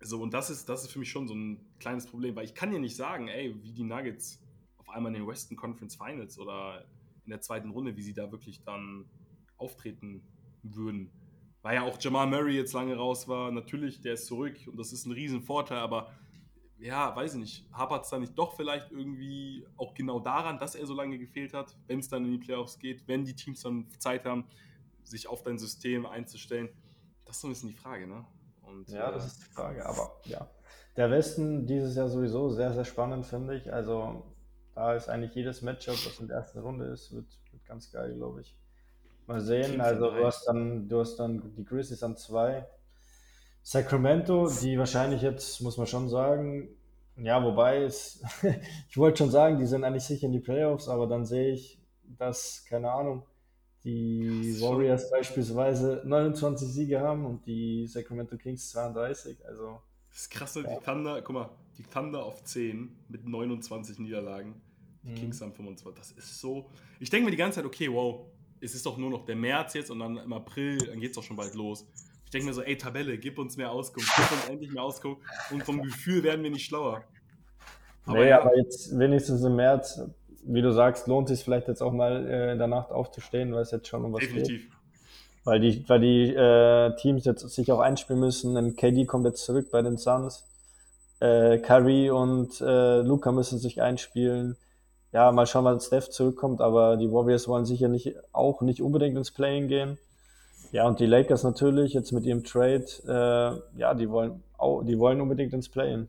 So, 0.00 0.20
und 0.20 0.34
das 0.34 0.50
ist, 0.50 0.68
das 0.68 0.84
ist 0.84 0.92
für 0.92 0.98
mich 0.98 1.10
schon 1.10 1.28
so 1.28 1.34
ein 1.34 1.60
kleines 1.78 2.06
Problem, 2.06 2.36
weil 2.36 2.44
ich 2.44 2.54
kann 2.54 2.72
ja 2.72 2.78
nicht 2.78 2.96
sagen, 2.96 3.28
ey, 3.28 3.54
wie 3.62 3.72
die 3.72 3.84
Nuggets 3.84 4.42
auf 4.76 4.90
einmal 4.90 5.14
in 5.14 5.20
den 5.20 5.26
Western 5.26 5.56
Conference 5.56 5.96
Finals 5.96 6.38
oder 6.38 6.84
in 7.24 7.30
der 7.30 7.40
zweiten 7.40 7.70
Runde, 7.70 7.96
wie 7.96 8.02
sie 8.02 8.12
da 8.12 8.30
wirklich 8.30 8.62
dann 8.64 9.06
auftreten 9.56 10.22
würden 10.62 11.10
weil 11.64 11.76
ja 11.76 11.82
auch 11.82 11.96
Jamal 11.98 12.26
Murray 12.26 12.56
jetzt 12.56 12.74
lange 12.74 12.94
raus 12.94 13.26
war. 13.26 13.50
Natürlich, 13.50 14.02
der 14.02 14.14
ist 14.14 14.26
zurück 14.26 14.54
und 14.66 14.76
das 14.76 14.92
ist 14.92 15.06
ein 15.06 15.12
Riesenvorteil, 15.12 15.78
aber 15.78 16.12
ja, 16.78 17.14
weiß 17.14 17.34
ich 17.34 17.40
nicht, 17.40 17.66
hapert 17.72 18.04
es 18.04 18.10
da 18.10 18.18
nicht 18.18 18.36
doch 18.36 18.56
vielleicht 18.56 18.90
irgendwie 18.90 19.66
auch 19.76 19.94
genau 19.94 20.20
daran, 20.20 20.58
dass 20.58 20.74
er 20.74 20.86
so 20.86 20.94
lange 20.94 21.18
gefehlt 21.18 21.54
hat, 21.54 21.76
wenn 21.86 22.00
es 22.00 22.08
dann 22.08 22.24
in 22.24 22.32
die 22.32 22.38
Playoffs 22.38 22.78
geht, 22.78 23.06
wenn 23.06 23.24
die 23.24 23.34
Teams 23.34 23.62
dann 23.62 23.88
Zeit 23.98 24.24
haben, 24.24 24.46
sich 25.04 25.28
auf 25.28 25.42
dein 25.42 25.58
System 25.58 26.06
einzustellen? 26.06 26.68
Das 27.24 27.36
ist 27.36 27.42
so 27.42 27.48
ein 27.48 27.52
bisschen 27.52 27.68
die 27.70 27.76
Frage, 27.76 28.06
ne? 28.06 28.24
Und, 28.62 28.88
ja, 28.88 29.10
das 29.10 29.24
äh, 29.24 29.26
ist 29.26 29.42
die 29.42 29.54
Frage, 29.54 29.86
aber 29.86 30.20
ja. 30.24 30.48
Der 30.96 31.10
Westen 31.10 31.66
dieses 31.66 31.96
Jahr 31.96 32.08
sowieso 32.08 32.50
sehr, 32.50 32.72
sehr 32.72 32.84
spannend, 32.84 33.26
finde 33.26 33.56
ich. 33.56 33.72
Also 33.72 34.24
da 34.74 34.94
ist 34.94 35.08
eigentlich 35.08 35.34
jedes 35.34 35.62
Matchup, 35.62 35.94
was 35.94 36.18
in 36.20 36.28
der 36.28 36.38
ersten 36.38 36.60
Runde 36.60 36.86
ist, 36.86 37.12
wird, 37.12 37.26
wird 37.50 37.64
ganz 37.64 37.90
geil, 37.90 38.14
glaube 38.14 38.42
ich. 38.42 38.56
Mal 39.26 39.40
sehen, 39.40 39.80
also 39.80 40.10
du 40.10 40.24
hast 40.24 40.44
dann, 40.46 40.88
du 40.88 41.00
hast 41.00 41.16
dann 41.16 41.54
die 41.56 41.64
Grizzlies 41.64 42.02
an 42.02 42.16
zwei. 42.16 42.66
Sacramento, 43.64 44.48
die 44.60 44.78
wahrscheinlich 44.78 45.22
jetzt, 45.22 45.62
muss 45.62 45.78
man 45.78 45.86
schon 45.86 46.10
sagen, 46.10 46.68
ja, 47.16 47.42
wobei 47.42 47.82
es, 47.82 48.22
ich 48.90 48.98
wollte 48.98 49.18
schon 49.18 49.30
sagen, 49.30 49.58
die 49.58 49.64
sind 49.64 49.84
eigentlich 49.84 50.04
sicher 50.04 50.26
in 50.26 50.32
die 50.32 50.38
Playoffs, 50.38 50.86
aber 50.86 51.06
dann 51.06 51.24
sehe 51.24 51.54
ich, 51.54 51.80
dass, 52.18 52.64
keine 52.68 52.92
Ahnung, 52.92 53.24
die 53.82 54.60
Warriors 54.60 55.10
beispielsweise 55.10 56.02
29 56.04 56.68
Siege 56.68 57.00
haben 57.00 57.24
und 57.24 57.46
die 57.46 57.86
Sacramento 57.86 58.36
Kings 58.36 58.70
32. 58.70 59.46
Also, 59.46 59.80
das 60.10 60.20
ist 60.20 60.30
krass, 60.30 60.54
ja. 60.56 60.62
die 60.62 60.84
Thunder, 60.84 61.22
guck 61.22 61.34
mal, 61.34 61.50
die 61.78 61.84
Thunder 61.84 62.22
auf 62.22 62.44
10 62.44 62.94
mit 63.08 63.26
29 63.26 63.98
Niederlagen. 63.98 64.60
Die 65.02 65.10
mhm. 65.10 65.14
Kings 65.14 65.40
haben 65.40 65.52
25. 65.52 66.16
Das 66.16 66.30
ist 66.30 66.38
so. 66.40 66.70
Ich 67.00 67.08
denke 67.08 67.26
mir 67.26 67.30
die 67.30 67.36
ganze 67.38 67.56
Zeit, 67.56 67.66
okay, 67.66 67.90
wow, 67.90 68.26
es 68.60 68.74
ist 68.74 68.84
doch 68.84 68.98
nur 68.98 69.10
noch 69.10 69.24
der 69.24 69.36
März 69.36 69.74
jetzt 69.74 69.90
und 69.90 70.00
dann 70.00 70.18
im 70.18 70.32
April, 70.34 70.78
dann 70.78 71.00
geht 71.00 71.10
es 71.10 71.16
doch 71.16 71.22
schon 71.22 71.36
bald 71.36 71.54
los. 71.54 71.86
Denke 72.34 72.48
mir 72.48 72.54
so, 72.54 72.62
ey 72.62 72.76
Tabelle, 72.76 73.16
gib 73.18 73.38
uns 73.38 73.56
mehr 73.56 73.70
Auskunft, 73.70 74.10
gib 74.16 74.32
uns 74.32 74.48
endlich 74.48 74.72
mehr 74.72 74.82
Auskunft 74.82 75.22
und 75.50 75.62
vom 75.62 75.82
Gefühl 75.82 76.22
werden 76.22 76.42
wir 76.42 76.50
nicht 76.50 76.66
schlauer. 76.66 77.04
Aber 78.06 78.18
nee, 78.18 78.28
ja. 78.28 78.40
aber 78.40 78.56
jetzt 78.56 78.98
wenigstens 78.98 79.42
im 79.42 79.56
März, 79.56 80.00
wie 80.44 80.60
du 80.60 80.72
sagst, 80.72 81.06
lohnt 81.06 81.30
es 81.30 81.38
sich 81.38 81.44
vielleicht 81.44 81.68
jetzt 81.68 81.82
auch 81.82 81.92
mal 81.92 82.26
äh, 82.26 82.52
in 82.52 82.58
der 82.58 82.66
Nacht 82.66 82.90
aufzustehen, 82.90 83.54
weil 83.54 83.62
es 83.62 83.70
jetzt 83.70 83.88
schon 83.88 84.04
um 84.04 84.12
was 84.12 84.20
Definitiv. 84.20 84.64
geht. 84.64 84.72
Weil 85.44 85.60
die, 85.60 85.88
weil 85.88 86.00
die 86.00 86.34
äh, 86.34 86.96
Teams 86.96 87.24
jetzt 87.24 87.48
sich 87.48 87.70
auch 87.70 87.80
einspielen 87.80 88.20
müssen. 88.20 88.54
Denn 88.54 88.76
KD 88.76 89.04
kommt 89.04 89.26
jetzt 89.26 89.44
zurück 89.44 89.70
bei 89.70 89.82
den 89.82 89.98
Suns. 89.98 90.46
Äh, 91.20 91.58
Curry 91.58 92.10
und 92.10 92.60
äh, 92.60 93.00
Luca 93.02 93.30
müssen 93.30 93.58
sich 93.58 93.80
einspielen 93.80 94.56
ja, 95.14 95.30
mal 95.30 95.46
schauen, 95.46 95.64
wann 95.64 95.80
Steph 95.80 96.10
zurückkommt, 96.10 96.60
aber 96.60 96.96
die 96.96 97.10
Warriors 97.10 97.46
wollen 97.46 97.64
sicher 97.64 97.88
nicht, 97.88 98.16
auch 98.32 98.60
nicht 98.62 98.82
unbedingt 98.82 99.16
ins 99.16 99.30
Playing 99.30 99.68
gehen. 99.68 99.96
Ja, 100.74 100.88
und 100.88 100.98
die 100.98 101.06
Lakers 101.06 101.44
natürlich 101.44 101.92
jetzt 101.92 102.10
mit 102.10 102.26
ihrem 102.26 102.42
Trade, 102.42 102.84
äh, 103.06 103.78
ja, 103.78 103.94
die 103.94 104.10
wollen, 104.10 104.42
auch, 104.58 104.82
die 104.82 104.98
wollen 104.98 105.20
unbedingt 105.20 105.52
ins 105.52 105.68
Playen. 105.68 106.08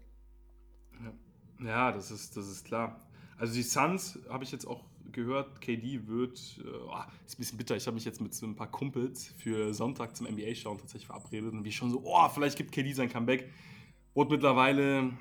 Ja, 1.64 1.92
das 1.92 2.10
ist, 2.10 2.36
das 2.36 2.48
ist 2.48 2.66
klar. 2.66 3.00
Also 3.38 3.54
die 3.54 3.62
Suns 3.62 4.18
habe 4.28 4.44
ich 4.44 4.52
jetzt 4.52 4.66
auch 4.66 4.84
gehört, 5.12 5.62
KD 5.62 6.08
wird, 6.08 6.60
oh, 6.66 6.96
ist 7.28 7.36
ein 7.36 7.38
bisschen 7.38 7.60
bitter, 7.60 7.76
ich 7.76 7.86
habe 7.86 7.94
mich 7.94 8.06
jetzt 8.06 8.20
mit 8.22 8.34
so 8.34 8.48
ein 8.48 8.56
paar 8.56 8.72
Kumpels 8.72 9.36
für 9.38 9.72
Sonntag 9.72 10.16
zum 10.16 10.26
NBA-Schauen 10.26 10.80
tatsächlich 10.80 11.06
verabredet 11.06 11.54
und 11.54 11.64
wie 11.64 11.72
schon 11.72 11.92
so, 11.92 12.02
oh, 12.04 12.28
vielleicht 12.30 12.58
gibt 12.58 12.72
KD 12.72 12.92
sein 12.94 13.08
Comeback. 13.10 13.52
Wurde 14.16 14.32
mittlerweile 14.32 15.12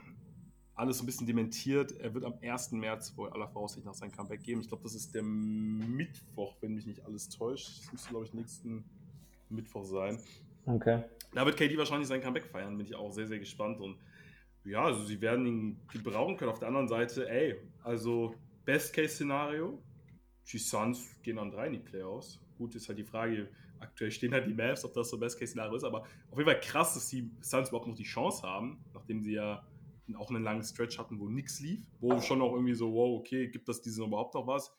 alles 0.74 1.00
ein 1.00 1.07
bisschen 1.07 1.26
dementiert. 1.26 1.92
Er 2.00 2.14
wird 2.14 2.24
am 2.24 2.33
1. 2.40 2.72
März 2.72 3.14
wohl 3.18 3.28
aller 3.28 3.48
Voraussicht 3.48 3.85
nach 3.85 3.92
sein 3.92 4.11
Comeback 4.11 4.42
geben. 4.42 4.62
Ich 4.62 4.68
glaube, 4.68 4.85
das 4.85 4.94
ist 4.94 5.14
der 5.14 5.22
Mittwoch, 5.22 6.57
wenn 6.62 6.72
mich 6.72 6.87
nicht 6.87 7.04
alles 7.04 7.28
täuscht. 7.28 7.83
Das 7.83 7.92
müsste, 7.92 8.09
glaube 8.09 8.24
ich, 8.24 8.33
nächsten 8.33 8.85
Mittwoch 9.54 9.84
sein. 9.84 10.18
Okay. 10.66 11.04
Da 11.32 11.44
wird 11.44 11.56
KD 11.56 11.76
wahrscheinlich 11.76 12.08
sein 12.08 12.20
Comeback 12.20 12.46
feiern, 12.46 12.76
bin 12.76 12.86
ich 12.86 12.94
auch 12.94 13.10
sehr, 13.10 13.26
sehr 13.26 13.38
gespannt. 13.38 13.80
Und 13.80 13.98
ja, 14.64 14.84
also 14.84 15.04
sie 15.04 15.20
werden 15.20 15.46
ihn 15.46 15.80
gebrauchen 15.92 16.36
können. 16.36 16.50
Auf 16.50 16.58
der 16.58 16.68
anderen 16.68 16.88
Seite, 16.88 17.28
ey, 17.28 17.56
also 17.82 18.34
Best-Case-Szenario, 18.64 19.82
die 20.50 20.58
Suns 20.58 21.20
gehen 21.22 21.38
an 21.38 21.50
drei 21.50 21.66
in 21.66 21.74
die 21.74 21.78
Playoffs. 21.80 22.40
Gut, 22.56 22.74
ist 22.74 22.88
halt 22.88 22.98
die 22.98 23.04
Frage, 23.04 23.48
aktuell 23.80 24.10
stehen 24.10 24.32
halt 24.32 24.46
die 24.46 24.54
Mavs, 24.54 24.84
ob 24.84 24.94
das 24.94 25.10
so 25.10 25.18
Best-Case-Szenario 25.18 25.74
ist, 25.76 25.84
aber 25.84 26.02
auf 26.30 26.38
jeden 26.38 26.48
Fall 26.48 26.60
krass, 26.60 26.94
dass 26.94 27.08
die 27.08 27.30
Suns 27.40 27.68
überhaupt 27.68 27.88
noch 27.88 27.96
die 27.96 28.04
Chance 28.04 28.42
haben, 28.42 28.82
nachdem 28.94 29.20
sie 29.20 29.32
ja 29.32 29.66
auch 30.16 30.30
einen 30.30 30.44
langen 30.44 30.62
Stretch 30.62 30.98
hatten, 30.98 31.18
wo 31.18 31.28
nichts 31.28 31.60
lief, 31.60 31.80
wo 32.00 32.20
schon 32.20 32.42
auch 32.42 32.52
irgendwie 32.52 32.74
so, 32.74 32.92
wow, 32.92 33.18
okay, 33.18 33.48
gibt 33.48 33.68
das 33.68 33.82
diesem 33.82 34.06
überhaupt 34.06 34.34
noch 34.34 34.46
was? 34.46 34.72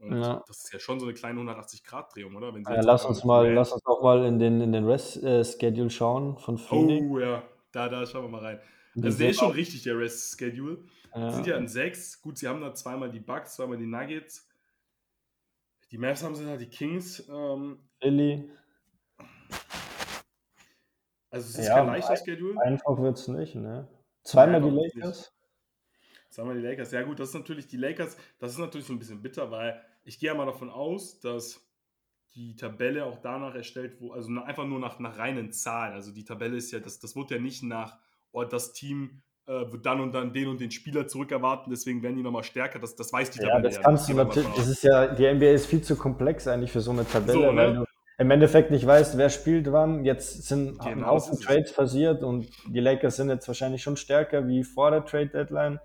Und 0.00 0.22
ja. 0.22 0.42
das 0.46 0.64
ist 0.64 0.72
ja 0.72 0.78
schon 0.78 0.98
so 0.98 1.06
eine 1.06 1.14
kleine 1.14 1.40
180-Grad-Drehung, 1.40 2.34
oder? 2.34 2.56
ja, 2.56 2.80
lass 2.80 3.04
uns 3.04 3.22
mal, 3.22 3.52
lass 3.52 3.70
uns 3.72 3.84
auch 3.84 4.02
mal 4.02 4.24
in 4.24 4.38
den, 4.38 4.62
in 4.62 4.72
den 4.72 4.86
Rest-Schedule 4.86 5.86
äh, 5.86 5.90
schauen 5.90 6.38
von 6.38 6.56
Phoenix. 6.56 7.06
Oh 7.10 7.18
ja, 7.18 7.42
da, 7.70 7.88
da 7.88 8.06
schauen 8.06 8.24
wir 8.24 8.30
mal 8.30 8.40
rein. 8.40 8.60
Also 9.02 9.18
der 9.18 9.30
ist 9.30 9.38
schon 9.38 9.52
richtig, 9.52 9.82
der 9.82 9.98
Rest-Schedule. 9.98 10.78
Ja. 11.14 11.32
Sind 11.32 11.46
ja 11.46 11.56
in 11.56 11.68
sechs. 11.68 12.20
Gut, 12.22 12.38
sie 12.38 12.48
haben 12.48 12.60
da 12.60 12.72
zweimal 12.72 13.10
die 13.10 13.20
Bucks, 13.20 13.56
zweimal 13.56 13.76
die 13.76 13.86
Nuggets. 13.86 14.48
Die 15.90 15.98
Mavs 15.98 16.22
haben 16.22 16.34
sie 16.34 16.46
da, 16.46 16.56
die 16.56 16.68
Kings. 16.68 17.28
Ähm, 17.28 17.80
Philly. 18.00 18.50
Also 21.30 21.48
es 21.48 21.58
ist 21.58 21.68
ja, 21.68 21.74
kein 21.74 21.86
leichter 21.88 22.16
Schedule. 22.16 22.60
Einfach 22.60 22.98
wird 22.98 23.18
es 23.18 23.28
nicht, 23.28 23.54
ne? 23.54 23.86
Zweimal 24.22 24.62
die 24.62 24.70
Lakers. 24.70 25.32
Zweimal 26.30 26.56
die 26.56 26.62
Lakers. 26.62 26.92
Ja 26.92 27.02
gut, 27.02 27.20
das 27.20 27.28
ist 27.28 27.34
natürlich 27.34 27.66
die 27.66 27.76
Lakers, 27.76 28.16
das 28.38 28.52
ist 28.52 28.58
natürlich 28.58 28.86
so 28.86 28.92
ein 28.92 28.98
bisschen 28.98 29.20
bitter, 29.20 29.50
weil 29.50 29.80
ich 30.10 30.18
gehe 30.18 30.26
ja 30.26 30.34
mal 30.34 30.46
davon 30.46 30.70
aus, 30.70 31.20
dass 31.20 31.64
die 32.34 32.56
Tabelle 32.56 33.04
auch 33.04 33.18
danach 33.22 33.54
erstellt, 33.54 34.00
wo, 34.00 34.10
also 34.10 34.28
einfach 34.42 34.66
nur 34.66 34.80
nach, 34.80 34.98
nach 34.98 35.16
reinen 35.18 35.52
Zahlen. 35.52 35.94
Also 35.94 36.10
die 36.10 36.24
Tabelle 36.24 36.56
ist 36.56 36.72
ja, 36.72 36.80
das, 36.80 36.98
das 36.98 37.14
wird 37.14 37.30
ja 37.30 37.38
nicht 37.38 37.62
nach, 37.62 37.96
oh, 38.32 38.42
das 38.42 38.72
Team 38.72 39.22
äh, 39.46 39.52
wird 39.52 39.86
dann 39.86 40.00
und 40.00 40.12
dann 40.12 40.32
den 40.32 40.48
und 40.48 40.60
den 40.60 40.72
Spieler 40.72 41.06
zurückerwarten, 41.06 41.70
deswegen 41.70 42.02
werden 42.02 42.16
die 42.16 42.24
nochmal 42.24 42.42
stärker. 42.42 42.80
Das, 42.80 42.96
das 42.96 43.12
weiß 43.12 43.30
die 43.30 43.38
Tabelle. 43.38 43.54
Ja, 43.54 43.60
das 43.60 43.76
ja, 43.76 43.82
kannst 43.82 44.08
du 44.08 44.14
natürlich, 44.14 44.50
das 44.56 44.66
ist 44.66 44.82
ja, 44.82 45.06
die 45.14 45.32
NBA 45.32 45.50
ist 45.52 45.66
viel 45.66 45.82
zu 45.82 45.94
komplex 45.94 46.48
eigentlich 46.48 46.72
für 46.72 46.80
so 46.80 46.90
eine 46.90 47.06
Tabelle, 47.06 47.32
so, 47.32 47.52
ne? 47.52 47.56
weil 47.56 47.74
du 47.74 47.84
im 48.18 48.30
Endeffekt 48.32 48.72
nicht 48.72 48.84
weißt, 48.84 49.16
wer 49.16 49.30
spielt 49.30 49.70
wann. 49.70 50.04
Jetzt 50.04 50.42
sind 50.48 50.80
genau, 50.80 50.90
ein 50.90 51.06
Haufen 51.06 51.38
Trades 51.38 51.72
passiert 51.72 52.24
und 52.24 52.48
die 52.66 52.80
Lakers 52.80 53.14
sind 53.14 53.28
jetzt 53.28 53.46
wahrscheinlich 53.46 53.82
schon 53.82 53.96
stärker 53.96 54.48
wie 54.48 54.64
vor 54.64 54.90
der 54.90 55.04
Trade 55.04 55.28
Deadline. 55.28 55.78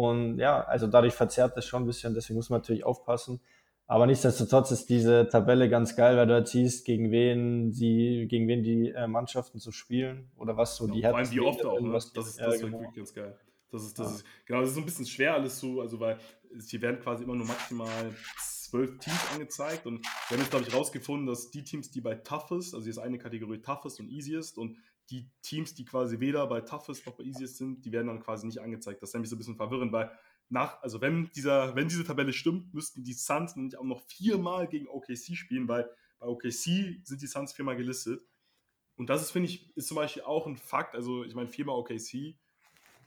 Und 0.00 0.38
ja, 0.38 0.62
also 0.62 0.86
dadurch 0.86 1.12
verzerrt 1.12 1.58
das 1.58 1.66
schon 1.66 1.82
ein 1.82 1.86
bisschen, 1.86 2.14
deswegen 2.14 2.38
muss 2.38 2.48
man 2.48 2.60
natürlich 2.60 2.84
aufpassen. 2.84 3.38
Aber 3.86 4.06
nichtsdestotrotz 4.06 4.70
ist 4.70 4.88
diese 4.88 5.28
Tabelle 5.28 5.68
ganz 5.68 5.94
geil, 5.94 6.16
weil 6.16 6.26
du 6.26 6.32
halt 6.32 6.48
siehst, 6.48 6.86
gegen 6.86 7.10
wen 7.10 7.70
sie, 7.70 8.26
gegen 8.26 8.48
wen 8.48 8.62
die 8.62 8.92
äh, 8.92 9.06
Mannschaften 9.06 9.58
so 9.58 9.72
spielen 9.72 10.30
oder 10.38 10.56
was 10.56 10.76
so 10.76 10.86
ja, 10.86 10.94
die 10.94 11.02
Vor 11.02 11.16
allem 11.18 11.30
wie 11.30 11.40
oft 11.40 11.66
auch, 11.66 11.78
ne? 11.78 11.92
Das 11.92 12.06
ist, 12.06 12.16
das 12.16 12.28
ist 12.28 12.62
genau. 12.62 12.78
wirklich 12.78 12.96
ganz 12.96 13.12
geil. 13.12 13.38
Das 13.70 13.82
ist, 13.82 13.98
das 13.98 14.06
ja. 14.06 14.14
ist, 14.14 14.24
genau, 14.46 14.60
das 14.60 14.70
ist 14.70 14.76
so 14.76 14.80
ein 14.80 14.86
bisschen 14.86 15.04
schwer 15.04 15.34
alles 15.34 15.60
so, 15.60 15.82
also 15.82 16.00
weil 16.00 16.16
hier 16.66 16.80
werden 16.80 16.98
quasi 17.00 17.24
immer 17.24 17.34
nur 17.34 17.46
maximal 17.46 18.14
zwölf 18.38 18.98
Teams 19.00 19.32
angezeigt 19.34 19.84
und 19.84 20.02
wir 20.02 20.36
haben 20.36 20.38
jetzt, 20.38 20.50
glaube 20.50 20.64
ich, 20.66 20.74
rausgefunden, 20.74 21.26
dass 21.26 21.50
die 21.50 21.62
Teams, 21.62 21.90
die 21.90 22.00
bei 22.00 22.14
Toughest, 22.14 22.72
also 22.74 22.84
hier 22.84 22.92
ist 22.92 22.98
eine 22.98 23.18
Kategorie 23.18 23.58
Toughest 23.58 24.00
und 24.00 24.08
Easiest 24.08 24.56
und 24.56 24.78
die 25.10 25.28
Teams, 25.42 25.74
die 25.74 25.84
quasi 25.84 26.20
weder 26.20 26.46
bei 26.46 26.60
Toughest 26.60 27.06
noch 27.06 27.16
bei 27.16 27.24
Easiest 27.24 27.56
sind, 27.56 27.84
die 27.84 27.92
werden 27.92 28.06
dann 28.06 28.20
quasi 28.20 28.46
nicht 28.46 28.60
angezeigt. 28.60 29.02
Das 29.02 29.10
ist 29.10 29.14
nämlich 29.14 29.30
so 29.30 29.36
ein 29.36 29.38
bisschen 29.38 29.56
verwirrend, 29.56 29.92
weil 29.92 30.10
nach, 30.48 30.82
also 30.82 31.00
wenn, 31.00 31.30
dieser, 31.34 31.74
wenn 31.76 31.88
diese 31.88 32.04
Tabelle 32.04 32.32
stimmt, 32.32 32.74
müssten 32.74 33.04
die 33.04 33.12
Suns 33.12 33.56
nämlich 33.56 33.76
auch 33.76 33.84
noch 33.84 34.02
viermal 34.06 34.68
gegen 34.68 34.88
OKC 34.88 35.36
spielen, 35.36 35.68
weil 35.68 35.88
bei 36.18 36.26
OKC 36.26 37.00
sind 37.04 37.22
die 37.22 37.26
Suns 37.26 37.52
viermal 37.52 37.76
gelistet. 37.76 38.22
Und 38.96 39.08
das 39.08 39.22
ist, 39.22 39.30
finde 39.30 39.48
ich, 39.48 39.74
ist 39.76 39.88
zum 39.88 39.96
Beispiel 39.96 40.22
auch 40.22 40.46
ein 40.46 40.56
Fakt. 40.56 40.94
Also, 40.94 41.24
ich 41.24 41.34
meine, 41.34 41.48
viermal 41.48 41.76
OKC 41.76 42.36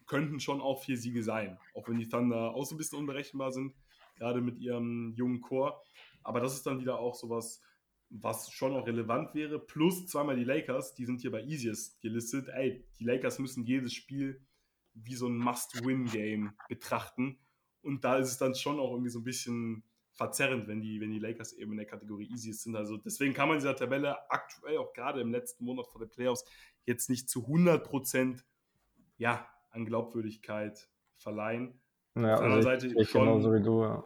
könnten 0.07 0.39
schon 0.39 0.61
auch 0.61 0.83
vier 0.83 0.97
Siege 0.97 1.23
sein. 1.23 1.59
Auch 1.75 1.87
wenn 1.87 1.99
die 1.99 2.09
Thunder 2.09 2.53
auch 2.55 2.65
so 2.65 2.75
ein 2.75 2.77
bisschen 2.77 2.97
unberechenbar 2.97 3.51
sind, 3.51 3.75
gerade 4.17 4.41
mit 4.41 4.57
ihrem 4.57 5.13
jungen 5.15 5.41
Chor. 5.41 5.83
Aber 6.23 6.39
das 6.39 6.55
ist 6.55 6.65
dann 6.65 6.79
wieder 6.79 6.99
auch 6.99 7.15
sowas, 7.15 7.61
was 8.21 8.51
schon 8.51 8.75
auch 8.75 8.85
relevant 8.85 9.33
wäre. 9.33 9.59
Plus 9.59 10.05
zweimal 10.05 10.35
die 10.35 10.43
Lakers, 10.43 10.93
die 10.93 11.05
sind 11.05 11.21
hier 11.21 11.31
bei 11.31 11.43
Easiest 11.43 11.99
gelistet. 12.01 12.47
Ey, 12.49 12.85
die 12.99 13.05
Lakers 13.05 13.39
müssen 13.39 13.65
jedes 13.65 13.93
Spiel 13.93 14.39
wie 14.93 15.15
so 15.15 15.27
ein 15.27 15.37
Must-Win-Game 15.37 16.53
betrachten. 16.69 17.39
Und 17.81 18.03
da 18.03 18.17
ist 18.17 18.29
es 18.29 18.37
dann 18.37 18.53
schon 18.53 18.79
auch 18.79 18.91
irgendwie 18.91 19.09
so 19.09 19.19
ein 19.19 19.23
bisschen 19.23 19.83
verzerrend, 20.11 20.67
wenn 20.67 20.79
die, 20.79 21.01
wenn 21.01 21.09
die 21.09 21.19
Lakers 21.19 21.53
eben 21.53 21.71
in 21.71 21.77
der 21.77 21.87
Kategorie 21.87 22.29
Easiest 22.29 22.61
sind. 22.61 22.75
Also 22.75 22.97
deswegen 22.97 23.33
kann 23.33 23.47
man 23.47 23.57
dieser 23.57 23.75
Tabelle 23.75 24.29
aktuell 24.29 24.77
auch 24.77 24.93
gerade 24.93 25.19
im 25.19 25.31
letzten 25.31 25.65
Monat 25.65 25.87
vor 25.87 25.99
den 25.99 26.09
Playoffs 26.09 26.45
jetzt 26.85 27.09
nicht 27.09 27.29
zu 27.29 27.41
100 27.41 27.83
Prozent 27.83 28.45
ja, 29.17 29.47
an 29.71 29.85
Glaubwürdigkeit 29.85 30.87
verleihen. 31.15 31.79
Ja, 32.15 32.33
Auf 32.33 32.39
der 32.39 32.45
anderen 32.45 32.53
also 32.53 32.69
Seite 32.69 32.87
ich, 32.87 33.09
schon. 33.09 33.21
Genauso 33.25 33.53
wie 33.53 33.63
du, 33.63 33.81
ja. 33.81 34.03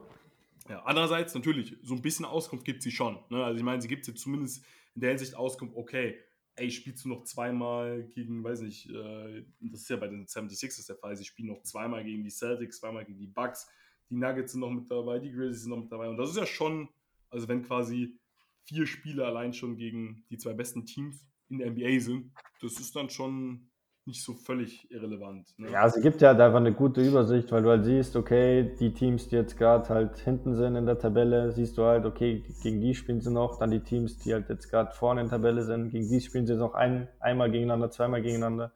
Ja. 0.69 0.83
andererseits 0.83 1.33
natürlich, 1.33 1.75
so 1.81 1.95
ein 1.95 2.01
bisschen 2.01 2.25
Auskunft 2.25 2.65
gibt 2.65 2.81
sie 2.83 2.91
schon. 2.91 3.19
Ne? 3.29 3.43
Also 3.43 3.57
ich 3.57 3.63
meine, 3.63 3.81
sie 3.81 3.87
gibt 3.87 4.07
jetzt 4.07 4.19
zumindest 4.19 4.65
in 4.95 5.01
der 5.01 5.11
Hinsicht 5.11 5.35
Auskunft, 5.35 5.75
okay, 5.75 6.17
ey, 6.55 6.71
spielst 6.71 7.05
du 7.05 7.09
noch 7.09 7.23
zweimal 7.23 8.03
gegen, 8.03 8.43
weiß 8.43 8.61
nicht, 8.61 8.89
äh, 8.89 9.43
das 9.59 9.81
ist 9.81 9.89
ja 9.89 9.97
bei 9.97 10.07
den 10.07 10.25
76ers 10.25 10.87
der 10.87 10.95
Fall, 10.95 11.15
sie 11.15 11.25
spielen 11.25 11.49
noch 11.49 11.61
zweimal 11.61 12.03
gegen 12.03 12.23
die 12.23 12.31
Celtics, 12.31 12.79
zweimal 12.79 13.05
gegen 13.05 13.19
die 13.19 13.27
Bucks, 13.27 13.67
die 14.09 14.15
Nuggets 14.15 14.53
sind 14.53 14.61
noch 14.61 14.71
mit 14.71 14.89
dabei, 14.89 15.19
die 15.19 15.31
Grizzlies 15.31 15.61
sind 15.61 15.69
noch 15.69 15.81
mit 15.81 15.91
dabei 15.91 16.09
und 16.09 16.17
das 16.17 16.31
ist 16.31 16.37
ja 16.37 16.45
schon, 16.45 16.89
also 17.29 17.47
wenn 17.47 17.63
quasi 17.63 18.17
vier 18.63 18.87
Spiele 18.87 19.25
allein 19.25 19.53
schon 19.53 19.77
gegen 19.77 20.25
die 20.29 20.37
zwei 20.37 20.53
besten 20.53 20.85
Teams 20.85 21.25
in 21.49 21.59
der 21.59 21.71
NBA 21.71 21.99
sind, 21.99 22.31
das 22.59 22.79
ist 22.79 22.95
dann 22.95 23.09
schon 23.09 23.69
nicht 24.07 24.23
so 24.23 24.33
völlig 24.33 24.89
irrelevant. 24.89 25.53
Ne? 25.59 25.69
Ja, 25.69 25.85
es 25.85 26.01
gibt 26.01 26.21
ja 26.21 26.29
halt 26.29 26.39
einfach 26.39 26.59
eine 26.59 26.73
gute 26.73 27.01
Übersicht, 27.01 27.51
weil 27.51 27.61
du 27.61 27.69
halt 27.69 27.85
siehst, 27.85 28.15
okay, 28.15 28.75
die 28.79 28.93
Teams, 28.93 29.27
die 29.27 29.35
jetzt 29.35 29.57
gerade 29.57 29.87
halt 29.89 30.17
hinten 30.19 30.55
sind 30.55 30.75
in 30.75 30.85
der 30.85 30.97
Tabelle, 30.97 31.51
siehst 31.51 31.77
du 31.77 31.83
halt, 31.83 32.05
okay, 32.05 32.43
gegen 32.63 32.79
die 32.79 32.95
spielen 32.95 33.21
sie 33.21 33.31
noch, 33.31 33.59
dann 33.59 33.69
die 33.69 33.81
Teams, 33.81 34.17
die 34.19 34.33
halt 34.33 34.49
jetzt 34.49 34.69
gerade 34.69 34.91
vorne 34.91 35.21
in 35.21 35.27
der 35.27 35.37
Tabelle 35.37 35.61
sind, 35.63 35.89
gegen 35.89 36.07
die 36.07 36.21
spielen 36.21 36.47
sie 36.47 36.55
noch 36.55 36.73
ein, 36.73 37.09
einmal 37.19 37.51
gegeneinander, 37.51 37.91
zweimal 37.91 38.21
gegeneinander. 38.21 38.71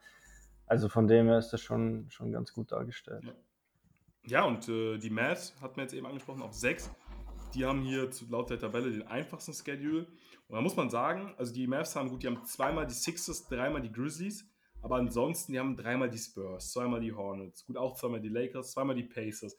Also 0.67 0.89
von 0.89 1.07
dem 1.07 1.27
her 1.27 1.39
ist 1.39 1.49
das 1.49 1.61
schon, 1.61 2.05
schon 2.09 2.31
ganz 2.31 2.53
gut 2.53 2.71
dargestellt. 2.71 3.23
Ja, 3.23 3.33
ja 4.25 4.43
und 4.45 4.67
äh, 4.67 4.97
die 4.97 5.09
Mavs, 5.09 5.55
hat 5.61 5.77
man 5.77 5.85
jetzt 5.85 5.93
eben 5.93 6.05
angesprochen, 6.05 6.41
auf 6.41 6.53
sechs. 6.53 6.91
Die 7.55 7.65
haben 7.65 7.81
hier 7.81 8.09
laut 8.29 8.49
der 8.49 8.59
Tabelle 8.59 8.91
den 8.91 9.07
einfachsten 9.07 9.53
Schedule. 9.53 10.07
Und 10.47 10.55
da 10.55 10.61
muss 10.61 10.75
man 10.75 10.89
sagen, 10.89 11.33
also 11.37 11.53
die 11.53 11.67
Mavs 11.67 11.95
haben 11.95 12.09
gut, 12.09 12.23
die 12.23 12.27
haben 12.27 12.43
zweimal 12.45 12.85
die 12.85 12.93
Sixers, 12.93 13.47
dreimal 13.47 13.81
die 13.81 13.91
Grizzlies. 13.91 14.45
Aber 14.81 14.95
ansonsten, 14.95 15.53
die 15.53 15.59
haben 15.59 15.77
dreimal 15.77 16.09
die 16.09 16.17
Spurs, 16.17 16.71
zweimal 16.71 17.01
die 17.01 17.13
Hornets, 17.13 17.65
gut 17.65 17.77
auch 17.77 17.95
zweimal 17.95 18.19
die 18.19 18.29
Lakers, 18.29 18.71
zweimal 18.71 18.95
die 18.95 19.03
Pacers. 19.03 19.55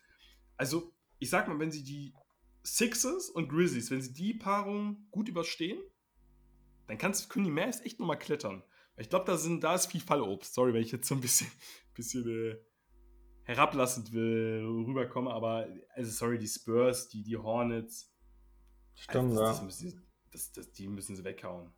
Also, 0.57 0.93
ich 1.19 1.31
sag 1.31 1.49
mal, 1.49 1.59
wenn 1.59 1.71
sie 1.71 1.85
die 1.85 2.15
Sixers 2.65 3.31
und 3.31 3.49
Grizzlies, 3.49 3.91
wenn 3.91 4.03
sie 4.03 4.13
die 4.13 4.35
Paarung 4.35 5.07
gut 5.11 5.29
überstehen, 5.29 5.81
dann 6.87 6.99
kannst, 6.99 7.31
können 7.31 7.45
die 7.45 7.51
Mavs 7.51 7.81
echt 7.81 8.01
nochmal 8.01 8.19
klettern. 8.19 8.63
Ich 8.97 9.09
glaube, 9.09 9.25
da, 9.25 9.37
da 9.61 9.75
ist 9.75 9.87
viel 9.87 10.01
Fallobst. 10.01 10.55
Sorry, 10.55 10.75
wenn 10.75 10.83
ich 10.83 10.93
jetzt 10.93 11.09
so 11.09 11.15
ein 11.15 11.21
bisschen, 11.21 11.51
bisschen 11.95 12.29
äh, 12.29 12.57
herablassend 13.45 14.13
will, 14.13 14.65
rüberkomme, 14.87 15.31
aber 15.31 15.69
also 15.95 16.11
sorry, 16.11 16.39
die 16.39 16.49
Spurs, 16.49 17.09
die, 17.09 17.23
die 17.23 17.37
Hornets. 17.37 18.13
Stimmt, 18.95 19.31
also, 19.31 19.41
das, 19.41 19.57
das, 19.57 19.63
müssen, 19.65 20.07
das, 20.31 20.53
das, 20.53 20.73
die 20.73 20.89
müssen 20.89 21.17
sie 21.17 21.25
weghauen. 21.25 21.73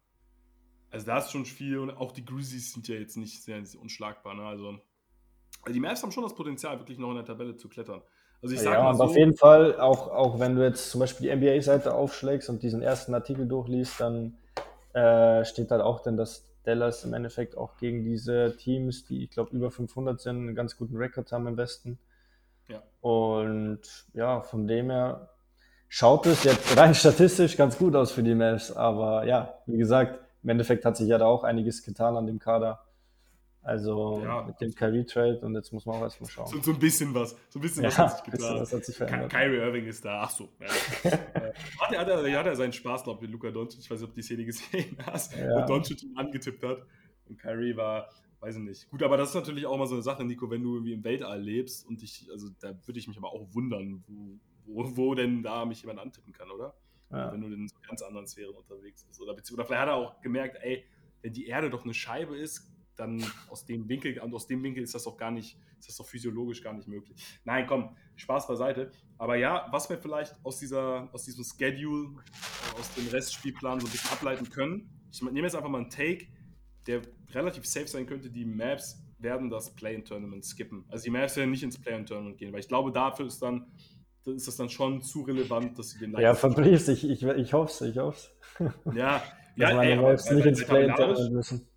Also 0.95 1.07
da 1.07 1.19
ist 1.19 1.33
schon 1.33 1.45
viel 1.45 1.79
und 1.79 1.91
auch 1.91 2.13
die 2.13 2.25
Grizzlies 2.25 2.73
sind 2.73 2.87
ja 2.87 2.95
jetzt 2.95 3.17
nicht 3.17 3.43
sehr, 3.43 3.61
unschlagbar. 3.81 4.35
Ne? 4.35 4.43
Also, 4.43 4.79
also, 5.63 5.73
die 5.73 5.81
Mavs 5.81 6.03
haben 6.05 6.13
schon 6.13 6.23
das 6.23 6.37
Potenzial, 6.37 6.79
wirklich 6.79 6.99
noch 6.99 7.11
in 7.11 7.17
der 7.17 7.25
Tabelle 7.25 7.57
zu 7.57 7.69
klettern. 7.69 8.01
Also 8.41 8.55
ich 8.55 8.61
sage 8.61 8.77
ja, 8.77 8.85
mal 8.85 8.95
so, 8.95 9.05
auf 9.05 9.17
jeden 9.17 9.37
Fall, 9.37 9.81
auch, 9.81 10.09
auch 10.09 10.39
wenn 10.39 10.55
du 10.55 10.63
jetzt 10.63 10.91
zum 10.91 11.01
Beispiel 11.01 11.29
die 11.29 11.35
NBA-Seite 11.35 11.95
aufschlägst 11.95 12.49
und 12.49 12.63
diesen 12.63 12.81
ersten 12.81 13.13
Artikel 13.13 13.49
durchliest, 13.49 14.01
dann 14.01 14.37
äh, 14.93 15.45
steht 15.45 15.73
halt 15.73 15.83
auch 15.83 16.01
denn, 16.01 16.17
dass 16.17 16.47
Dallas 16.63 17.05
im 17.05 17.13
Endeffekt 17.13 17.57
auch 17.57 17.77
gegen 17.79 18.05
diese 18.05 18.57
Teams, 18.57 19.05
die 19.05 19.25
ich 19.25 19.31
glaube 19.31 19.57
über 19.57 19.73
500 19.73 20.21
sind, 20.21 20.37
einen 20.37 20.55
ganz 20.55 20.77
guten 20.77 20.97
Rekord 20.97 21.33
haben 21.33 21.49
im 21.49 21.57
Westen. 21.57 21.99
Ja. 22.69 22.83
Und 23.01 23.81
ja, 24.13 24.43
von 24.43 24.69
dem 24.69 24.91
her 24.91 25.31
schaut 25.89 26.27
es 26.27 26.45
jetzt 26.45 26.77
rein 26.77 26.95
statistisch 26.95 27.57
ganz 27.57 27.79
gut 27.79 27.97
aus 27.97 28.13
für 28.13 28.23
die 28.23 28.37
Mavs. 28.37 28.71
Aber 28.71 29.27
ja, 29.27 29.55
wie 29.67 29.79
gesagt, 29.79 30.24
im 30.45 30.51
Endeffekt 30.51 30.85
hat 30.85 30.97
sich 30.97 31.09
ja 31.09 31.19
da 31.19 31.25
auch 31.25 31.43
einiges 31.43 31.83
getan 31.83 32.17
an 32.17 32.27
dem 32.27 32.39
Kader. 32.39 32.85
Also 33.63 34.21
ja, 34.23 34.43
mit 34.43 34.61
dem 34.61 34.75
Kyrie-Trade 34.75 35.41
und 35.41 35.55
jetzt 35.55 35.73
muss 35.73 35.87
man 35.87 35.97
auch 35.97 36.03
erstmal 36.03 36.29
schauen. 36.29 36.49
So, 36.49 36.61
so, 36.61 36.73
ein 36.73 36.79
bisschen 36.79 37.15
was. 37.15 37.35
So 37.49 37.59
ein 37.59 37.63
bisschen 37.63 37.83
ja, 37.83 37.89
was 37.89 37.99
hat 37.99 38.17
sich 38.17 38.33
getan. 38.33 38.61
Was 38.61 38.73
hat 38.75 38.85
sich 38.85 38.95
verändert. 38.95 39.33
Kyrie 39.33 39.57
Irving 39.57 39.87
ist 39.87 40.05
da. 40.05 40.21
Ach 40.21 40.31
so. 40.31 40.51
Ja. 40.61 41.11
hat, 41.81 41.93
er, 41.93 42.01
hat, 42.01 42.09
er, 42.09 42.39
hat 42.39 42.47
er 42.47 42.57
seinen 42.57 42.75
Spaß, 42.75 43.05
glaube 43.05 43.21
ich, 43.21 43.23
mit 43.23 43.31
Luca 43.31 43.51
Doncic. 43.51 43.81
Ich 43.81 43.91
weiß 43.91 44.01
nicht, 44.01 44.09
ob 44.09 44.15
du 44.15 44.21
die 44.21 44.23
Szene 44.23 44.45
gesehen 44.45 44.99
hast, 45.07 45.35
ja. 45.35 45.63
wo 45.63 45.67
Doncic 45.67 46.03
ihn 46.03 46.15
angetippt 46.15 46.63
hat. 46.63 46.85
Und 47.27 47.38
Kyrie 47.38 47.75
war, 47.75 48.11
weiß 48.40 48.57
ich 48.57 48.63
nicht. 48.63 48.90
Gut, 48.90 49.03
aber 49.03 49.17
das 49.17 49.31
ist 49.31 49.35
natürlich 49.35 49.65
auch 49.65 49.79
mal 49.79 49.87
so 49.87 49.95
eine 49.95 50.03
Sache, 50.03 50.25
Nico, 50.25 50.51
wenn 50.51 50.63
du 50.63 50.75
irgendwie 50.75 50.92
im 50.92 51.03
Weltall 51.03 51.40
lebst 51.40 51.87
und 51.88 52.03
ich, 52.03 52.29
also 52.31 52.49
da 52.61 52.75
würde 52.85 52.99
ich 52.99 53.09
mich 53.09 53.17
aber 53.17 53.33
auch 53.33 53.47
wundern, 53.55 54.05
wo, 54.07 54.38
wo, 54.67 54.95
wo 54.95 55.15
denn 55.15 55.42
da 55.42 55.65
mich 55.65 55.81
jemand 55.81 56.01
antippen 56.01 56.35
kann, 56.35 56.51
oder? 56.51 56.75
Ja. 57.15 57.33
Wenn 57.33 57.40
du 57.40 57.46
in 57.48 57.69
so 57.69 57.77
ganz 57.87 58.02
anderen 58.02 58.27
Sphären 58.27 58.54
unterwegs 58.54 59.04
bist. 59.04 59.21
Oder, 59.21 59.33
oder 59.33 59.65
vielleicht 59.65 59.81
hat 59.81 59.88
er 59.88 59.94
auch 59.94 60.21
gemerkt, 60.21 60.58
ey, 60.62 60.85
wenn 61.23 61.33
die 61.33 61.46
Erde 61.46 61.71
doch 61.71 61.85
eine 61.85 61.94
Scheibe 61.94 62.37
ist, 62.37 62.71
dann 62.96 63.25
aus 63.48 63.65
dem 63.65 63.88
Winkel, 63.88 64.19
und 64.21 64.35
aus 64.35 64.46
dem 64.46 64.62
Winkel 64.62 64.83
ist 64.83 64.94
das 64.94 65.04
doch 65.04 65.17
gar 65.17 65.31
nicht, 65.31 65.58
ist 65.79 65.88
das 65.88 65.96
doch 65.96 66.06
physiologisch 66.06 66.62
gar 66.62 66.73
nicht 66.73 66.87
möglich. 66.87 67.25
Nein, 67.44 67.67
komm, 67.67 67.96
Spaß 68.17 68.46
beiseite. 68.46 68.92
Aber 69.19 69.37
ja, 69.37 69.67
was 69.71 69.88
wir 69.90 69.98
vielleicht 69.98 70.37
aus 70.44 70.58
dieser, 70.58 71.08
aus 71.12 71.25
diesem 71.25 71.44
Schedule, 71.44 72.23
aus 72.79 72.94
dem 72.94 73.08
Restspielplan 73.08 73.81
so 73.81 73.87
ein 73.87 73.92
bisschen 73.92 74.10
ableiten 74.10 74.48
können, 74.48 74.90
ich 75.10 75.23
nehme 75.23 75.42
jetzt 75.42 75.54
einfach 75.54 75.69
mal 75.69 75.81
einen 75.81 75.90
Take, 75.90 76.27
der 76.87 77.02
relativ 77.31 77.67
safe 77.67 77.87
sein 77.87 78.06
könnte, 78.06 78.31
die 78.31 78.44
Maps 78.44 79.00
werden 79.19 79.48
das 79.48 79.75
Play-in-Tournament 79.75 80.44
skippen. 80.44 80.85
Also 80.88 81.04
die 81.04 81.10
Maps 81.10 81.37
werden 81.37 81.50
nicht 81.50 81.62
ins 81.62 81.81
Play-in-Tournament 81.81 82.38
gehen, 82.38 82.52
weil 82.52 82.60
ich 82.60 82.69
glaube, 82.69 82.92
dafür 82.92 83.27
ist 83.27 83.40
dann 83.40 83.73
ist 84.27 84.48
das 84.48 84.56
dann 84.56 84.70
schon 84.70 85.02
zu 85.02 85.22
relevant, 85.22 85.79
dass 85.79 85.90
sie 85.90 85.98
den 85.98 86.12
Nuggets 86.12 86.22
Ja, 86.22 86.35
Fabrice, 86.35 86.92
ich, 86.92 87.08
ich, 87.08 87.22
ich 87.22 87.52
hoffe 87.52 87.70
es, 87.70 87.81
ich 87.90 87.98
hoffe 87.98 88.31
es. 88.58 88.94
Ja, 88.94 89.22
ja, 89.56 89.70
ja 89.70 89.83
ey, 89.83 89.92
aber, 89.98 90.12
nicht 90.12 90.31
weil, 90.31 90.46
ins 90.46 90.64
Play 90.64 91.31
müssen. 91.31 91.68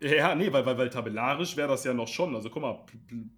Ja, 0.00 0.34
nee, 0.34 0.50
weil, 0.50 0.64
weil, 0.64 0.78
weil 0.78 0.88
tabellarisch 0.88 1.56
wäre 1.56 1.68
das 1.68 1.84
ja 1.84 1.92
noch 1.92 2.08
schon. 2.08 2.34
Also 2.34 2.48
guck 2.48 2.62
mal, 2.62 2.86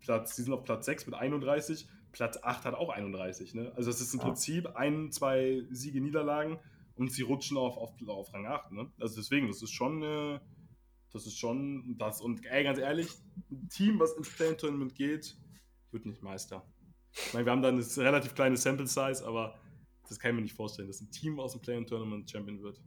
Platz, 0.00 0.36
die 0.36 0.42
sind 0.42 0.52
auf 0.52 0.62
Platz 0.62 0.86
6 0.86 1.06
mit 1.06 1.14
31, 1.16 1.88
Platz 2.12 2.38
8 2.40 2.64
hat 2.66 2.74
auch 2.74 2.90
31. 2.90 3.54
Ne? 3.54 3.72
Also 3.74 3.90
es 3.90 4.00
ist 4.00 4.14
im 4.14 4.20
ja. 4.20 4.26
Prinzip 4.26 4.76
ein, 4.76 5.10
zwei 5.10 5.64
Siege, 5.70 6.00
Niederlagen 6.00 6.60
und 6.94 7.10
sie 7.10 7.22
rutschen 7.22 7.56
auf, 7.56 7.76
auf, 7.76 7.90
auf 8.06 8.32
Rang 8.32 8.46
8. 8.46 8.72
Ne? 8.72 8.92
Also 9.00 9.16
deswegen, 9.16 9.48
das 9.48 9.60
ist 9.60 9.72
schon, 9.72 10.02
äh, 10.02 10.38
das 11.12 11.26
ist 11.26 11.36
schon 11.36 11.96
das. 11.98 12.20
Und 12.20 12.46
ey, 12.46 12.62
ganz 12.62 12.78
ehrlich, 12.78 13.08
ein 13.50 13.68
Team, 13.68 13.98
was 13.98 14.12
ins 14.12 14.30
Play-Tournament 14.30 14.94
geht, 14.94 15.36
wird 15.90 16.06
nicht 16.06 16.22
Meister. 16.22 16.64
Ich 17.14 17.34
meine, 17.34 17.46
wir 17.46 17.52
haben 17.52 17.62
da 17.62 17.68
eine 17.68 17.84
relativ 17.98 18.34
kleine 18.34 18.56
Sample-Size, 18.56 19.26
aber 19.26 19.58
das 20.08 20.18
kann 20.18 20.30
ich 20.30 20.36
mir 20.36 20.42
nicht 20.42 20.54
vorstellen, 20.54 20.88
dass 20.88 21.00
ein 21.00 21.10
Team 21.10 21.38
aus 21.40 21.52
dem 21.52 21.60
Play-Tournament 21.60 22.30
Champion 22.30 22.62
wird. 22.62 22.80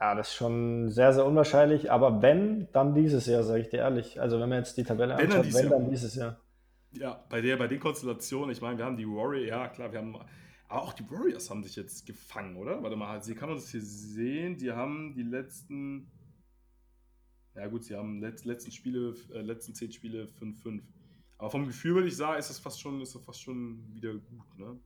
Ja, 0.00 0.14
das 0.14 0.28
ist 0.28 0.34
schon 0.34 0.90
sehr, 0.90 1.12
sehr 1.12 1.26
unwahrscheinlich. 1.26 1.92
Aber 1.92 2.22
wenn, 2.22 2.68
dann 2.72 2.94
dieses 2.94 3.26
Jahr, 3.26 3.42
sage 3.42 3.60
ich 3.60 3.68
dir 3.68 3.78
ehrlich. 3.80 4.20
Also 4.20 4.40
wenn 4.40 4.48
man 4.48 4.58
jetzt 4.58 4.76
die 4.76 4.84
Tabelle 4.84 5.16
wenn 5.18 5.30
anschaut, 5.30 5.52
wenn, 5.52 5.68
dann 5.68 5.90
dieses 5.90 6.14
Jahr. 6.14 6.40
Ja, 6.92 7.24
bei 7.28 7.40
der, 7.40 7.56
bei 7.56 7.68
den 7.68 7.78
Konstellationen, 7.78 8.50
ich 8.50 8.62
meine, 8.62 8.78
wir 8.78 8.84
haben 8.84 8.96
die 8.96 9.06
Warriors, 9.06 9.48
ja 9.48 9.68
klar, 9.68 9.92
wir 9.92 9.98
haben, 9.98 10.16
aber 10.68 10.82
auch 10.82 10.92
die 10.92 11.08
Warriors 11.10 11.50
haben 11.50 11.62
sich 11.62 11.76
jetzt 11.76 12.06
gefangen, 12.06 12.56
oder? 12.56 12.82
Warte 12.82 12.96
mal, 12.96 13.22
sie 13.22 13.34
kann 13.34 13.48
man 13.48 13.58
das 13.58 13.70
hier 13.70 13.82
sehen? 13.82 14.56
Die 14.56 14.72
haben 14.72 15.14
die 15.14 15.22
letzten, 15.22 16.10
ja 17.54 17.66
gut, 17.66 17.84
sie 17.84 17.94
haben 17.94 18.20
letzt, 18.20 18.44
letzten 18.44 18.72
Spiele, 18.72 19.14
äh, 19.34 19.42
letzten 19.42 19.74
zehn 19.74 19.92
Spiele 19.92 20.28
5-5. 20.40 20.80
Aber 21.40 21.50
vom 21.50 21.66
Gefühl 21.66 21.94
würde 21.94 22.08
ich 22.08 22.16
sagen, 22.16 22.38
ist 22.38 22.50
das 22.50 22.58
fast 22.58 22.78
schon, 22.78 23.00
ist 23.00 23.14
das 23.14 23.22
fast 23.22 23.40
schon 23.40 23.82
wieder 23.94 24.12
gut, 24.12 24.58
ne? 24.58 24.78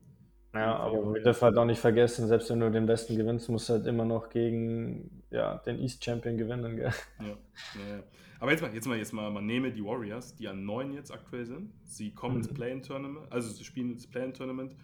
Ja, 0.54 0.76
aber 0.76 1.12
wir 1.12 1.20
dürfen 1.20 1.42
halt 1.42 1.56
auch 1.56 1.64
nicht 1.64 1.80
vergessen, 1.80 2.28
selbst 2.28 2.48
wenn 2.48 2.60
du 2.60 2.70
den 2.70 2.86
Besten 2.86 3.16
gewinnst, 3.16 3.48
musst 3.48 3.68
du 3.68 3.72
halt 3.72 3.86
immer 3.86 4.04
noch 4.04 4.30
gegen 4.30 5.24
ja, 5.30 5.58
den 5.58 5.80
East 5.80 6.04
Champion 6.04 6.36
gewinnen. 6.36 6.76
Gell? 6.76 6.92
Ja, 7.18 7.26
ja, 7.26 7.96
ja. 7.96 8.02
Aber 8.38 8.52
jetzt 8.52 8.60
mal, 8.60 8.72
jetzt 8.72 8.86
mal, 8.86 8.96
jetzt 8.96 9.12
mal, 9.12 9.32
man 9.32 9.46
nehme 9.46 9.72
die 9.72 9.84
Warriors, 9.84 10.36
die 10.36 10.46
an 10.46 10.64
9 10.64 10.92
jetzt 10.92 11.10
aktuell 11.10 11.44
sind. 11.44 11.72
Sie 11.82 12.14
kommen 12.14 12.36
mhm. 12.36 12.42
ins 12.42 12.54
Play-In-Tournament, 12.54 13.32
also 13.32 13.50
sie 13.50 13.64
spielen 13.64 13.90
ins 13.90 14.06
Play-In-Tournament, 14.06 14.76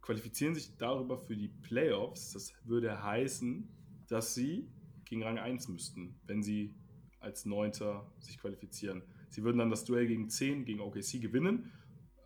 qualifizieren 0.00 0.54
sich 0.54 0.76
darüber 0.76 1.18
für 1.18 1.36
die 1.36 1.48
Playoffs. 1.48 2.34
Das 2.34 2.52
würde 2.62 3.02
heißen, 3.02 3.68
dass 4.06 4.32
sie 4.34 4.68
gegen 5.04 5.24
Rang 5.24 5.38
1 5.38 5.66
müssten, 5.66 6.20
wenn 6.26 6.44
sie 6.44 6.76
als 7.18 7.46
Neunter 7.46 8.12
sich 8.20 8.38
qualifizieren. 8.38 9.02
Sie 9.36 9.44
würden 9.44 9.58
dann 9.58 9.70
das 9.70 9.84
Duell 9.84 10.06
gegen 10.06 10.28
10 10.28 10.64
gegen 10.64 10.80
OKC 10.80 11.20
gewinnen 11.20 11.70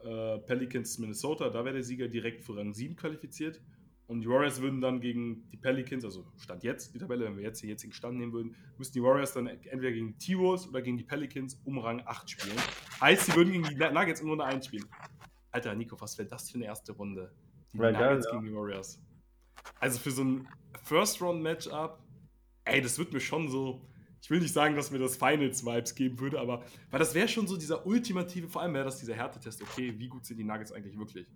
äh, 0.04 0.38
Pelicans 0.38 0.98
Minnesota, 0.98 1.50
da 1.50 1.64
wäre 1.64 1.74
der 1.74 1.82
Sieger 1.82 2.08
direkt 2.08 2.42
für 2.42 2.56
Rang 2.56 2.72
7 2.72 2.96
qualifiziert. 2.96 3.60
Und 4.06 4.22
die 4.22 4.28
Warriors 4.28 4.60
würden 4.60 4.80
dann 4.80 5.00
gegen 5.00 5.48
die 5.50 5.56
Pelicans, 5.56 6.04
also 6.04 6.26
Stand 6.36 6.64
jetzt 6.64 6.92
die 6.94 6.98
Tabelle, 6.98 7.26
wenn 7.26 7.36
wir 7.36 7.44
jetzt 7.44 7.62
den 7.62 7.68
jetzigen 7.68 7.92
Stand 7.92 8.18
nehmen 8.18 8.32
würden, 8.32 8.56
müssten 8.76 8.94
die 8.94 9.02
Warriors 9.02 9.34
dann 9.34 9.46
entweder 9.46 9.92
gegen 9.92 10.18
T-Wolves 10.18 10.66
oder 10.68 10.82
gegen 10.82 10.96
die 10.96 11.04
Pelicans 11.04 11.60
um 11.64 11.78
Rang 11.78 12.02
8 12.04 12.28
spielen. 12.28 12.56
Heißt, 13.00 13.26
sie 13.26 13.34
würden 13.36 13.52
gegen 13.52 13.64
die 13.64 13.76
Nuggets 13.76 14.20
in 14.20 14.28
Runde 14.28 14.44
1 14.44 14.66
spielen. 14.66 14.84
Alter, 15.52 15.74
Nico, 15.76 16.00
was 16.00 16.18
wäre 16.18 16.28
das 16.28 16.50
für 16.50 16.56
eine 16.56 16.64
erste 16.64 16.92
Runde? 16.92 17.32
Die 17.72 17.78
right 17.78 17.94
Nuggets 17.94 18.26
down, 18.26 18.42
gegen 18.42 18.52
die 18.52 18.58
Warriors. 18.58 19.00
Also 19.78 20.00
für 20.00 20.10
so 20.10 20.24
ein 20.24 20.48
First-Round-Matchup, 20.82 22.00
ey, 22.64 22.80
das 22.80 22.98
wird 22.98 23.12
mir 23.12 23.20
schon 23.20 23.48
so, 23.48 23.86
ich 24.20 24.30
will 24.30 24.40
nicht 24.40 24.52
sagen, 24.52 24.76
dass 24.76 24.90
mir 24.90 24.98
das 24.98 25.16
Finals-Vibes 25.16 25.94
geben 25.94 26.18
würde, 26.20 26.40
aber 26.40 26.64
weil 26.90 26.98
das 26.98 27.14
wäre 27.14 27.28
schon 27.28 27.46
so 27.46 27.56
dieser 27.56 27.86
ultimative, 27.86 28.48
vor 28.48 28.62
allem 28.62 28.74
wäre 28.74 28.84
das 28.84 28.98
dieser 28.98 29.14
Härtetest, 29.14 29.62
okay, 29.62 29.94
wie 29.96 30.08
gut 30.08 30.26
sind 30.26 30.36
die 30.36 30.44
Nuggets 30.44 30.72
eigentlich 30.72 30.98
wirklich? 30.98 31.26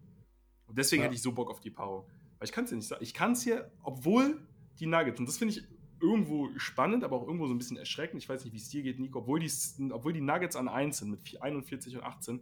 Und 0.67 0.79
deswegen 0.79 1.01
ja. 1.01 1.07
hätte 1.07 1.15
ich 1.15 1.23
so 1.23 1.33
Bock 1.33 1.51
auf 1.51 1.61
die 1.61 1.71
Paarung. 1.71 2.05
Weil 2.39 2.47
ich 2.47 2.53
kann 2.53 2.65
es 2.65 2.71
ja 2.71 2.77
nicht 2.77 2.89
sagen. 2.89 3.03
Ich 3.03 3.15
kann 3.15 3.33
es 3.33 3.43
hier, 3.43 3.71
obwohl 3.83 4.41
die 4.79 4.87
Nuggets, 4.87 5.19
und 5.19 5.27
das 5.27 5.39
finde 5.39 5.55
ich 5.55 5.65
irgendwo 6.01 6.51
spannend, 6.57 7.05
aber 7.05 7.17
auch 7.17 7.27
irgendwo 7.27 7.47
so 7.47 7.55
ein 7.55 7.59
bisschen 7.59 7.77
erschreckend, 7.77 8.23
ich 8.23 8.29
weiß 8.29 8.45
nicht, 8.45 8.53
wie 8.53 8.59
es 8.59 8.69
dir 8.69 8.83
geht, 8.83 8.99
Nico, 8.99 9.21
obwohl 9.21 9.41
die, 9.41 9.51
obwohl 9.91 10.13
die 10.13 10.21
Nuggets 10.21 10.57
an 10.57 10.69
1 10.69 10.99
sind 10.99 11.11
mit 11.11 11.43
41 11.43 11.97
und 11.97 12.03
18, 12.03 12.41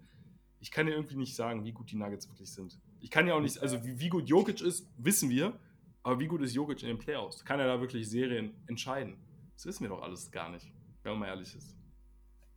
ich 0.60 0.70
kann 0.70 0.86
dir 0.86 0.92
irgendwie 0.92 1.16
nicht 1.16 1.34
sagen, 1.34 1.64
wie 1.64 1.72
gut 1.72 1.90
die 1.90 1.96
Nuggets 1.96 2.28
wirklich 2.28 2.50
sind. 2.50 2.78
Ich 3.00 3.10
kann 3.10 3.26
ja 3.26 3.34
auch 3.34 3.40
nicht, 3.40 3.58
also 3.60 3.84
wie, 3.84 3.98
wie 3.98 4.08
gut 4.08 4.28
Jokic 4.28 4.60
ist, 4.60 4.88
wissen 4.96 5.28
wir, 5.30 5.58
aber 6.02 6.18
wie 6.18 6.26
gut 6.26 6.40
ist 6.40 6.54
Jokic 6.54 6.82
in 6.82 6.88
den 6.88 6.98
Playoffs? 6.98 7.44
Kann 7.44 7.60
er 7.60 7.66
da 7.66 7.80
wirklich 7.80 8.08
Serien 8.08 8.54
entscheiden? 8.66 9.16
Das 9.62 9.66
wissen 9.66 9.84
wir 9.84 9.90
doch 9.90 10.02
alles 10.02 10.28
gar 10.32 10.48
nicht, 10.48 10.66
wenn 11.04 11.12
man 11.12 11.20
mal 11.20 11.28
ehrlich 11.28 11.54
ist. 11.54 11.76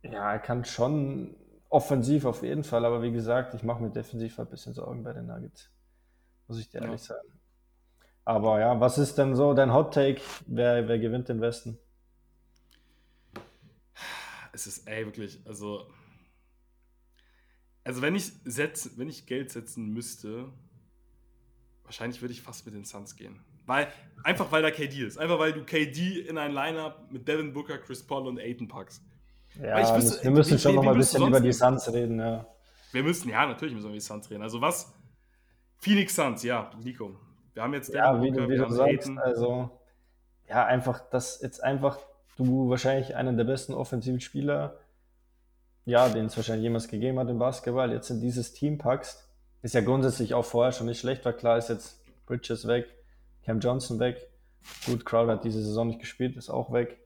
Ja, 0.02 0.32
er 0.32 0.40
kann 0.40 0.64
schon 0.64 1.36
offensiv 1.68 2.24
auf 2.24 2.42
jeden 2.42 2.64
Fall, 2.64 2.84
aber 2.84 3.00
wie 3.00 3.12
gesagt, 3.12 3.54
ich 3.54 3.62
mache 3.62 3.80
mir 3.80 3.90
defensiv 3.90 4.40
ein 4.40 4.48
bisschen 4.48 4.74
Sorgen 4.74 5.04
bei 5.04 5.12
den 5.12 5.28
Nuggets. 5.28 5.70
Muss 6.48 6.58
ich 6.58 6.68
dir 6.68 6.80
ja. 6.80 6.86
ehrlich 6.86 7.02
sagen. 7.02 7.28
Aber 8.24 8.58
ja, 8.58 8.80
was 8.80 8.98
ist 8.98 9.18
denn 9.18 9.36
so 9.36 9.54
dein 9.54 9.72
Hot 9.72 9.94
Take? 9.94 10.20
Wer, 10.48 10.88
wer 10.88 10.98
gewinnt 10.98 11.28
den 11.28 11.40
Westen? 11.40 11.78
Es 14.52 14.66
ist, 14.66 14.88
ey, 14.88 15.06
wirklich, 15.06 15.46
also. 15.46 15.88
Also, 17.84 18.02
wenn 18.02 18.16
ich, 18.16 18.32
setz, 18.44 18.90
wenn 18.96 19.08
ich 19.08 19.26
Geld 19.26 19.52
setzen 19.52 19.92
müsste, 19.92 20.52
wahrscheinlich 21.84 22.20
würde 22.20 22.32
ich 22.32 22.42
fast 22.42 22.66
mit 22.66 22.74
den 22.74 22.84
Suns 22.84 23.14
gehen. 23.14 23.38
Weil, 23.66 23.88
einfach 24.22 24.50
weil 24.50 24.62
da 24.62 24.70
KD 24.70 25.06
ist. 25.06 25.18
Einfach 25.18 25.38
weil 25.38 25.52
du 25.52 25.64
KD 25.64 26.20
in 26.20 26.38
ein 26.38 26.52
Lineup 26.52 27.10
mit 27.10 27.26
Devin 27.26 27.52
Booker, 27.52 27.78
Chris 27.78 28.06
Paul 28.06 28.26
und 28.26 28.38
Aiton 28.38 28.68
packst. 28.68 29.02
Ja, 29.60 29.96
wüsste, 29.96 30.22
wir 30.22 30.30
müssen 30.30 30.58
schon 30.58 30.74
noch 30.74 30.82
mal 30.82 30.92
ein 30.92 30.98
bisschen 30.98 31.26
über 31.26 31.40
die 31.40 31.52
Suns 31.52 31.92
reden, 31.92 32.18
ja. 32.18 32.46
Wir 32.92 33.02
müssen, 33.02 33.28
ja, 33.28 33.46
natürlich 33.46 33.74
müssen 33.74 33.86
wir 33.86 33.90
über 33.90 33.98
die 33.98 34.00
Suns 34.00 34.30
reden. 34.30 34.42
Also 34.42 34.60
was? 34.60 34.92
Phoenix 35.78 36.14
Suns, 36.14 36.42
ja, 36.42 36.70
Nico. 36.82 37.16
Wir 37.54 37.62
haben 37.62 37.74
jetzt 37.74 37.88
Devin 37.88 38.00
ja, 38.00 38.22
wie, 38.22 38.30
Booker, 38.30 38.48
wie 38.48 38.56
du 38.56 38.70
sagst, 38.70 39.10
also 39.16 39.70
ja, 40.48 40.64
einfach, 40.64 41.00
dass 41.10 41.40
jetzt 41.40 41.62
einfach 41.62 41.98
du 42.36 42.68
wahrscheinlich 42.68 43.16
einen 43.16 43.36
der 43.36 43.44
besten 43.44 43.72
offensiven 43.72 44.20
Spieler, 44.20 44.78
ja, 45.84 46.08
den 46.08 46.26
es 46.26 46.36
wahrscheinlich 46.36 46.64
jemals 46.64 46.88
gegeben 46.88 47.18
hat 47.18 47.28
im 47.28 47.38
Basketball, 47.38 47.92
jetzt 47.92 48.10
in 48.10 48.20
dieses 48.20 48.52
Team 48.52 48.78
packst, 48.78 49.28
ist 49.62 49.74
ja 49.74 49.80
grundsätzlich 49.80 50.34
auch 50.34 50.44
vorher 50.44 50.72
schon 50.72 50.86
nicht 50.86 51.00
schlecht, 51.00 51.24
weil 51.24 51.32
klar 51.32 51.56
ist 51.56 51.68
jetzt 51.68 52.02
Bridges 52.26 52.66
weg, 52.66 52.86
Cam 53.46 53.60
Johnson 53.60 54.00
weg. 54.00 54.28
Gut, 54.84 55.06
Crowder 55.06 55.34
hat 55.34 55.44
diese 55.44 55.62
Saison 55.62 55.86
nicht 55.86 56.00
gespielt, 56.00 56.36
ist 56.36 56.50
auch 56.50 56.72
weg. 56.72 56.98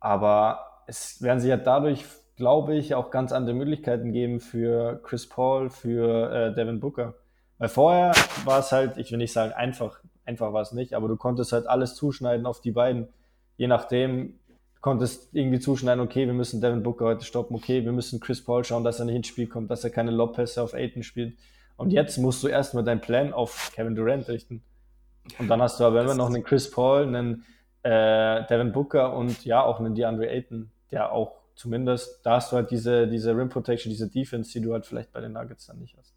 Aber 0.00 0.82
es 0.86 1.22
werden 1.22 1.40
sich 1.40 1.48
ja 1.48 1.56
dadurch, 1.56 2.04
glaube 2.36 2.76
ich, 2.76 2.94
auch 2.94 3.10
ganz 3.10 3.32
andere 3.32 3.56
Möglichkeiten 3.56 4.12
geben 4.12 4.38
für 4.38 5.00
Chris 5.02 5.26
Paul, 5.26 5.70
für 5.70 6.30
äh, 6.30 6.54
Devin 6.54 6.78
Booker. 6.78 7.14
Weil 7.56 7.70
vorher 7.70 8.12
war 8.44 8.60
es 8.60 8.70
halt, 8.70 8.98
ich 8.98 9.10
will 9.10 9.18
nicht 9.18 9.32
sagen 9.32 9.52
einfach, 9.52 10.00
einfach 10.26 10.52
war 10.52 10.60
es 10.60 10.72
nicht, 10.72 10.92
aber 10.92 11.08
du 11.08 11.16
konntest 11.16 11.52
halt 11.52 11.66
alles 11.66 11.94
zuschneiden 11.94 12.44
auf 12.44 12.60
die 12.60 12.70
beiden. 12.70 13.08
Je 13.56 13.66
nachdem, 13.66 14.38
du 14.74 14.80
konntest 14.82 15.34
irgendwie 15.34 15.58
zuschneiden, 15.58 16.04
okay, 16.04 16.26
wir 16.26 16.34
müssen 16.34 16.60
Devin 16.60 16.82
Booker 16.82 17.06
heute 17.06 17.24
stoppen, 17.24 17.56
okay, 17.56 17.84
wir 17.84 17.92
müssen 17.92 18.20
Chris 18.20 18.44
Paul 18.44 18.62
schauen, 18.62 18.84
dass 18.84 19.00
er 19.00 19.06
nicht 19.06 19.16
ins 19.16 19.26
Spiel 19.26 19.48
kommt, 19.48 19.70
dass 19.70 19.82
er 19.84 19.90
keine 19.90 20.10
Lobpässe 20.10 20.62
auf 20.62 20.74
Aiden 20.74 21.02
spielt. 21.02 21.36
Und 21.78 21.92
jetzt 21.92 22.18
musst 22.18 22.42
du 22.42 22.48
erstmal 22.48 22.84
deinen 22.84 23.00
Plan 23.00 23.32
auf 23.32 23.72
Kevin 23.74 23.94
Durant 23.94 24.28
richten. 24.28 24.62
Und 25.38 25.48
dann 25.48 25.60
hast 25.60 25.78
du 25.78 25.84
aber 25.84 26.02
immer 26.02 26.14
noch 26.14 26.26
einen 26.26 26.42
Chris 26.42 26.70
Paul, 26.70 27.06
einen 27.06 27.44
äh, 27.82 28.46
Devin 28.46 28.72
Booker 28.72 29.14
und 29.14 29.44
ja, 29.44 29.62
auch 29.62 29.80
einen 29.80 29.94
DeAndre 29.94 30.28
Ayton, 30.28 30.70
der 30.90 31.12
auch 31.12 31.38
zumindest, 31.54 32.20
da 32.24 32.36
hast 32.36 32.52
du 32.52 32.56
halt 32.56 32.70
diese, 32.70 33.08
diese 33.08 33.36
Rim 33.36 33.48
Protection, 33.48 33.90
diese 33.90 34.08
Defense, 34.08 34.52
die 34.52 34.64
du 34.64 34.72
halt 34.72 34.86
vielleicht 34.86 35.12
bei 35.12 35.20
den 35.20 35.32
Nuggets 35.32 35.66
dann 35.66 35.78
nicht 35.78 35.96
hast. 35.96 36.14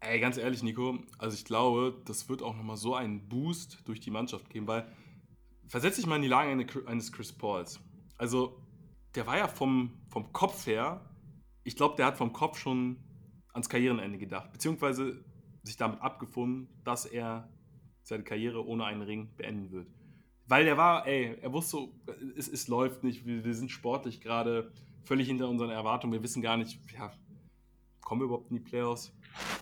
Ey, 0.00 0.20
ganz 0.20 0.38
ehrlich, 0.38 0.62
Nico, 0.62 0.98
also 1.18 1.34
ich 1.34 1.44
glaube, 1.44 2.00
das 2.06 2.28
wird 2.28 2.42
auch 2.42 2.56
nochmal 2.56 2.76
so 2.76 2.94
einen 2.94 3.28
Boost 3.28 3.80
durch 3.86 3.98
die 3.98 4.12
Mannschaft 4.12 4.48
geben, 4.48 4.68
weil 4.68 4.86
versetz 5.66 5.96
dich 5.96 6.06
mal 6.06 6.16
in 6.16 6.22
die 6.22 6.28
Lage 6.28 6.50
eines 6.86 7.12
Chris 7.12 7.32
Pauls. 7.32 7.80
Also, 8.16 8.62
der 9.16 9.26
war 9.26 9.36
ja 9.36 9.48
vom, 9.48 9.98
vom 10.08 10.32
Kopf 10.32 10.66
her, 10.66 11.00
ich 11.64 11.76
glaube, 11.76 11.96
der 11.96 12.06
hat 12.06 12.16
vom 12.16 12.32
Kopf 12.32 12.58
schon 12.58 12.96
ans 13.52 13.68
Karrierenende 13.68 14.18
gedacht, 14.18 14.52
beziehungsweise 14.52 15.24
sich 15.64 15.76
damit 15.76 16.00
abgefunden, 16.00 16.68
dass 16.84 17.04
er 17.04 17.48
seine 18.08 18.24
Karriere 18.24 18.66
ohne 18.66 18.86
einen 18.86 19.02
Ring 19.02 19.28
beenden 19.36 19.70
wird. 19.70 19.86
Weil 20.46 20.64
der 20.64 20.78
war, 20.78 21.06
ey, 21.06 21.36
er 21.42 21.52
wusste, 21.52 21.88
es, 22.36 22.48
es 22.48 22.68
läuft 22.68 23.04
nicht, 23.04 23.26
wir, 23.26 23.44
wir 23.44 23.54
sind 23.54 23.70
sportlich 23.70 24.22
gerade 24.22 24.72
völlig 25.04 25.28
hinter 25.28 25.48
unseren 25.48 25.70
Erwartungen, 25.70 26.14
wir 26.14 26.22
wissen 26.22 26.40
gar 26.40 26.56
nicht, 26.56 26.80
ja, 26.92 27.12
kommen 28.00 28.22
wir 28.22 28.24
überhaupt 28.24 28.50
in 28.50 28.56
die 28.56 28.62
Playoffs? 28.62 29.12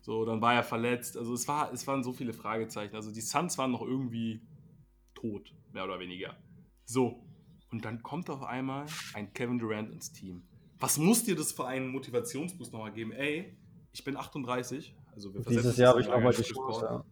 So, 0.03 0.25
dann 0.25 0.41
war 0.41 0.55
er 0.55 0.63
verletzt. 0.63 1.17
Also 1.17 1.35
es, 1.35 1.49
war, 1.49 1.73
es 1.73 1.87
waren 1.89 2.05
so 2.05 2.13
viele 2.13 2.33
Fragezeichen. 2.33 2.95
Also 2.95 3.11
die 3.11 3.21
Suns 3.21 3.59
waren 3.59 3.73
noch 3.73 3.83
irgendwie 3.83 4.41
tot, 5.15 5.53
mehr 5.73 5.85
oder 5.85 5.99
weniger. 5.99 6.37
So, 6.85 7.21
und 7.73 7.85
dann 7.85 8.05
kommt 8.05 8.31
auf 8.31 8.45
einmal 8.45 8.87
ein 9.15 9.33
Kevin 9.33 9.59
Durant 9.59 9.91
ins 9.91 10.13
Team. 10.13 10.45
Was 10.79 10.99
muss 10.99 11.25
dir 11.25 11.35
das 11.35 11.51
für 11.51 11.67
einen 11.67 11.89
Motivationsboost 11.89 12.73
nochmal 12.73 12.93
geben? 12.93 13.11
Ey, 13.11 13.57
ich 13.93 14.05
bin 14.05 14.17
38, 14.17 14.95
also 15.13 15.31
Dieses 15.31 15.77
Jahr 15.79 15.91
habe 15.91 16.01
ich 16.01 16.07
nochmal 16.07 16.33
die 16.33 16.43
Chance, 16.43 16.85
ja 16.85 17.05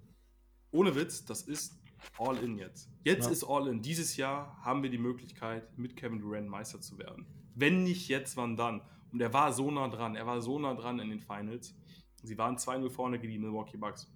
ohne 0.74 0.94
Witz, 0.96 1.24
das 1.24 1.42
ist 1.42 1.80
all 2.18 2.36
in 2.38 2.58
jetzt. 2.58 2.90
Jetzt 3.04 3.26
ja. 3.26 3.30
ist 3.30 3.44
all 3.44 3.68
in. 3.68 3.80
Dieses 3.80 4.16
Jahr 4.16 4.58
haben 4.62 4.82
wir 4.82 4.90
die 4.90 4.98
Möglichkeit, 4.98 5.78
mit 5.78 5.96
Kevin 5.96 6.18
Durant 6.18 6.48
Meister 6.48 6.80
zu 6.80 6.98
werden. 6.98 7.26
Wenn 7.54 7.84
nicht 7.84 8.08
jetzt, 8.08 8.36
wann 8.36 8.56
dann? 8.56 8.82
Und 9.12 9.20
er 9.20 9.32
war 9.32 9.52
so 9.52 9.70
nah 9.70 9.88
dran. 9.88 10.16
Er 10.16 10.26
war 10.26 10.40
so 10.42 10.58
nah 10.58 10.74
dran 10.74 10.98
in 10.98 11.10
den 11.10 11.20
Finals. 11.20 11.76
Sie 12.22 12.36
waren 12.36 12.56
2-0 12.56 12.90
vorne 12.90 13.18
gegen 13.20 13.32
die 13.32 13.38
Milwaukee 13.38 13.76
Bucks. 13.76 14.10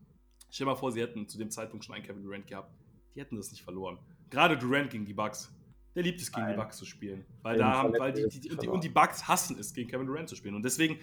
Stell 0.51 0.65
dir 0.65 0.73
mal 0.73 0.77
vor, 0.77 0.91
sie 0.91 1.01
hätten 1.01 1.29
zu 1.29 1.39
dem 1.39 1.51
Zeitpunkt 1.51 1.85
schon 1.85 1.95
einen 1.95 2.05
Kevin 2.05 2.25
Durant 2.25 2.47
gehabt. 2.47 2.75
Die 3.15 3.21
hätten 3.21 3.37
das 3.37 3.53
nicht 3.53 3.63
verloren. 3.63 3.99
Gerade 4.29 4.59
Durant 4.59 4.91
gegen 4.91 5.05
die 5.05 5.15
Bucks. 5.15 5.55
Der 5.95 6.03
liebt 6.03 6.21
es, 6.21 6.33
gegen 6.33 6.47
Nein. 6.47 6.57
die 6.57 6.61
Bucks 6.61 6.77
zu 6.77 6.87
spielen. 6.87 7.25
Weil 7.43 7.59
da 7.59 7.73
haben, 7.73 7.93
weil 7.99 8.13
die, 8.13 8.29
die, 8.29 8.57
die, 8.57 8.69
und 8.69 8.83
die 8.83 8.89
Bucks 8.89 9.29
hassen 9.29 9.57
es, 9.59 9.73
gegen 9.73 9.89
Kevin 9.89 10.07
Durant 10.07 10.29
zu 10.29 10.35
spielen. 10.35 10.57
Und 10.57 10.65
deswegen, 10.65 10.99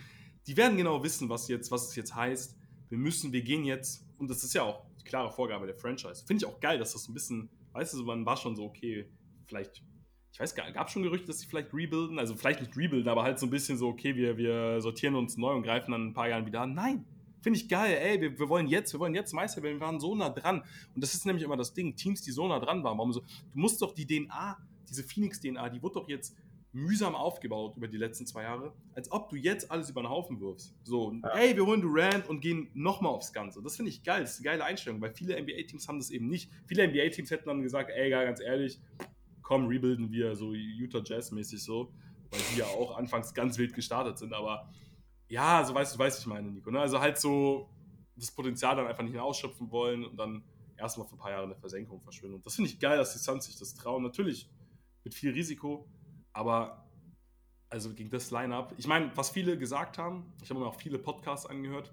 die 0.48 0.58
werden 0.58 0.76
genau 0.78 1.02
wissen, 1.02 1.30
was, 1.30 1.48
jetzt, 1.48 1.72
was 1.72 1.88
es 1.88 1.96
jetzt 1.96 2.14
heißt. 2.14 2.58
Wir 2.90 2.98
müssen, 2.98 3.32
wir 3.32 3.42
gehen 3.42 3.64
jetzt, 3.64 4.06
und 4.18 4.30
das 4.30 4.44
ist 4.44 4.54
ja 4.54 4.64
auch 4.64 4.84
klare 5.06 5.32
Vorgabe 5.32 5.66
der 5.66 5.76
Franchise. 5.76 6.26
Finde 6.26 6.46
ich 6.46 6.52
auch 6.52 6.60
geil, 6.60 6.78
dass 6.78 6.94
das 6.94 7.04
so 7.04 7.12
ein 7.12 7.14
bisschen, 7.14 7.50
weißt 7.74 7.94
du, 7.94 8.04
man 8.04 8.26
war 8.26 8.38
schon 8.38 8.56
so, 8.56 8.66
okay, 8.66 9.10
vielleicht, 9.46 9.84
ich 10.34 10.40
weiß 10.40 10.56
gar 10.56 10.66
nicht, 10.66 10.76
gab 10.76 10.90
schon 10.90 11.04
Gerüchte, 11.04 11.28
dass 11.28 11.40
sie 11.40 11.48
vielleicht 11.48 11.74
rebuilden? 11.74 12.20
Also 12.20 12.36
vielleicht 12.36 12.60
nicht 12.60 12.76
rebuilden, 12.76 13.10
aber 13.10 13.24
halt 13.24 13.40
so 13.40 13.46
ein 13.46 13.52
bisschen 13.52 13.78
so, 13.78 13.88
okay, 13.88 14.16
wir, 14.16 14.38
wir 14.38 14.82
sortieren 14.82 15.16
uns 15.16 15.38
neu 15.38 15.54
und 15.54 15.64
greifen 15.64 15.92
dann 15.92 16.08
ein 16.08 16.14
paar 16.14 16.28
Jahren 16.28 16.46
wieder 16.46 16.62
an. 16.62 16.74
Nein, 16.74 17.06
Finde 17.46 17.60
ich 17.60 17.70
geil, 17.70 17.96
ey, 18.02 18.20
wir, 18.20 18.40
wir, 18.40 18.50
wollen 18.50 18.66
jetzt, 18.66 18.92
wir 18.92 19.00
wollen 19.00 19.14
jetzt 19.14 19.32
Meister 19.32 19.62
werden, 19.62 19.80
wir 19.80 19.86
waren 19.86 20.00
so 20.00 20.16
nah 20.16 20.32
dran. 20.32 20.64
Und 20.96 21.04
das 21.04 21.14
ist 21.14 21.28
nämlich 21.28 21.46
immer 21.46 21.56
das 21.56 21.76
Ding, 21.76 21.96
Teams, 21.96 22.24
die 22.24 22.32
so 22.32 22.48
nah 22.48 22.58
dran 22.58 22.84
waren, 22.84 22.98
warum 22.98 23.14
so, 23.14 23.20
du 23.20 23.60
musst 23.60 23.80
doch 23.84 23.94
die 23.94 24.08
DNA, 24.08 24.58
diese 24.90 25.04
Phoenix-DNA, 25.04 25.70
die 25.70 25.80
wurde 25.84 25.94
doch 25.94 26.10
jetzt 26.10 26.36
mühsam 26.76 27.16
aufgebaut 27.16 27.78
über 27.78 27.88
die 27.88 27.98
letzten 27.98 28.28
zwei 28.28 28.44
Jahre, 28.44 28.74
als 28.94 29.10
ob 29.10 29.30
du 29.30 29.38
jetzt 29.38 29.72
alles 29.72 29.90
über 29.90 30.02
den 30.02 30.10
Haufen 30.10 30.42
wirfst. 30.42 30.76
So, 30.84 31.14
ja. 31.24 31.30
ey, 31.30 31.56
wir 31.56 31.66
holen 31.66 31.82
Durant 31.82 32.28
und 32.28 32.42
gehen 32.42 32.70
nochmal 32.74 33.14
aufs 33.14 33.32
Ganze. 33.32 33.64
Das 33.64 33.78
finde 33.78 33.92
ich 33.92 34.04
geil, 34.04 34.22
das 34.22 34.34
ist 34.34 34.40
eine 34.40 34.58
geile 34.58 34.66
Einstellung, 34.66 35.00
weil 35.00 35.14
viele 35.14 35.42
NBA-Teams 35.42 35.88
haben 35.88 36.00
das 36.00 36.10
eben 36.10 36.28
nicht. 36.28 36.52
Viele 36.68 36.86
NBA-Teams 36.86 37.32
hätten 37.32 37.48
dann 37.48 37.62
gesagt, 37.62 37.92
ey, 37.96 38.10
ganz 38.10 38.42
ehrlich, 38.42 38.82
komm, 39.42 39.68
rebuilden 39.68 40.12
wir 40.12 40.36
so 40.36 40.54
Utah 40.54 41.02
Jazz-mäßig 41.04 41.64
so, 41.64 41.94
weil 42.30 42.42
die 42.54 42.60
ja 42.60 42.66
auch 42.66 42.98
anfangs 42.98 43.34
ganz 43.34 43.58
wild 43.58 43.74
gestartet 43.74 44.18
sind, 44.18 44.34
aber 44.34 44.70
ja, 45.30 45.64
so 45.64 45.74
weißt 45.74 45.96
du, 45.96 46.00
weißt 46.00 46.20
ich 46.20 46.26
meine, 46.28 46.52
Nico. 46.52 46.70
Ne? 46.72 46.80
Also 46.80 47.00
halt 47.00 47.18
so 47.18 47.70
das 48.18 48.32
Potenzial 48.32 48.76
dann 48.76 48.88
einfach 48.88 49.04
nicht 49.04 49.14
mehr 49.14 49.24
ausschöpfen 49.24 49.72
wollen 49.72 50.04
und 50.04 50.18
dann 50.18 50.44
erstmal 50.78 51.08
für 51.08 51.16
ein 51.16 51.20
paar 51.20 51.32
Jahre 51.32 51.44
in 51.44 51.50
der 51.50 51.58
Versenkung 51.58 52.02
verschwinden. 52.02 52.36
Und 52.36 52.46
das 52.46 52.56
finde 52.56 52.70
ich 52.70 52.80
geil, 52.80 52.98
dass 52.98 53.14
die 53.14 53.20
Suns 53.20 53.46
sich 53.46 53.58
das 53.58 53.74
trauen. 53.76 54.04
Natürlich 54.04 54.50
mit 55.06 55.14
viel 55.14 55.32
Risiko, 55.32 55.88
aber 56.36 56.86
also 57.70 57.94
gegen 57.94 58.10
das 58.10 58.30
Line-Up. 58.30 58.74
Ich 58.78 58.88
meine, 58.88 59.10
was 59.16 59.32
viele 59.32 59.58
gesagt 59.58 59.98
haben, 59.98 60.32
ich 60.44 60.50
habe 60.50 60.60
mir 60.60 60.68
auch 60.68 60.76
viele 60.76 61.00
Podcasts 61.00 61.46
angehört. 61.46 61.92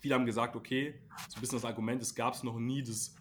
Viele 0.00 0.14
haben 0.14 0.26
gesagt, 0.26 0.56
okay, 0.56 0.94
so 1.28 1.36
ein 1.36 1.40
bisschen 1.40 1.58
das 1.58 1.64
Argument, 1.64 2.02
es 2.02 2.14
gab 2.14 2.34
es 2.34 2.42
noch 2.42 2.58
nie, 2.58 2.82
dass 2.82 3.14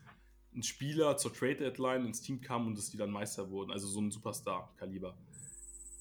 ein 0.56 0.64
Spieler 0.64 1.18
zur 1.18 1.34
Trade-Deadline 1.34 2.06
ins 2.06 2.22
Team 2.22 2.42
kam 2.42 2.68
und 2.68 2.78
dass 2.78 2.90
die 2.90 2.98
dann 2.98 3.12
Meister 3.12 3.50
wurden. 3.50 3.72
Also 3.72 3.88
so 3.88 4.00
ein 4.00 4.10
Superstar-Kaliber. 4.10 5.16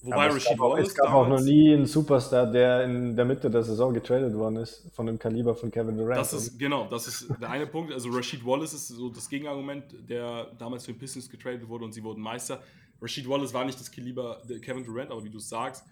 Wobei 0.03 0.28
es 0.28 0.47
Wallace. 0.59 0.88
Es 0.88 0.94
gab 0.94 1.12
auch 1.12 1.26
noch 1.26 1.40
nie 1.40 1.74
einen 1.74 1.86
Superstar, 1.86 2.51
der 2.51 2.84
in 2.84 3.16
der 3.16 3.24
Mitte 3.24 3.51
der 3.51 3.62
Saison 3.62 3.92
getradet 3.92 4.34
worden 4.34 4.57
ist, 4.57 4.88
von 4.94 5.07
dem 5.07 5.18
Kaliber 5.18 5.55
von 5.55 5.70
Kevin 5.70 5.97
Durant. 5.97 6.18
Das 6.18 6.32
ist, 6.32 6.59
genau, 6.59 6.86
das 6.88 7.09
ist 7.09 7.28
der 7.40 7.51
eine 7.51 7.66
Punkt. 7.66 7.92
Also 7.92 8.11
Rasheed 8.11 8.44
Wallace 8.44 8.74
ist 8.74 8.88
so 8.88 9.09
das 9.09 9.28
Gegenargument, 9.28 10.09
der 10.09 10.53
damals 10.59 10.84
für 10.84 10.92
den 10.92 10.99
Pistons 10.99 11.28
getradet 11.28 11.66
wurde 11.66 11.84
und 11.84 11.92
sie 11.92 12.05
wurden 12.05 12.22
Meister. 12.22 12.62
Rasheed 13.01 13.28
Wallace 13.28 13.53
war 13.53 13.64
nicht 13.64 13.78
das 13.78 13.90
Kaliber 13.90 14.42
Kevin 14.62 14.84
Durant, 14.84 15.11
aber 15.11 15.22
wie 15.24 15.30
du 15.30 15.38
sagst, 15.38 15.84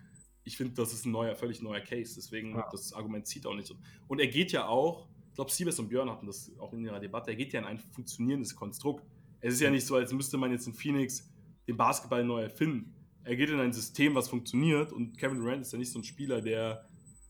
ich 0.44 0.57
finde, 0.57 0.74
das 0.74 0.92
ist 0.92 1.07
ein 1.07 1.12
neuer, 1.12 1.34
völlig 1.34 1.62
neuer 1.62 1.80
Case. 1.80 2.14
Deswegen, 2.16 2.55
ja. 2.55 2.68
das 2.70 2.92
Argument 2.92 3.26
zieht 3.26 3.46
auch 3.46 3.55
nicht. 3.55 3.74
Und 4.09 4.20
er 4.20 4.26
geht 4.26 4.52
ja 4.52 4.66
auch, 4.66 5.09
ich 5.30 5.34
glaube, 5.34 5.50
Siebes 5.50 5.78
und 5.78 5.88
Björn 5.88 6.11
hatten 6.11 6.26
das 6.26 6.52
auch 6.59 6.72
in 6.72 6.84
ihrer 6.84 7.00
Debatte, 7.00 7.30
er 7.30 7.36
geht 7.36 7.52
ja 7.52 7.61
in 7.61 7.66
ein 7.66 7.78
funktionierendes 7.78 8.55
Konstrukt. 8.55 9.05
Es 9.40 9.55
ist 9.55 9.61
ja 9.61 9.70
nicht 9.70 9.86
so, 9.86 9.96
als 9.96 10.12
müsste 10.12 10.36
man 10.36 10.50
jetzt 10.50 10.66
in 10.66 10.74
Phoenix 10.74 11.30
den 11.66 11.76
Basketball 11.76 12.24
neu 12.24 12.42
erfinden 12.42 12.94
er 13.24 13.36
geht 13.36 13.50
in 13.50 13.59
ein 13.59 13.72
System, 13.72 14.14
was 14.14 14.28
funktioniert 14.28 14.92
und 14.92 15.18
Kevin 15.18 15.38
Durant 15.38 15.62
ist 15.62 15.72
ja 15.72 15.78
nicht 15.78 15.90
so 15.90 15.98
ein 15.98 16.05
Spieler, 16.05 16.40
der. 16.40 16.86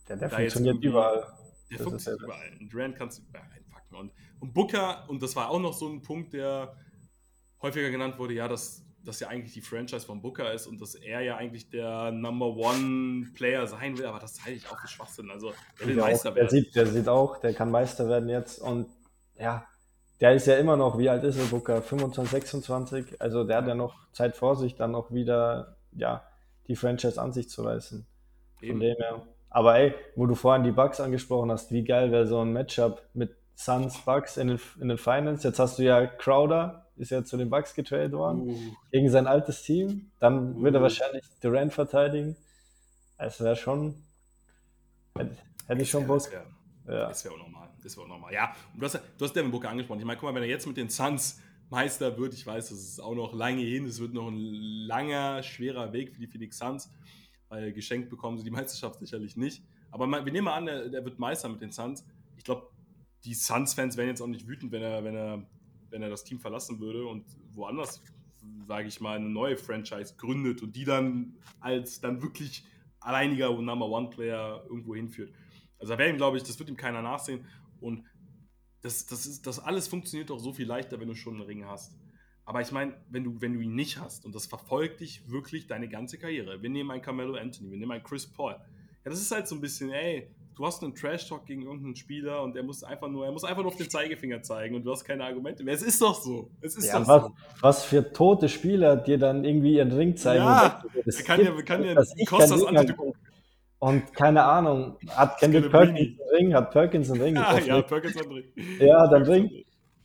Der, 0.09 0.17
der 0.17 0.29
funktioniert 0.29 0.83
überall. 0.83 1.27
Der 1.71 1.79
das 1.79 1.87
funktioniert 1.87 2.21
ja 2.21 2.27
überall. 2.27 2.59
Und 2.61 2.73
Durant 2.73 2.97
kannst 2.97 3.19
du 3.19 3.23
überall 3.23 3.49
einpacken. 3.53 3.95
Und, 3.95 4.13
und 4.41 4.53
Booker, 4.53 5.09
und 5.09 5.23
das 5.23 5.35
war 5.37 5.49
auch 5.51 5.61
noch 5.61 5.73
so 5.73 5.89
ein 5.89 6.03
Punkt, 6.03 6.35
der 6.35 6.77
häufiger 7.63 7.91
genannt 7.91 8.19
wurde, 8.19 8.35
ja, 8.35 8.49
dass 8.49 8.84
das 9.05 9.21
ja 9.21 9.29
eigentlich 9.29 9.53
die 9.53 9.61
Franchise 9.61 10.07
von 10.07 10.21
Booker 10.21 10.53
ist 10.53 10.67
und 10.67 10.81
dass 10.81 10.95
er 10.95 11.21
ja 11.21 11.37
eigentlich 11.37 11.69
der 11.69 12.11
Number 12.11 12.47
One 12.47 13.29
Player 13.35 13.67
sein 13.67 13.99
will, 13.99 14.07
aber 14.07 14.19
das 14.19 14.45
halte 14.45 14.57
ich 14.57 14.69
auch 14.69 14.79
für 14.79 14.89
Schwachsinn. 14.89 15.31
Also 15.31 15.53
er 15.81 15.87
will 15.87 15.97
Meister 15.97 16.31
auch, 16.31 16.35
werden. 16.35 16.49
Der 16.51 16.63
sieht, 16.63 16.75
der 16.75 16.87
sieht 16.87 17.09
auch, 17.09 17.39
der 17.39 17.55
kann 17.55 17.71
Meister 17.71 18.09
werden 18.09 18.29
jetzt 18.29 18.59
und 18.59 18.89
ja, 19.39 19.67
der 20.21 20.35
ist 20.35 20.47
ja 20.47 20.57
immer 20.57 20.77
noch, 20.77 20.99
wie 20.99 21.09
alt 21.09 21.25
ist 21.25 21.39
er, 21.39 21.45
Booker? 21.47 21.83
25, 21.83 22.31
26, 22.31 23.21
also 23.21 23.45
der 23.45 23.59
hat 23.59 23.67
ja 23.67 23.75
noch 23.75 23.95
Zeit 24.13 24.37
vor 24.37 24.57
sich, 24.57 24.77
dann 24.77 24.95
auch 24.95 25.11
wieder 25.13 25.77
ja, 25.93 26.25
die 26.69 26.77
Franchise 26.77 27.21
an 27.21 27.33
sich 27.33 27.49
zu 27.49 27.63
reißen. 27.63 28.07
Eben. 28.61 28.73
Von 28.73 28.81
dem 28.81 28.97
her. 28.97 29.23
Aber 29.51 29.77
ey, 29.77 29.95
wo 30.17 30.27
du 30.27 30.35
vorhin 30.35 30.65
die 30.65 30.73
Bugs 30.73 31.01
angesprochen 31.01 31.51
hast, 31.51 31.71
wie 31.71 31.85
geil 31.85 32.11
wäre 32.11 32.27
so 32.27 32.41
ein 32.41 32.53
Matchup 32.53 33.03
mit 33.13 33.37
Suns 33.55 33.99
Bugs 33.99 34.37
in 34.37 34.49
den, 34.49 34.61
in 34.81 34.89
den 34.89 34.99
Finals. 34.99 35.43
Jetzt 35.43 35.59
hast 35.59 35.79
du 35.79 35.83
ja 35.83 36.07
Crowder, 36.07 36.87
ist 36.97 37.11
ja 37.11 37.25
zu 37.25 37.37
den 37.37 37.51
Bugs 37.51 37.75
getradet 37.75 38.13
worden, 38.13 38.49
uh. 38.49 38.77
gegen 38.91 39.11
sein 39.11 39.27
altes 39.27 39.63
Team. 39.63 40.11
Dann 40.21 40.57
uh. 40.57 40.63
wird 40.63 40.75
er 40.75 40.81
uh. 40.81 40.85
wahrscheinlich 40.85 41.25
Durant 41.41 41.73
verteidigen. 41.73 42.37
Es 43.19 43.41
wäre 43.41 43.57
schon, 43.57 43.95
hätte, 45.17 45.37
hätte 45.67 45.83
ich 45.83 45.91
schon 45.91 46.07
Bock. 46.07 46.19
Das 46.19 46.33
wäre 46.33 46.45
ja. 46.87 47.25
wär 47.25 47.33
auch 47.33 47.39
normal. 47.39 47.69
Das 47.83 47.97
wäre 47.97 48.07
auch 48.07 48.09
normal. 48.09 48.33
Ja, 48.33 48.55
du 48.75 48.85
hast, 48.85 48.95
du 48.95 49.25
hast 49.25 49.35
Devin 49.35 49.51
Booker 49.51 49.71
angesprochen. 49.71 50.01
Ich 50.01 50.05
meine, 50.05 50.19
guck 50.19 50.29
mal, 50.29 50.35
wenn 50.35 50.43
er 50.43 50.49
jetzt 50.49 50.67
mit 50.67 50.77
den 50.77 50.89
Suns 50.89 51.41
Meister 51.71 52.17
wird. 52.19 52.35
Ich 52.35 52.47
weiß, 52.47 52.69
das 52.69 52.79
ist 52.79 53.01
auch 53.01 53.15
noch 53.15 53.33
lange 53.33 53.63
hin. 53.63 53.87
Es 53.87 53.99
wird 53.99 54.15
noch 54.15 54.29
ein 54.29 54.37
langer, 54.87 55.43
schwerer 55.43 55.93
Weg 55.93 56.13
für 56.13 56.21
die 56.21 56.27
Phoenix 56.27 56.59
Suns, 56.59 56.91
weil 57.49 57.73
geschenkt 57.73 58.11
bekommen 58.11 58.39
sie 58.39 58.45
die 58.45 58.51
Meisterschaft 58.51 59.01
sicherlich 59.01 59.37
nicht. 59.37 59.63
Aber 59.91 60.07
wir 60.09 60.33
nehmen 60.33 60.45
mal 60.45 60.55
an, 60.55 60.67
der 60.67 61.05
wird 61.05 61.19
Meister 61.19 61.49
mit 61.49 61.61
den 61.61 61.73
Suns. 61.73 62.05
Ich 62.37 62.45
glaube, 62.45 62.69
die 63.25 63.35
Suns-Fans 63.35 63.97
wären 63.97 64.09
jetzt 64.09 64.21
auch 64.21 64.27
nicht 64.27 64.47
wütend, 64.47 64.73
wenn 64.73 64.83
er, 64.83 65.05
wenn, 65.05 65.15
er, 65.15 65.47
wenn 65.91 66.03
er 66.03 66.11
das 66.11 66.25
Team 66.25 66.41
verlassen 66.41 66.81
würde 66.81 67.07
und 67.07 67.25
woanders, 67.53 68.03
sage 68.67 68.89
ich 68.89 69.01
mal, 69.01 69.17
eine 69.17 69.29
neue 69.29 69.57
Franchise 69.57 70.15
gründet 70.17 70.63
und 70.63 70.77
die 70.77 70.85
dann 70.85 71.37
als 71.61 72.01
dann 72.01 72.23
wirklich 72.23 72.65
alleiniger 73.01 73.51
Number 73.51 73.89
One-Player 73.89 74.65
irgendwo 74.69 74.95
hinführt. 74.95 75.33
Also 75.79 75.93
da 75.93 75.99
wäre 75.99 76.11
ihm, 76.11 76.17
glaube 76.17 76.37
ich, 76.37 76.43
das 76.43 76.59
wird 76.59 76.69
ihm 76.69 76.77
keiner 76.77 77.03
nachsehen. 77.03 77.45
Und 77.81 78.05
das, 78.83 79.07
das, 79.07 79.27
ist, 79.27 79.47
das 79.47 79.59
alles 79.59 79.89
funktioniert 79.89 80.31
doch 80.31 80.39
so 80.39 80.53
viel 80.53 80.67
leichter, 80.67 81.01
wenn 81.01 81.09
du 81.09 81.15
schon 81.15 81.35
einen 81.35 81.45
Ring 81.45 81.65
hast. 81.67 81.97
Aber 82.45 82.61
ich 82.61 82.73
meine, 82.73 82.95
wenn 83.09 83.25
du, 83.25 83.41
wenn 83.41 83.55
du 83.55 83.61
ihn 83.61 83.75
nicht 83.75 83.99
hast 83.99 84.27
und 84.27 84.35
das 84.35 84.47
verfolgt 84.47 85.01
dich 85.01 85.29
wirklich 85.31 85.67
deine 85.67 85.89
ganze 85.89 86.19
Karriere. 86.19 86.63
Wir 86.63 86.69
nehmen 86.69 86.91
einen 86.91 87.01
Carmelo 87.01 87.35
Anthony, 87.37 87.71
wir 87.71 87.79
nehmen 87.79 87.93
einen 87.93 88.05
Chris 88.05 88.27
Paul. 88.27 88.53
Ja, 88.53 89.11
das 89.11 89.21
ist 89.21 89.31
halt 89.31 89.49
so 89.49 89.55
ein 89.55 89.63
bisschen, 89.63 89.91
ey, 89.91 90.31
du 90.57 90.67
hast 90.67 90.83
einen 90.83 90.95
Trash-Talk 90.95 91.47
gegen 91.47 91.63
irgendeinen 91.63 91.97
Spieler 91.97 92.43
und 92.43 92.57
er 92.57 92.63
muss 92.63 92.85
einfach 92.85 93.09
nur, 93.09 93.27
er 93.27 93.33
muss 93.33 93.45
einfach 93.45 93.63
nur 93.63 93.73
auf 93.73 93.77
den 93.77 93.91
Zeigefinger 93.91 94.43
zeigen 94.43 94.75
und 94.75 94.85
du 94.85 94.91
hast 94.91 95.05
keine 95.05 95.25
Argumente 95.25 95.65
mehr. 95.65 95.75
Es 95.75 95.83
ist 95.83 96.01
doch 96.01 96.21
so. 96.21 96.51
Es 96.61 96.77
ist 96.77 96.87
ja, 96.87 97.01
doch 97.01 97.09
was, 97.09 97.23
so. 97.23 97.33
was 97.61 97.85
für 97.85 98.13
tote 98.13 98.49
Spieler 98.49 98.97
dir 98.97 99.19
dann 99.19 99.45
irgendwie 99.45 99.77
ihren 99.77 99.93
Ring 99.93 100.17
zeigen. 100.17 100.45
Ja, 100.45 100.83
er 100.95 101.23
kann 101.25 101.45
ja, 101.45 101.63
kann 101.63 101.85
ja 101.85 101.95
Kostas 102.27 102.65
Antetokounmpo 102.65 103.15
und 103.85 104.15
keine 104.15 104.43
Ahnung, 104.43 104.97
hat 105.11 105.39
Kendrick 105.39 105.71
Perkins 105.71 105.99
einen 105.99 106.31
Ring, 106.35 106.55
hat 106.55 106.71
Perkins 106.71 107.11
einen 107.11 107.21
Ring? 107.21 107.37
Ja, 107.37 107.59
ja, 107.59 107.83
Perkins 107.83 108.17
einen 108.17 108.33
Ring. 108.33 108.45
Ja, 108.79 109.07
dann 109.09 109.25
Ring. 109.25 109.51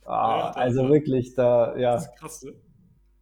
Ah, 0.04 0.36
ja, 0.38 0.50
also 0.50 0.88
wirklich, 0.90 1.34
da, 1.34 1.74
ja. 1.78 1.94
Das 1.94 2.06
ist 2.06 2.16
krass, 2.18 2.42
ne? 2.42 2.52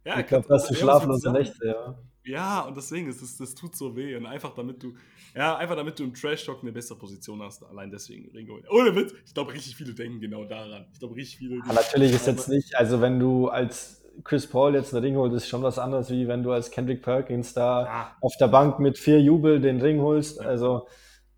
Ja, 0.03 0.19
ich 0.19 0.27
glaube, 0.27 0.47
das 0.49 0.69
ist 0.69 0.79
schlaflose 0.79 1.31
Nächte, 1.31 1.65
ja. 1.65 1.97
Ja, 2.25 2.61
und 2.61 2.75
deswegen, 2.75 3.07
ist 3.07 3.21
es, 3.21 3.37
das 3.37 3.55
tut 3.55 3.75
so 3.75 3.95
weh. 3.95 4.15
Und 4.15 4.25
einfach 4.25 4.53
damit 4.53 4.83
du, 4.83 4.95
ja, 5.35 5.57
einfach 5.57 5.75
damit 5.75 5.99
du 5.99 6.03
im 6.03 6.13
Trash-Talk 6.13 6.61
eine 6.61 6.71
bessere 6.71 6.97
Position 6.97 7.41
hast, 7.41 7.63
allein 7.63 7.91
deswegen 7.91 8.29
Ring 8.31 8.49
holen. 8.49 8.63
Ohne 8.69 8.95
Witz, 8.95 9.13
ich 9.25 9.33
glaube, 9.33 9.53
richtig 9.53 9.75
viele 9.75 9.93
denken 9.93 10.19
genau 10.19 10.45
daran. 10.45 10.85
Ich 10.93 10.99
glaube, 10.99 11.15
richtig 11.15 11.37
viele. 11.37 11.57
Ja, 11.57 11.73
natürlich 11.73 12.13
ist 12.13 12.27
jetzt 12.27 12.49
nicht, 12.49 12.75
also 12.75 13.01
wenn 13.01 13.19
du 13.19 13.47
als 13.47 14.03
Chris 14.23 14.47
Paul 14.47 14.75
jetzt 14.75 14.93
einen 14.93 15.03
Ring 15.03 15.15
holt, 15.15 15.33
ist 15.33 15.47
schon 15.47 15.63
was 15.63 15.79
anderes, 15.79 16.09
wie 16.09 16.27
wenn 16.27 16.43
du 16.43 16.51
als 16.51 16.71
Kendrick 16.71 17.01
Perkins 17.01 17.53
da 17.53 17.85
ja. 17.85 18.17
auf 18.21 18.35
der 18.37 18.47
Bank 18.47 18.79
mit 18.79 18.97
vier 18.97 19.21
Jubel 19.21 19.61
den 19.61 19.81
Ring 19.81 20.01
holst. 20.01 20.41
Also 20.41 20.87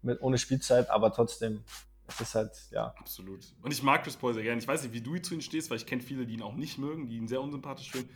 mit, 0.01 0.21
ohne 0.21 0.37
Spielzeit, 0.37 0.89
aber 0.89 1.13
trotzdem. 1.13 1.63
Es 2.07 2.19
ist 2.19 2.35
halt, 2.35 2.51
ja. 2.71 2.93
Absolut. 2.97 3.39
Und 3.61 3.71
ich 3.71 3.83
mag 3.83 4.03
Chris 4.03 4.17
Paul 4.17 4.33
sehr 4.33 4.43
gerne. 4.43 4.59
Ich 4.59 4.67
weiß 4.67 4.83
nicht, 4.83 4.93
wie 4.93 5.01
du 5.01 5.17
zu 5.19 5.33
ihm 5.33 5.41
stehst, 5.41 5.69
weil 5.69 5.77
ich 5.77 5.85
kenne 5.85 6.01
viele, 6.01 6.25
die 6.25 6.33
ihn 6.33 6.41
auch 6.41 6.55
nicht 6.55 6.77
mögen, 6.77 7.07
die 7.07 7.15
ihn 7.15 7.27
sehr 7.27 7.41
unsympathisch 7.41 7.91
finden. 7.91 8.09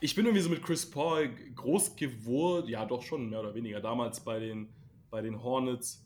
Ich 0.00 0.16
bin 0.16 0.24
irgendwie 0.24 0.42
so 0.42 0.50
mit 0.50 0.64
Chris 0.64 0.90
Paul 0.90 1.30
groß 1.54 1.94
geworden, 1.94 2.68
ja 2.68 2.84
doch 2.84 3.02
schon, 3.02 3.30
mehr 3.30 3.38
oder 3.38 3.54
weniger. 3.54 3.80
Damals 3.80 4.18
bei 4.18 4.40
den, 4.40 4.68
bei 5.10 5.22
den 5.22 5.42
Hornets. 5.42 6.04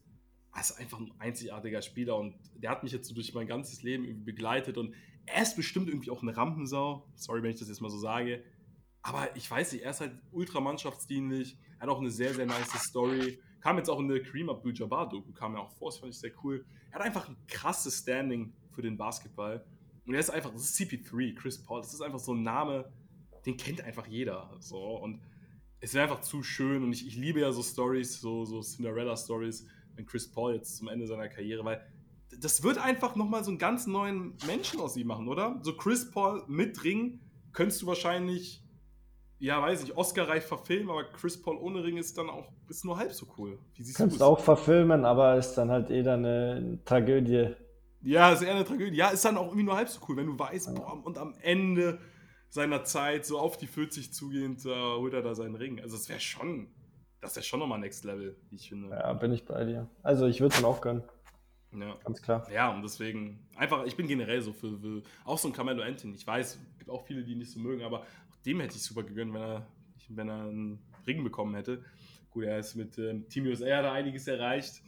Er 0.55 0.61
ist 0.61 0.79
einfach 0.79 0.99
ein 0.99 1.13
einzigartiger 1.19 1.81
Spieler 1.83 2.17
und 2.17 2.35
der 2.57 2.71
hat 2.71 2.83
mich 2.83 2.93
jetzt 2.93 3.09
so 3.09 3.15
durch 3.15 3.33
mein 3.35 3.47
ganzes 3.47 3.83
Leben 3.83 4.25
begleitet 4.25 4.79
und 4.79 4.95
er 5.27 5.43
ist 5.43 5.57
bestimmt 5.57 5.89
irgendwie 5.89 6.11
auch 6.11 6.23
eine 6.23 6.37
Rampensau. 6.37 7.07
Sorry, 7.15 7.43
wenn 7.43 7.51
ich 7.51 7.59
das 7.59 7.69
jetzt 7.69 7.81
mal 7.81 7.91
so 7.91 7.99
sage. 7.99 8.43
Aber 9.03 9.35
ich 9.37 9.51
weiß 9.51 9.73
nicht, 9.73 9.85
er 9.85 9.93
ist 9.93 10.01
halt 10.01 10.13
ultra 10.33 10.61
mannschaftsdienlich. 10.61 11.57
Hat 11.79 11.89
auch 11.89 12.01
eine 12.01 12.11
sehr, 12.11 12.35
sehr 12.35 12.47
nice 12.47 12.73
Story. 12.83 13.39
Kam 13.61 13.77
jetzt 13.79 13.89
auch 13.89 14.01
in 14.01 14.09
der 14.09 14.23
Kareem 14.23 14.51
Abdul-Jabbar-Doku, 14.51 15.33
kam 15.33 15.55
ja 15.55 15.61
auch 15.61 15.71
vor, 15.73 15.91
das 15.91 15.99
fand 15.99 16.13
ich 16.13 16.19
sehr 16.19 16.33
cool. 16.43 16.65
Er 16.91 16.99
hat 16.99 17.07
einfach 17.07 17.29
ein 17.29 17.37
krasses 17.47 17.99
Standing 17.99 18.53
für 18.73 18.83
den 18.83 18.97
Basketball. 18.97 19.65
Und 20.07 20.15
er 20.15 20.21
ist 20.21 20.31
einfach, 20.31 20.51
das 20.51 20.63
ist 20.63 20.81
CP3, 20.81 21.35
Chris 21.35 21.63
Paul. 21.63 21.81
Das 21.81 21.95
ist 21.95 22.01
einfach 22.01 22.19
so 22.19 22.35
ein 22.35 22.43
Name, 22.43 22.91
den 23.47 23.57
kennt 23.57 23.83
einfach 23.83 24.07
jeder. 24.07 24.51
So. 24.61 24.97
Und 24.97 25.21
es 25.81 25.95
wäre 25.95 26.05
einfach 26.05 26.21
zu 26.21 26.43
schön. 26.43 26.83
Und 26.83 26.93
ich, 26.93 27.07
ich 27.07 27.17
liebe 27.17 27.41
ja 27.41 27.53
so 27.53 27.63
Stories, 27.63 28.21
so, 28.21 28.45
so 28.45 28.61
Cinderella-Stories, 28.61 29.67
wenn 29.97 30.07
Chris 30.07 30.31
Paul 30.31 30.55
jetzt 30.55 30.77
zum 30.77 30.89
Ende 30.89 31.07
seiner 31.07 31.29
Karriere, 31.29 31.65
weil 31.65 31.85
das 32.39 32.63
wird 32.63 32.79
einfach 32.79 33.17
nochmal 33.17 33.43
so 33.43 33.51
einen 33.51 33.59
ganz 33.59 33.87
neuen 33.87 34.37
Menschen 34.47 34.81
aus 34.81 34.97
ihm 34.97 35.09
machen, 35.09 35.29
oder? 35.29 35.59
So 35.63 35.77
Chris 35.77 36.11
Paul 36.11 36.45
mit 36.47 36.85
Ring 36.85 37.21
könntest 37.53 37.83
du 37.83 37.87
wahrscheinlich, 37.87 38.63
ja, 39.41 39.61
weiß 39.61 39.83
ich, 39.83 39.97
Oscar-reich 39.97 40.45
verfilmen, 40.45 40.91
aber 40.91 41.05
Chris 41.05 41.41
Paul 41.41 41.57
ohne 41.57 41.83
Ring 41.83 41.97
ist 41.97 42.17
dann 42.19 42.31
auch 42.31 42.53
ist 42.69 42.85
nur 42.85 42.97
halb 42.97 43.13
so 43.13 43.27
cool. 43.37 43.59
Wie 43.75 43.83
siehst 43.83 43.99
Kannst 43.99 44.21
du 44.21 44.25
auch 44.25 44.39
verfilmen, 44.39 45.05
aber 45.05 45.37
ist 45.37 45.55
dann 45.55 45.71
halt 45.71 45.91
eh 45.91 46.05
dann 46.05 46.25
eine 46.25 46.79
Tragödie. 46.85 47.49
Ja, 48.03 48.33
ist 48.33 48.43
eher 48.43 48.55
eine 48.55 48.65
Tragödie. 48.65 48.97
Ja, 48.97 49.09
ist 49.09 49.25
dann 49.25 49.37
auch 49.37 49.47
irgendwie 49.47 49.65
nur 49.65 49.77
halb 49.77 49.89
so 49.89 50.01
cool, 50.09 50.17
wenn 50.17 50.27
du 50.27 50.39
weißt, 50.39 50.75
boah, 50.77 51.05
und 51.05 51.19
am 51.19 51.35
Ende 51.43 51.99
seiner 52.51 52.85
Zeit, 52.85 53.25
so 53.25 53.39
auf 53.39 53.57
die 53.57 53.67
40 53.67 54.13
zugehend, 54.13 54.67
äh, 54.67 54.69
holt 54.69 55.15
er 55.15 55.23
da 55.23 55.35
seinen 55.35 55.55
Ring. 55.55 55.81
Also, 55.81 55.97
das 55.97 56.09
wäre 56.09 56.21
schon, 56.21 56.69
das 57.21 57.37
wäre 57.37 57.45
schon 57.45 57.61
nochmal 57.61 57.79
Next 57.79 58.05
Level, 58.05 58.37
wie 58.51 58.57
ich 58.57 58.69
finde. 58.69 58.91
Ja, 58.91 59.13
bin 59.15 59.33
ich 59.33 59.45
bei 59.45 59.65
dir. 59.65 59.89
Also, 60.03 60.27
ich 60.27 60.41
würde 60.41 60.55
es 60.55 60.63
auch 60.63 60.81
gönnen. 60.81 61.03
Ja. 61.73 61.97
Ganz 62.05 62.21
klar. 62.21 62.51
Ja, 62.53 62.75
und 62.75 62.83
deswegen, 62.83 63.47
einfach, 63.55 63.85
ich 63.87 63.97
bin 63.97 64.09
generell 64.09 64.43
so 64.43 64.53
für, 64.53 64.79
für 64.79 65.03
auch 65.25 65.39
so 65.39 65.49
ein 65.49 65.55
Carmelo 65.55 65.83
Anthony. 65.83 66.15
Ich 66.15 66.27
weiß, 66.27 66.59
es 66.73 66.79
gibt 66.79 66.91
auch 66.91 67.07
viele, 67.07 67.23
die 67.23 67.33
ihn 67.33 67.39
nicht 67.39 67.53
so 67.53 67.61
mögen, 67.61 67.85
aber 67.85 68.01
auch 68.01 68.37
dem 68.45 68.61
hätte 68.61 68.75
ich 68.75 68.83
super 68.83 69.05
gegönnt, 69.05 69.33
wenn 69.33 69.43
er, 69.43 69.67
wenn 70.09 70.29
er 70.29 70.43
einen 70.43 70.81
Ring 71.07 71.23
bekommen 71.23 71.55
hätte. 71.55 71.85
Gut, 72.31 72.45
er 72.45 72.59
ist 72.59 72.75
mit 72.75 72.99
ähm, 72.99 73.29
Team 73.29 73.47
USA 73.47 73.67
er 73.67 73.93
einiges 73.93 74.27
erreicht. 74.27 74.83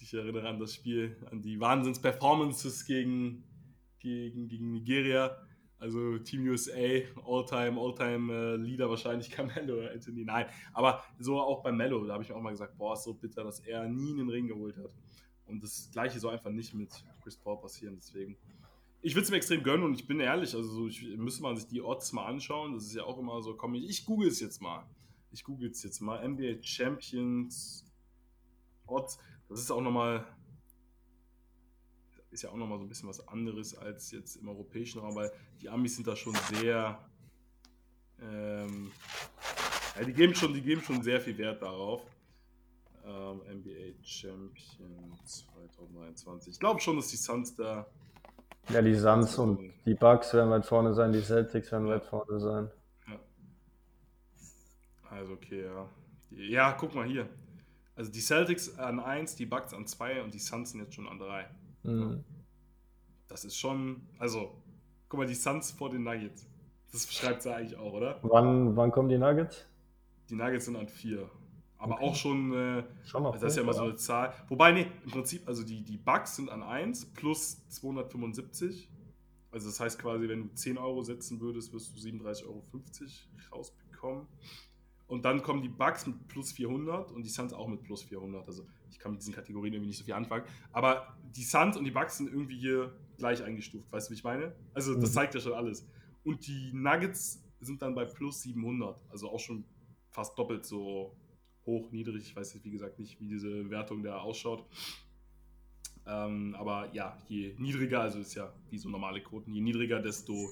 Ich 0.00 0.12
erinnere 0.12 0.48
an 0.48 0.58
das 0.58 0.74
Spiel, 0.74 1.16
an 1.30 1.40
die 1.40 1.58
Wahnsinns-Performances 1.58 2.84
gegen, 2.84 3.44
gegen, 4.00 4.48
gegen 4.48 4.72
Nigeria. 4.72 5.43
Also 5.84 6.16
Team 6.16 6.48
USA, 6.48 7.02
All-Time, 7.26 7.78
All-Time-Leader 7.78 8.86
äh, 8.86 8.88
wahrscheinlich 8.88 9.30
Carmelo 9.30 9.80
oder 9.80 9.92
Anthony. 9.92 10.24
Nein, 10.24 10.46
aber 10.72 11.04
so 11.18 11.38
auch 11.38 11.62
bei 11.62 11.72
Mello, 11.72 12.06
da 12.06 12.14
habe 12.14 12.22
ich 12.22 12.30
mir 12.30 12.36
auch 12.36 12.40
mal 12.40 12.52
gesagt, 12.52 12.78
boah, 12.78 12.94
ist 12.94 13.04
so 13.04 13.12
bitter, 13.12 13.44
dass 13.44 13.60
er 13.60 13.86
nie 13.86 14.12
einen 14.12 14.30
Ring 14.30 14.48
geholt 14.48 14.78
hat. 14.78 14.94
Und 15.44 15.62
das 15.62 15.90
gleiche 15.92 16.18
soll 16.18 16.32
einfach 16.32 16.48
nicht 16.48 16.72
mit 16.72 16.88
Chris 17.22 17.36
Paul 17.36 17.60
passieren. 17.60 17.96
Deswegen, 17.96 18.34
ich 19.02 19.14
würde 19.14 19.24
es 19.24 19.30
mir 19.30 19.36
extrem 19.36 19.62
gönnen 19.62 19.84
und 19.84 19.92
ich 19.92 20.06
bin 20.06 20.20
ehrlich, 20.20 20.54
also 20.54 20.66
so, 20.70 20.88
ich, 20.88 21.02
müsste 21.18 21.42
man 21.42 21.54
sich 21.54 21.66
die 21.66 21.82
Odds 21.82 22.14
mal 22.14 22.24
anschauen. 22.24 22.72
Das 22.72 22.84
ist 22.84 22.94
ja 22.94 23.04
auch 23.04 23.18
immer 23.18 23.42
so, 23.42 23.54
komm, 23.54 23.74
ich, 23.74 23.86
ich 23.86 24.06
google 24.06 24.28
es 24.28 24.40
jetzt 24.40 24.62
mal. 24.62 24.86
Ich 25.32 25.44
google 25.44 25.68
es 25.68 25.82
jetzt 25.82 26.00
mal. 26.00 26.26
NBA 26.26 26.62
Champions 26.62 27.84
Odds. 28.86 29.18
Das 29.50 29.60
ist 29.60 29.70
auch 29.70 29.82
nochmal, 29.82 30.24
ist 32.34 32.42
ja 32.42 32.50
auch 32.50 32.56
nochmal 32.56 32.78
so 32.78 32.84
ein 32.84 32.88
bisschen 32.88 33.08
was 33.08 33.26
anderes 33.28 33.76
als 33.78 34.10
jetzt 34.10 34.36
im 34.36 34.48
europäischen 34.48 34.98
Raum, 34.98 35.14
weil 35.14 35.32
die 35.62 35.68
Amis 35.68 35.94
sind 35.94 36.06
da 36.06 36.16
schon 36.16 36.34
sehr, 36.52 36.98
ähm, 38.20 38.90
ja, 39.96 40.04
die 40.04 40.12
geben 40.12 40.34
schon, 40.34 40.52
die 40.52 40.60
geben 40.60 40.82
schon 40.82 41.02
sehr 41.02 41.20
viel 41.20 41.38
Wert 41.38 41.62
darauf. 41.62 42.02
Ähm, 43.06 43.40
NBA 43.46 44.02
Champion 44.02 45.12
2023. 45.24 46.54
Ich 46.54 46.60
glaube 46.60 46.80
schon, 46.80 46.96
dass 46.96 47.08
die 47.08 47.16
Suns 47.16 47.54
da. 47.54 47.86
Ja, 48.70 48.82
die 48.82 48.94
Suns 48.94 49.38
und 49.38 49.72
die 49.84 49.94
Bucks 49.94 50.32
werden 50.32 50.50
weit 50.50 50.64
vorne 50.64 50.94
sein, 50.94 51.12
die 51.12 51.20
Celtics 51.20 51.70
werden 51.70 51.86
weit 51.86 52.04
vorne 52.04 52.40
sein. 52.40 52.70
Ja. 53.06 53.20
Also, 55.10 55.34
okay, 55.34 55.64
ja. 55.64 55.88
Ja, 56.30 56.72
guck 56.72 56.94
mal 56.94 57.06
hier. 57.06 57.28
Also 57.94 58.10
die 58.10 58.20
Celtics 58.20 58.76
an 58.76 58.98
1, 58.98 59.36
die 59.36 59.46
Bucks 59.46 59.72
an 59.72 59.86
2 59.86 60.22
und 60.22 60.34
die 60.34 60.40
Suns 60.40 60.70
sind 60.70 60.80
jetzt 60.80 60.94
schon 60.94 61.06
an 61.06 61.18
3. 61.18 61.48
Mhm. 61.84 62.24
Das 63.28 63.44
ist 63.44 63.56
schon, 63.56 64.02
also, 64.18 64.52
guck 65.08 65.20
mal, 65.20 65.26
die 65.26 65.34
Suns 65.34 65.70
vor 65.70 65.90
den 65.90 66.02
Nuggets. 66.02 66.46
Das 66.92 67.06
beschreibt 67.06 67.42
sie 67.42 67.54
eigentlich 67.54 67.76
auch, 67.76 67.92
oder? 67.92 68.18
Wann, 68.22 68.76
wann 68.76 68.90
kommen 68.90 69.08
die 69.08 69.18
Nuggets? 69.18 69.66
Die 70.30 70.36
Nuggets 70.36 70.66
sind 70.66 70.76
an 70.76 70.88
4. 70.88 71.28
Aber 71.78 71.94
okay. 71.96 72.04
auch 72.04 72.14
schon, 72.14 72.52
äh, 72.54 72.84
schon 73.04 73.26
also 73.26 73.38
das 73.38 73.52
ist 73.52 73.56
ja 73.56 73.62
immer 73.62 73.74
so 73.74 73.82
eine 73.82 73.96
Zahl. 73.96 74.32
Wobei, 74.48 74.72
nee, 74.72 74.86
im 75.04 75.10
Prinzip, 75.10 75.46
also 75.46 75.64
die, 75.64 75.82
die 75.82 75.98
Bugs 75.98 76.36
sind 76.36 76.50
an 76.50 76.62
1 76.62 77.12
plus 77.12 77.68
275. 77.68 78.88
Also 79.50 79.68
das 79.68 79.80
heißt 79.80 79.98
quasi, 79.98 80.28
wenn 80.28 80.48
du 80.48 80.54
10 80.54 80.78
Euro 80.78 81.02
setzen 81.02 81.40
würdest, 81.40 81.72
wirst 81.72 81.94
du 81.94 82.00
37,50 82.00 82.46
Euro 82.46 82.62
rausbekommen. 83.52 84.26
Und 85.06 85.24
dann 85.24 85.42
kommen 85.42 85.62
die 85.62 85.68
Bugs 85.68 86.06
mit 86.06 86.26
plus 86.28 86.52
400 86.52 87.12
und 87.12 87.22
die 87.22 87.28
Suns 87.28 87.52
auch 87.52 87.68
mit 87.68 87.82
plus 87.82 88.02
400. 88.02 88.46
Also 88.46 88.66
ich 88.94 89.00
kann 89.00 89.12
mit 89.12 89.20
diesen 89.20 89.34
Kategorien 89.34 89.74
irgendwie 89.74 89.88
nicht 89.88 89.98
so 89.98 90.04
viel 90.04 90.14
anfangen. 90.14 90.44
Aber 90.72 91.16
die 91.34 91.42
Suns 91.42 91.76
und 91.76 91.84
die 91.84 91.90
Bugs 91.90 92.16
sind 92.16 92.28
irgendwie 92.28 92.56
hier 92.56 92.92
gleich 93.18 93.42
eingestuft. 93.42 93.90
Weißt 93.90 94.08
du, 94.08 94.12
wie 94.12 94.14
ich 94.14 94.24
meine? 94.24 94.54
Also 94.72 94.94
das 94.94 95.10
mhm. 95.10 95.14
zeigt 95.14 95.34
ja 95.34 95.40
schon 95.40 95.52
alles. 95.52 95.86
Und 96.22 96.46
die 96.46 96.70
Nuggets 96.72 97.42
sind 97.60 97.82
dann 97.82 97.94
bei 97.94 98.04
plus 98.04 98.42
700. 98.42 98.96
Also 99.10 99.30
auch 99.30 99.40
schon 99.40 99.64
fast 100.10 100.38
doppelt 100.38 100.64
so 100.64 101.16
hoch, 101.66 101.90
niedrig. 101.90 102.22
Ich 102.22 102.36
weiß 102.36 102.54
jetzt, 102.54 102.64
wie 102.64 102.70
gesagt, 102.70 102.98
nicht, 103.00 103.20
wie 103.20 103.26
diese 103.26 103.68
Wertung 103.68 104.02
da 104.02 104.18
ausschaut. 104.18 104.64
Ähm, 106.06 106.54
aber 106.56 106.92
ja, 106.92 107.18
je 107.28 107.56
niedriger, 107.58 108.00
also 108.02 108.20
ist 108.20 108.34
ja 108.34 108.52
wie 108.70 108.78
so 108.78 108.88
normale 108.88 109.22
Quoten, 109.22 109.52
je 109.52 109.60
niedriger, 109.60 110.00
desto 110.00 110.50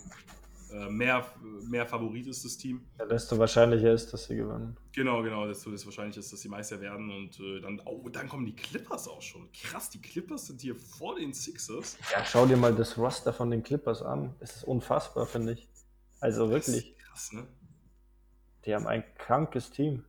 mehr, 0.90 1.26
mehr 1.68 1.86
Favorit 1.86 2.26
ist 2.26 2.44
das 2.44 2.56
Team. 2.56 2.84
Ja, 2.98 3.06
desto 3.06 3.38
wahrscheinlicher 3.38 3.92
ist, 3.92 4.12
dass 4.12 4.24
sie 4.24 4.36
gewinnen. 4.36 4.76
Genau, 4.92 5.22
genau, 5.22 5.46
desto, 5.46 5.70
desto 5.70 5.86
wahrscheinlicher 5.86 6.20
ist, 6.20 6.32
dass 6.32 6.40
sie 6.40 6.48
Meister 6.48 6.80
werden. 6.80 7.10
Und 7.10 7.38
äh, 7.40 7.60
dann, 7.60 7.80
oh, 7.84 8.08
dann 8.08 8.28
kommen 8.28 8.46
die 8.46 8.54
Clippers 8.54 9.08
auch 9.08 9.22
schon. 9.22 9.50
Krass, 9.52 9.90
die 9.90 10.00
Clippers 10.00 10.46
sind 10.46 10.60
hier 10.60 10.76
vor 10.76 11.16
den 11.16 11.32
Sixers. 11.32 11.96
Ja, 12.12 12.24
schau 12.24 12.46
dir 12.46 12.56
mal 12.56 12.74
das 12.74 12.98
Roster 12.98 13.32
von 13.32 13.50
den 13.50 13.62
Clippers 13.62 14.02
an. 14.02 14.34
Es 14.40 14.56
ist 14.56 14.64
unfassbar, 14.64 15.26
finde 15.26 15.52
ich. 15.52 15.68
Also 16.20 16.50
wirklich. 16.50 16.96
Krass, 16.98 17.32
ne? 17.32 17.46
Die 18.64 18.74
haben 18.74 18.86
ein 18.86 19.04
krankes 19.18 19.70
Team. 19.70 20.04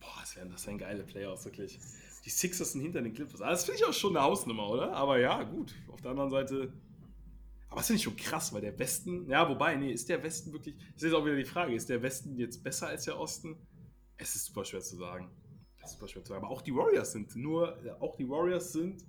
Boah, 0.00 0.20
das 0.20 0.36
wären, 0.36 0.50
das 0.50 0.66
wären 0.66 0.78
geile 0.78 1.02
Playoffs, 1.02 1.44
wirklich. 1.44 1.78
Die 2.24 2.30
Sixers 2.30 2.72
sind 2.72 2.80
hinter 2.80 3.02
den 3.02 3.14
Clippers. 3.14 3.40
Ah, 3.40 3.50
das 3.50 3.64
finde 3.64 3.80
ich 3.80 3.86
auch 3.86 3.92
schon 3.92 4.16
eine 4.16 4.24
Hausnummer, 4.24 4.68
oder? 4.68 4.92
Aber 4.92 5.18
ja, 5.18 5.42
gut. 5.44 5.74
Auf 5.88 6.00
der 6.00 6.10
anderen 6.10 6.30
Seite. 6.30 6.72
Aber 7.76 7.82
das 7.82 7.88
finde 7.88 7.98
ich 7.98 8.04
schon 8.04 8.16
krass, 8.16 8.54
weil 8.54 8.62
der 8.62 8.78
Westen. 8.78 9.28
Ja, 9.28 9.46
wobei, 9.50 9.76
nee, 9.76 9.92
ist 9.92 10.08
der 10.08 10.22
Westen 10.22 10.50
wirklich. 10.50 10.78
Das 10.94 11.02
ist 11.02 11.02
jetzt 11.02 11.12
auch 11.12 11.26
wieder 11.26 11.36
die 11.36 11.44
Frage. 11.44 11.74
Ist 11.74 11.90
der 11.90 12.00
Westen 12.00 12.34
jetzt 12.38 12.64
besser 12.64 12.86
als 12.86 13.04
der 13.04 13.20
Osten? 13.20 13.54
Es 14.16 14.34
ist 14.34 14.46
super 14.46 14.64
schwer 14.64 14.80
zu 14.80 14.96
sagen. 14.96 15.30
Es 15.82 15.90
ist 15.90 15.98
super 15.98 16.08
schwer 16.08 16.24
zu 16.24 16.30
sagen. 16.30 16.42
Aber 16.42 16.54
auch 16.54 16.62
die 16.62 16.74
Warriors 16.74 17.12
sind. 17.12 17.36
Nur, 17.36 17.76
auch 18.00 18.16
die 18.16 18.26
Warriors 18.26 18.72
sind 18.72 19.04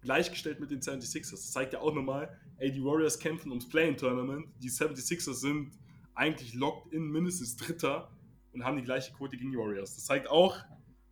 gleichgestellt 0.00 0.60
mit 0.60 0.70
den 0.70 0.78
76ers. 0.78 1.32
Das 1.32 1.50
zeigt 1.50 1.72
ja 1.72 1.80
auch 1.80 1.92
nochmal, 1.92 2.38
ey, 2.58 2.70
die 2.70 2.84
Warriors 2.84 3.18
kämpfen 3.18 3.50
ums 3.50 3.68
Play-In-Tournament. 3.68 4.46
Die 4.62 4.70
76ers 4.70 5.34
sind 5.34 5.72
eigentlich 6.14 6.54
locked 6.54 6.92
in 6.92 7.10
mindestens 7.10 7.56
Dritter 7.56 8.12
und 8.52 8.64
haben 8.64 8.76
die 8.76 8.84
gleiche 8.84 9.12
Quote 9.12 9.36
gegen 9.36 9.50
die 9.50 9.58
Warriors. 9.58 9.96
Das 9.96 10.04
zeigt 10.04 10.30
auch, 10.30 10.56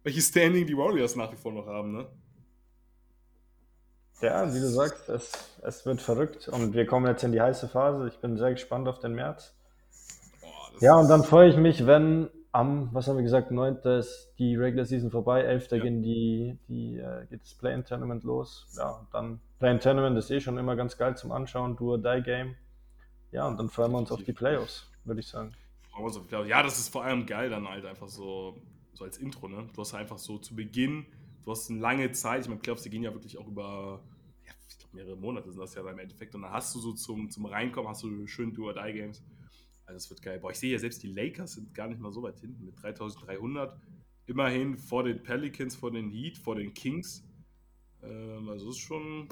welches 0.05 0.29
Standing 0.29 0.69
die 0.69 0.77
Warriors 0.77 1.17
nach 1.17 1.33
wie 1.33 1.37
vor 1.37 1.53
noch 1.53 1.67
haben, 1.67 1.91
ne? 1.91 2.09
Ja, 4.23 4.47
wie 4.55 4.61
du 4.61 4.69
sagst, 4.69 5.09
es, 5.09 5.33
es 5.63 5.85
wird 5.85 6.01
verrückt 6.01 6.49
und 6.49 6.75
wir 6.75 6.87
kommen 6.87 7.07
jetzt 7.07 7.25
in 7.25 7.33
die 7.33 7.41
heiße 7.41 7.69
Phase. 7.69 8.07
Ich 8.07 8.19
bin 8.21 8.37
sehr 8.37 8.53
gespannt 8.53 8.87
auf 8.87 9.01
den 9.01 9.15
März. 9.15 9.53
Boah, 10.41 10.81
ja, 10.81 10.95
und 10.97 11.09
dann 11.09 11.25
freue 11.25 11.49
ich 11.49 11.57
mich, 11.57 11.87
wenn 11.87 12.31
am, 12.53 12.91
was 12.93 13.09
haben 13.09 13.17
wir 13.17 13.23
gesagt, 13.23 13.51
9. 13.51 13.79
ist 13.99 14.35
die 14.39 14.55
Regular 14.55 14.85
Season 14.85 15.11
vorbei, 15.11 15.43
11. 15.43 15.71
Ja. 15.73 15.79
gehen 15.79 16.03
die, 16.03 16.57
die, 16.69 16.99
äh, 16.99 17.27
geht 17.27 17.43
das 17.43 17.55
Play-In-Tournament 17.55 18.23
los. 18.23 18.67
Ja, 18.77 19.07
dann 19.13 19.41
Play-In-Tournament 19.59 20.17
ist 20.19 20.31
eh 20.31 20.41
schon 20.41 20.57
immer 20.57 20.77
ganz 20.77 20.97
geil 20.97 21.17
zum 21.17 21.33
Anschauen, 21.33 21.77
Do-or-Die-Game. 21.77 22.55
Ja, 23.33 23.49
und 23.49 23.59
dann 23.59 23.71
freuen 23.71 23.91
wir 23.91 23.99
uns 23.99 24.13
auf 24.13 24.23
die 24.23 24.33
Playoffs, 24.33 24.87
würde 25.05 25.21
ich 25.21 25.29
sagen. 25.29 25.53
Ja, 26.47 26.63
das 26.63 26.79
ist 26.79 26.91
vor 26.91 27.05
allem 27.05 27.27
geil 27.27 27.51
dann 27.51 27.67
halt 27.69 27.85
einfach 27.87 28.09
so, 28.09 28.57
so 28.93 29.05
als 29.05 29.19
Intro, 29.19 29.49
ne? 29.49 29.69
Du 29.75 29.81
hast 29.81 29.95
einfach 29.95 30.19
so 30.19 30.39
zu 30.39 30.55
Beginn, 30.55 31.07
du 31.45 31.51
hast 31.51 31.71
eine 31.71 31.81
lange 31.81 32.13
Zeit, 32.13 32.43
ich 32.43 32.49
meine, 32.49 32.61
Playoffs, 32.61 32.83
die 32.83 32.91
gehen 32.91 33.03
ja 33.03 33.13
wirklich 33.13 33.39
auch 33.39 33.47
über 33.47 34.01
mehrere 34.93 35.17
Monate 35.17 35.51
sind 35.51 35.61
das 35.61 35.75
ja 35.75 35.89
im 35.89 35.99
Endeffekt. 35.99 36.35
Und 36.35 36.43
dann 36.43 36.53
hast 36.53 36.75
du 36.75 36.81
so 36.81 36.93
zum, 36.93 37.31
zum 37.31 37.47
Reinkommen, 37.47 37.89
hast 37.89 38.03
du 38.03 38.27
schön 38.27 38.53
Do-or-Die-Games. 38.53 39.23
Also 39.85 39.95
das 39.95 40.11
wird 40.11 40.23
geil. 40.23 40.39
Boah, 40.39 40.51
ich 40.51 40.59
sehe 40.59 40.73
ja 40.73 40.79
selbst, 40.79 41.03
die 41.03 41.09
Lakers 41.09 41.55
sind 41.55 41.75
gar 41.75 41.89
nicht 41.89 42.01
mal 42.01 42.13
so 42.13 42.23
weit 42.23 42.39
hinten 42.41 42.65
mit 42.65 42.81
3300. 42.81 43.79
Immerhin 44.27 44.77
vor 44.79 45.05
den 45.05 45.23
Pelicans, 45.23 45.75
vor 45.75 45.91
den 45.91 46.11
Heat, 46.11 46.39
vor 46.39 46.55
den 46.55 46.73
Kings. 46.75 47.25
Ähm, 48.03 48.49
also 48.49 48.71
ist 48.71 48.79
schon, 48.79 49.29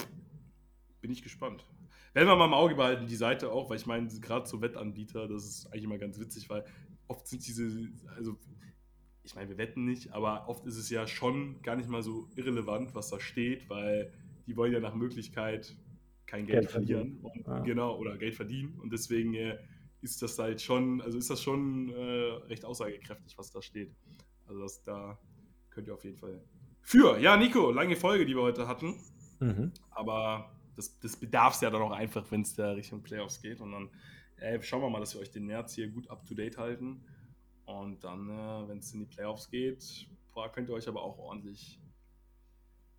bin 1.00 1.10
ich 1.10 1.22
gespannt. 1.22 1.64
Werden 2.12 2.26
wir 2.28 2.36
mal 2.36 2.46
im 2.46 2.54
Auge 2.54 2.74
behalten, 2.74 3.06
die 3.06 3.16
Seite 3.16 3.52
auch, 3.52 3.70
weil 3.70 3.76
ich 3.76 3.86
meine, 3.86 4.08
gerade 4.08 4.46
so 4.46 4.60
Wettanbieter, 4.60 5.28
das 5.28 5.44
ist 5.44 5.66
eigentlich 5.66 5.84
immer 5.84 5.98
ganz 5.98 6.18
witzig, 6.18 6.50
weil 6.50 6.64
oft 7.06 7.26
sind 7.26 7.46
diese, 7.46 7.88
also 8.16 8.36
ich 9.22 9.34
meine, 9.36 9.48
wir 9.48 9.58
wetten 9.58 9.84
nicht, 9.84 10.12
aber 10.12 10.48
oft 10.48 10.66
ist 10.66 10.76
es 10.76 10.90
ja 10.90 11.06
schon 11.06 11.62
gar 11.62 11.76
nicht 11.76 11.88
mal 11.88 12.02
so 12.02 12.28
irrelevant, 12.34 12.94
was 12.94 13.10
da 13.10 13.20
steht, 13.20 13.68
weil 13.70 14.12
die 14.46 14.56
wollen 14.56 14.72
ja 14.72 14.80
nach 14.80 14.94
Möglichkeit 14.94 15.76
kein 16.26 16.46
Geld, 16.46 16.60
Geld 16.60 16.70
verlieren. 16.70 17.18
Und, 17.22 17.46
ja. 17.46 17.60
Genau, 17.60 17.96
oder 17.98 18.16
Geld 18.16 18.34
verdienen. 18.34 18.78
Und 18.80 18.92
deswegen 18.92 19.34
äh, 19.34 19.58
ist 20.00 20.22
das 20.22 20.38
halt 20.38 20.60
schon, 20.60 21.00
also 21.00 21.18
ist 21.18 21.30
das 21.30 21.42
schon 21.42 21.90
äh, 21.90 22.32
recht 22.48 22.64
aussagekräftig, 22.64 23.36
was 23.36 23.50
da 23.50 23.60
steht. 23.60 23.94
Also 24.46 24.62
das, 24.62 24.82
da 24.82 25.18
könnt 25.70 25.88
ihr 25.88 25.94
auf 25.94 26.04
jeden 26.04 26.16
Fall 26.16 26.40
für. 26.82 27.18
Ja, 27.18 27.36
Nico, 27.36 27.70
lange 27.70 27.96
Folge, 27.96 28.26
die 28.26 28.34
wir 28.34 28.42
heute 28.42 28.66
hatten. 28.66 28.94
Mhm. 29.40 29.72
Aber 29.90 30.52
das, 30.76 30.98
das 31.00 31.16
bedarf 31.16 31.54
es 31.54 31.60
ja 31.60 31.70
dann 31.70 31.82
auch 31.82 31.92
einfach, 31.92 32.30
wenn 32.30 32.42
es 32.42 32.54
da 32.54 32.72
Richtung 32.72 33.02
Playoffs 33.02 33.40
geht. 33.42 33.60
Und 33.60 33.72
dann 33.72 33.90
äh, 34.36 34.60
schauen 34.62 34.82
wir 34.82 34.90
mal, 34.90 35.00
dass 35.00 35.14
wir 35.14 35.20
euch 35.20 35.30
den 35.30 35.46
März 35.46 35.74
hier 35.74 35.88
gut 35.88 36.08
up 36.10 36.24
to 36.26 36.34
date 36.34 36.58
halten. 36.58 37.02
Und 37.64 38.02
dann, 38.02 38.28
äh, 38.28 38.68
wenn 38.68 38.78
es 38.78 38.92
in 38.92 39.00
die 39.00 39.06
Playoffs 39.06 39.50
geht, 39.50 40.08
boah, 40.32 40.50
könnt 40.50 40.68
ihr 40.68 40.74
euch 40.74 40.88
aber 40.88 41.02
auch 41.02 41.18
ordentlich, 41.18 41.80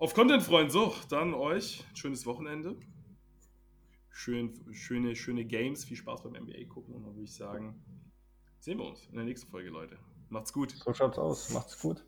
Auf 0.01 0.15
Content 0.15 0.41
freuen. 0.41 0.71
So, 0.71 0.95
dann 1.09 1.35
euch 1.35 1.85
ein 1.87 1.95
schönes 1.95 2.25
Wochenende. 2.25 2.75
Schön, 4.09 4.59
schöne, 4.73 5.15
schöne 5.15 5.45
Games. 5.45 5.85
Viel 5.85 5.95
Spaß 5.95 6.23
beim 6.23 6.33
NBA 6.33 6.65
gucken. 6.69 6.95
Und 6.95 7.03
dann 7.03 7.13
würde 7.13 7.25
ich 7.25 7.35
sagen, 7.35 7.79
sehen 8.57 8.79
wir 8.79 8.85
uns 8.85 9.05
in 9.09 9.17
der 9.17 9.25
nächsten 9.25 9.51
Folge, 9.51 9.69
Leute. 9.69 9.99
Macht's 10.29 10.51
gut. 10.53 10.71
So 10.71 10.91
schaut's 10.91 11.19
aus. 11.19 11.51
Macht's 11.51 11.79
gut. 11.79 12.03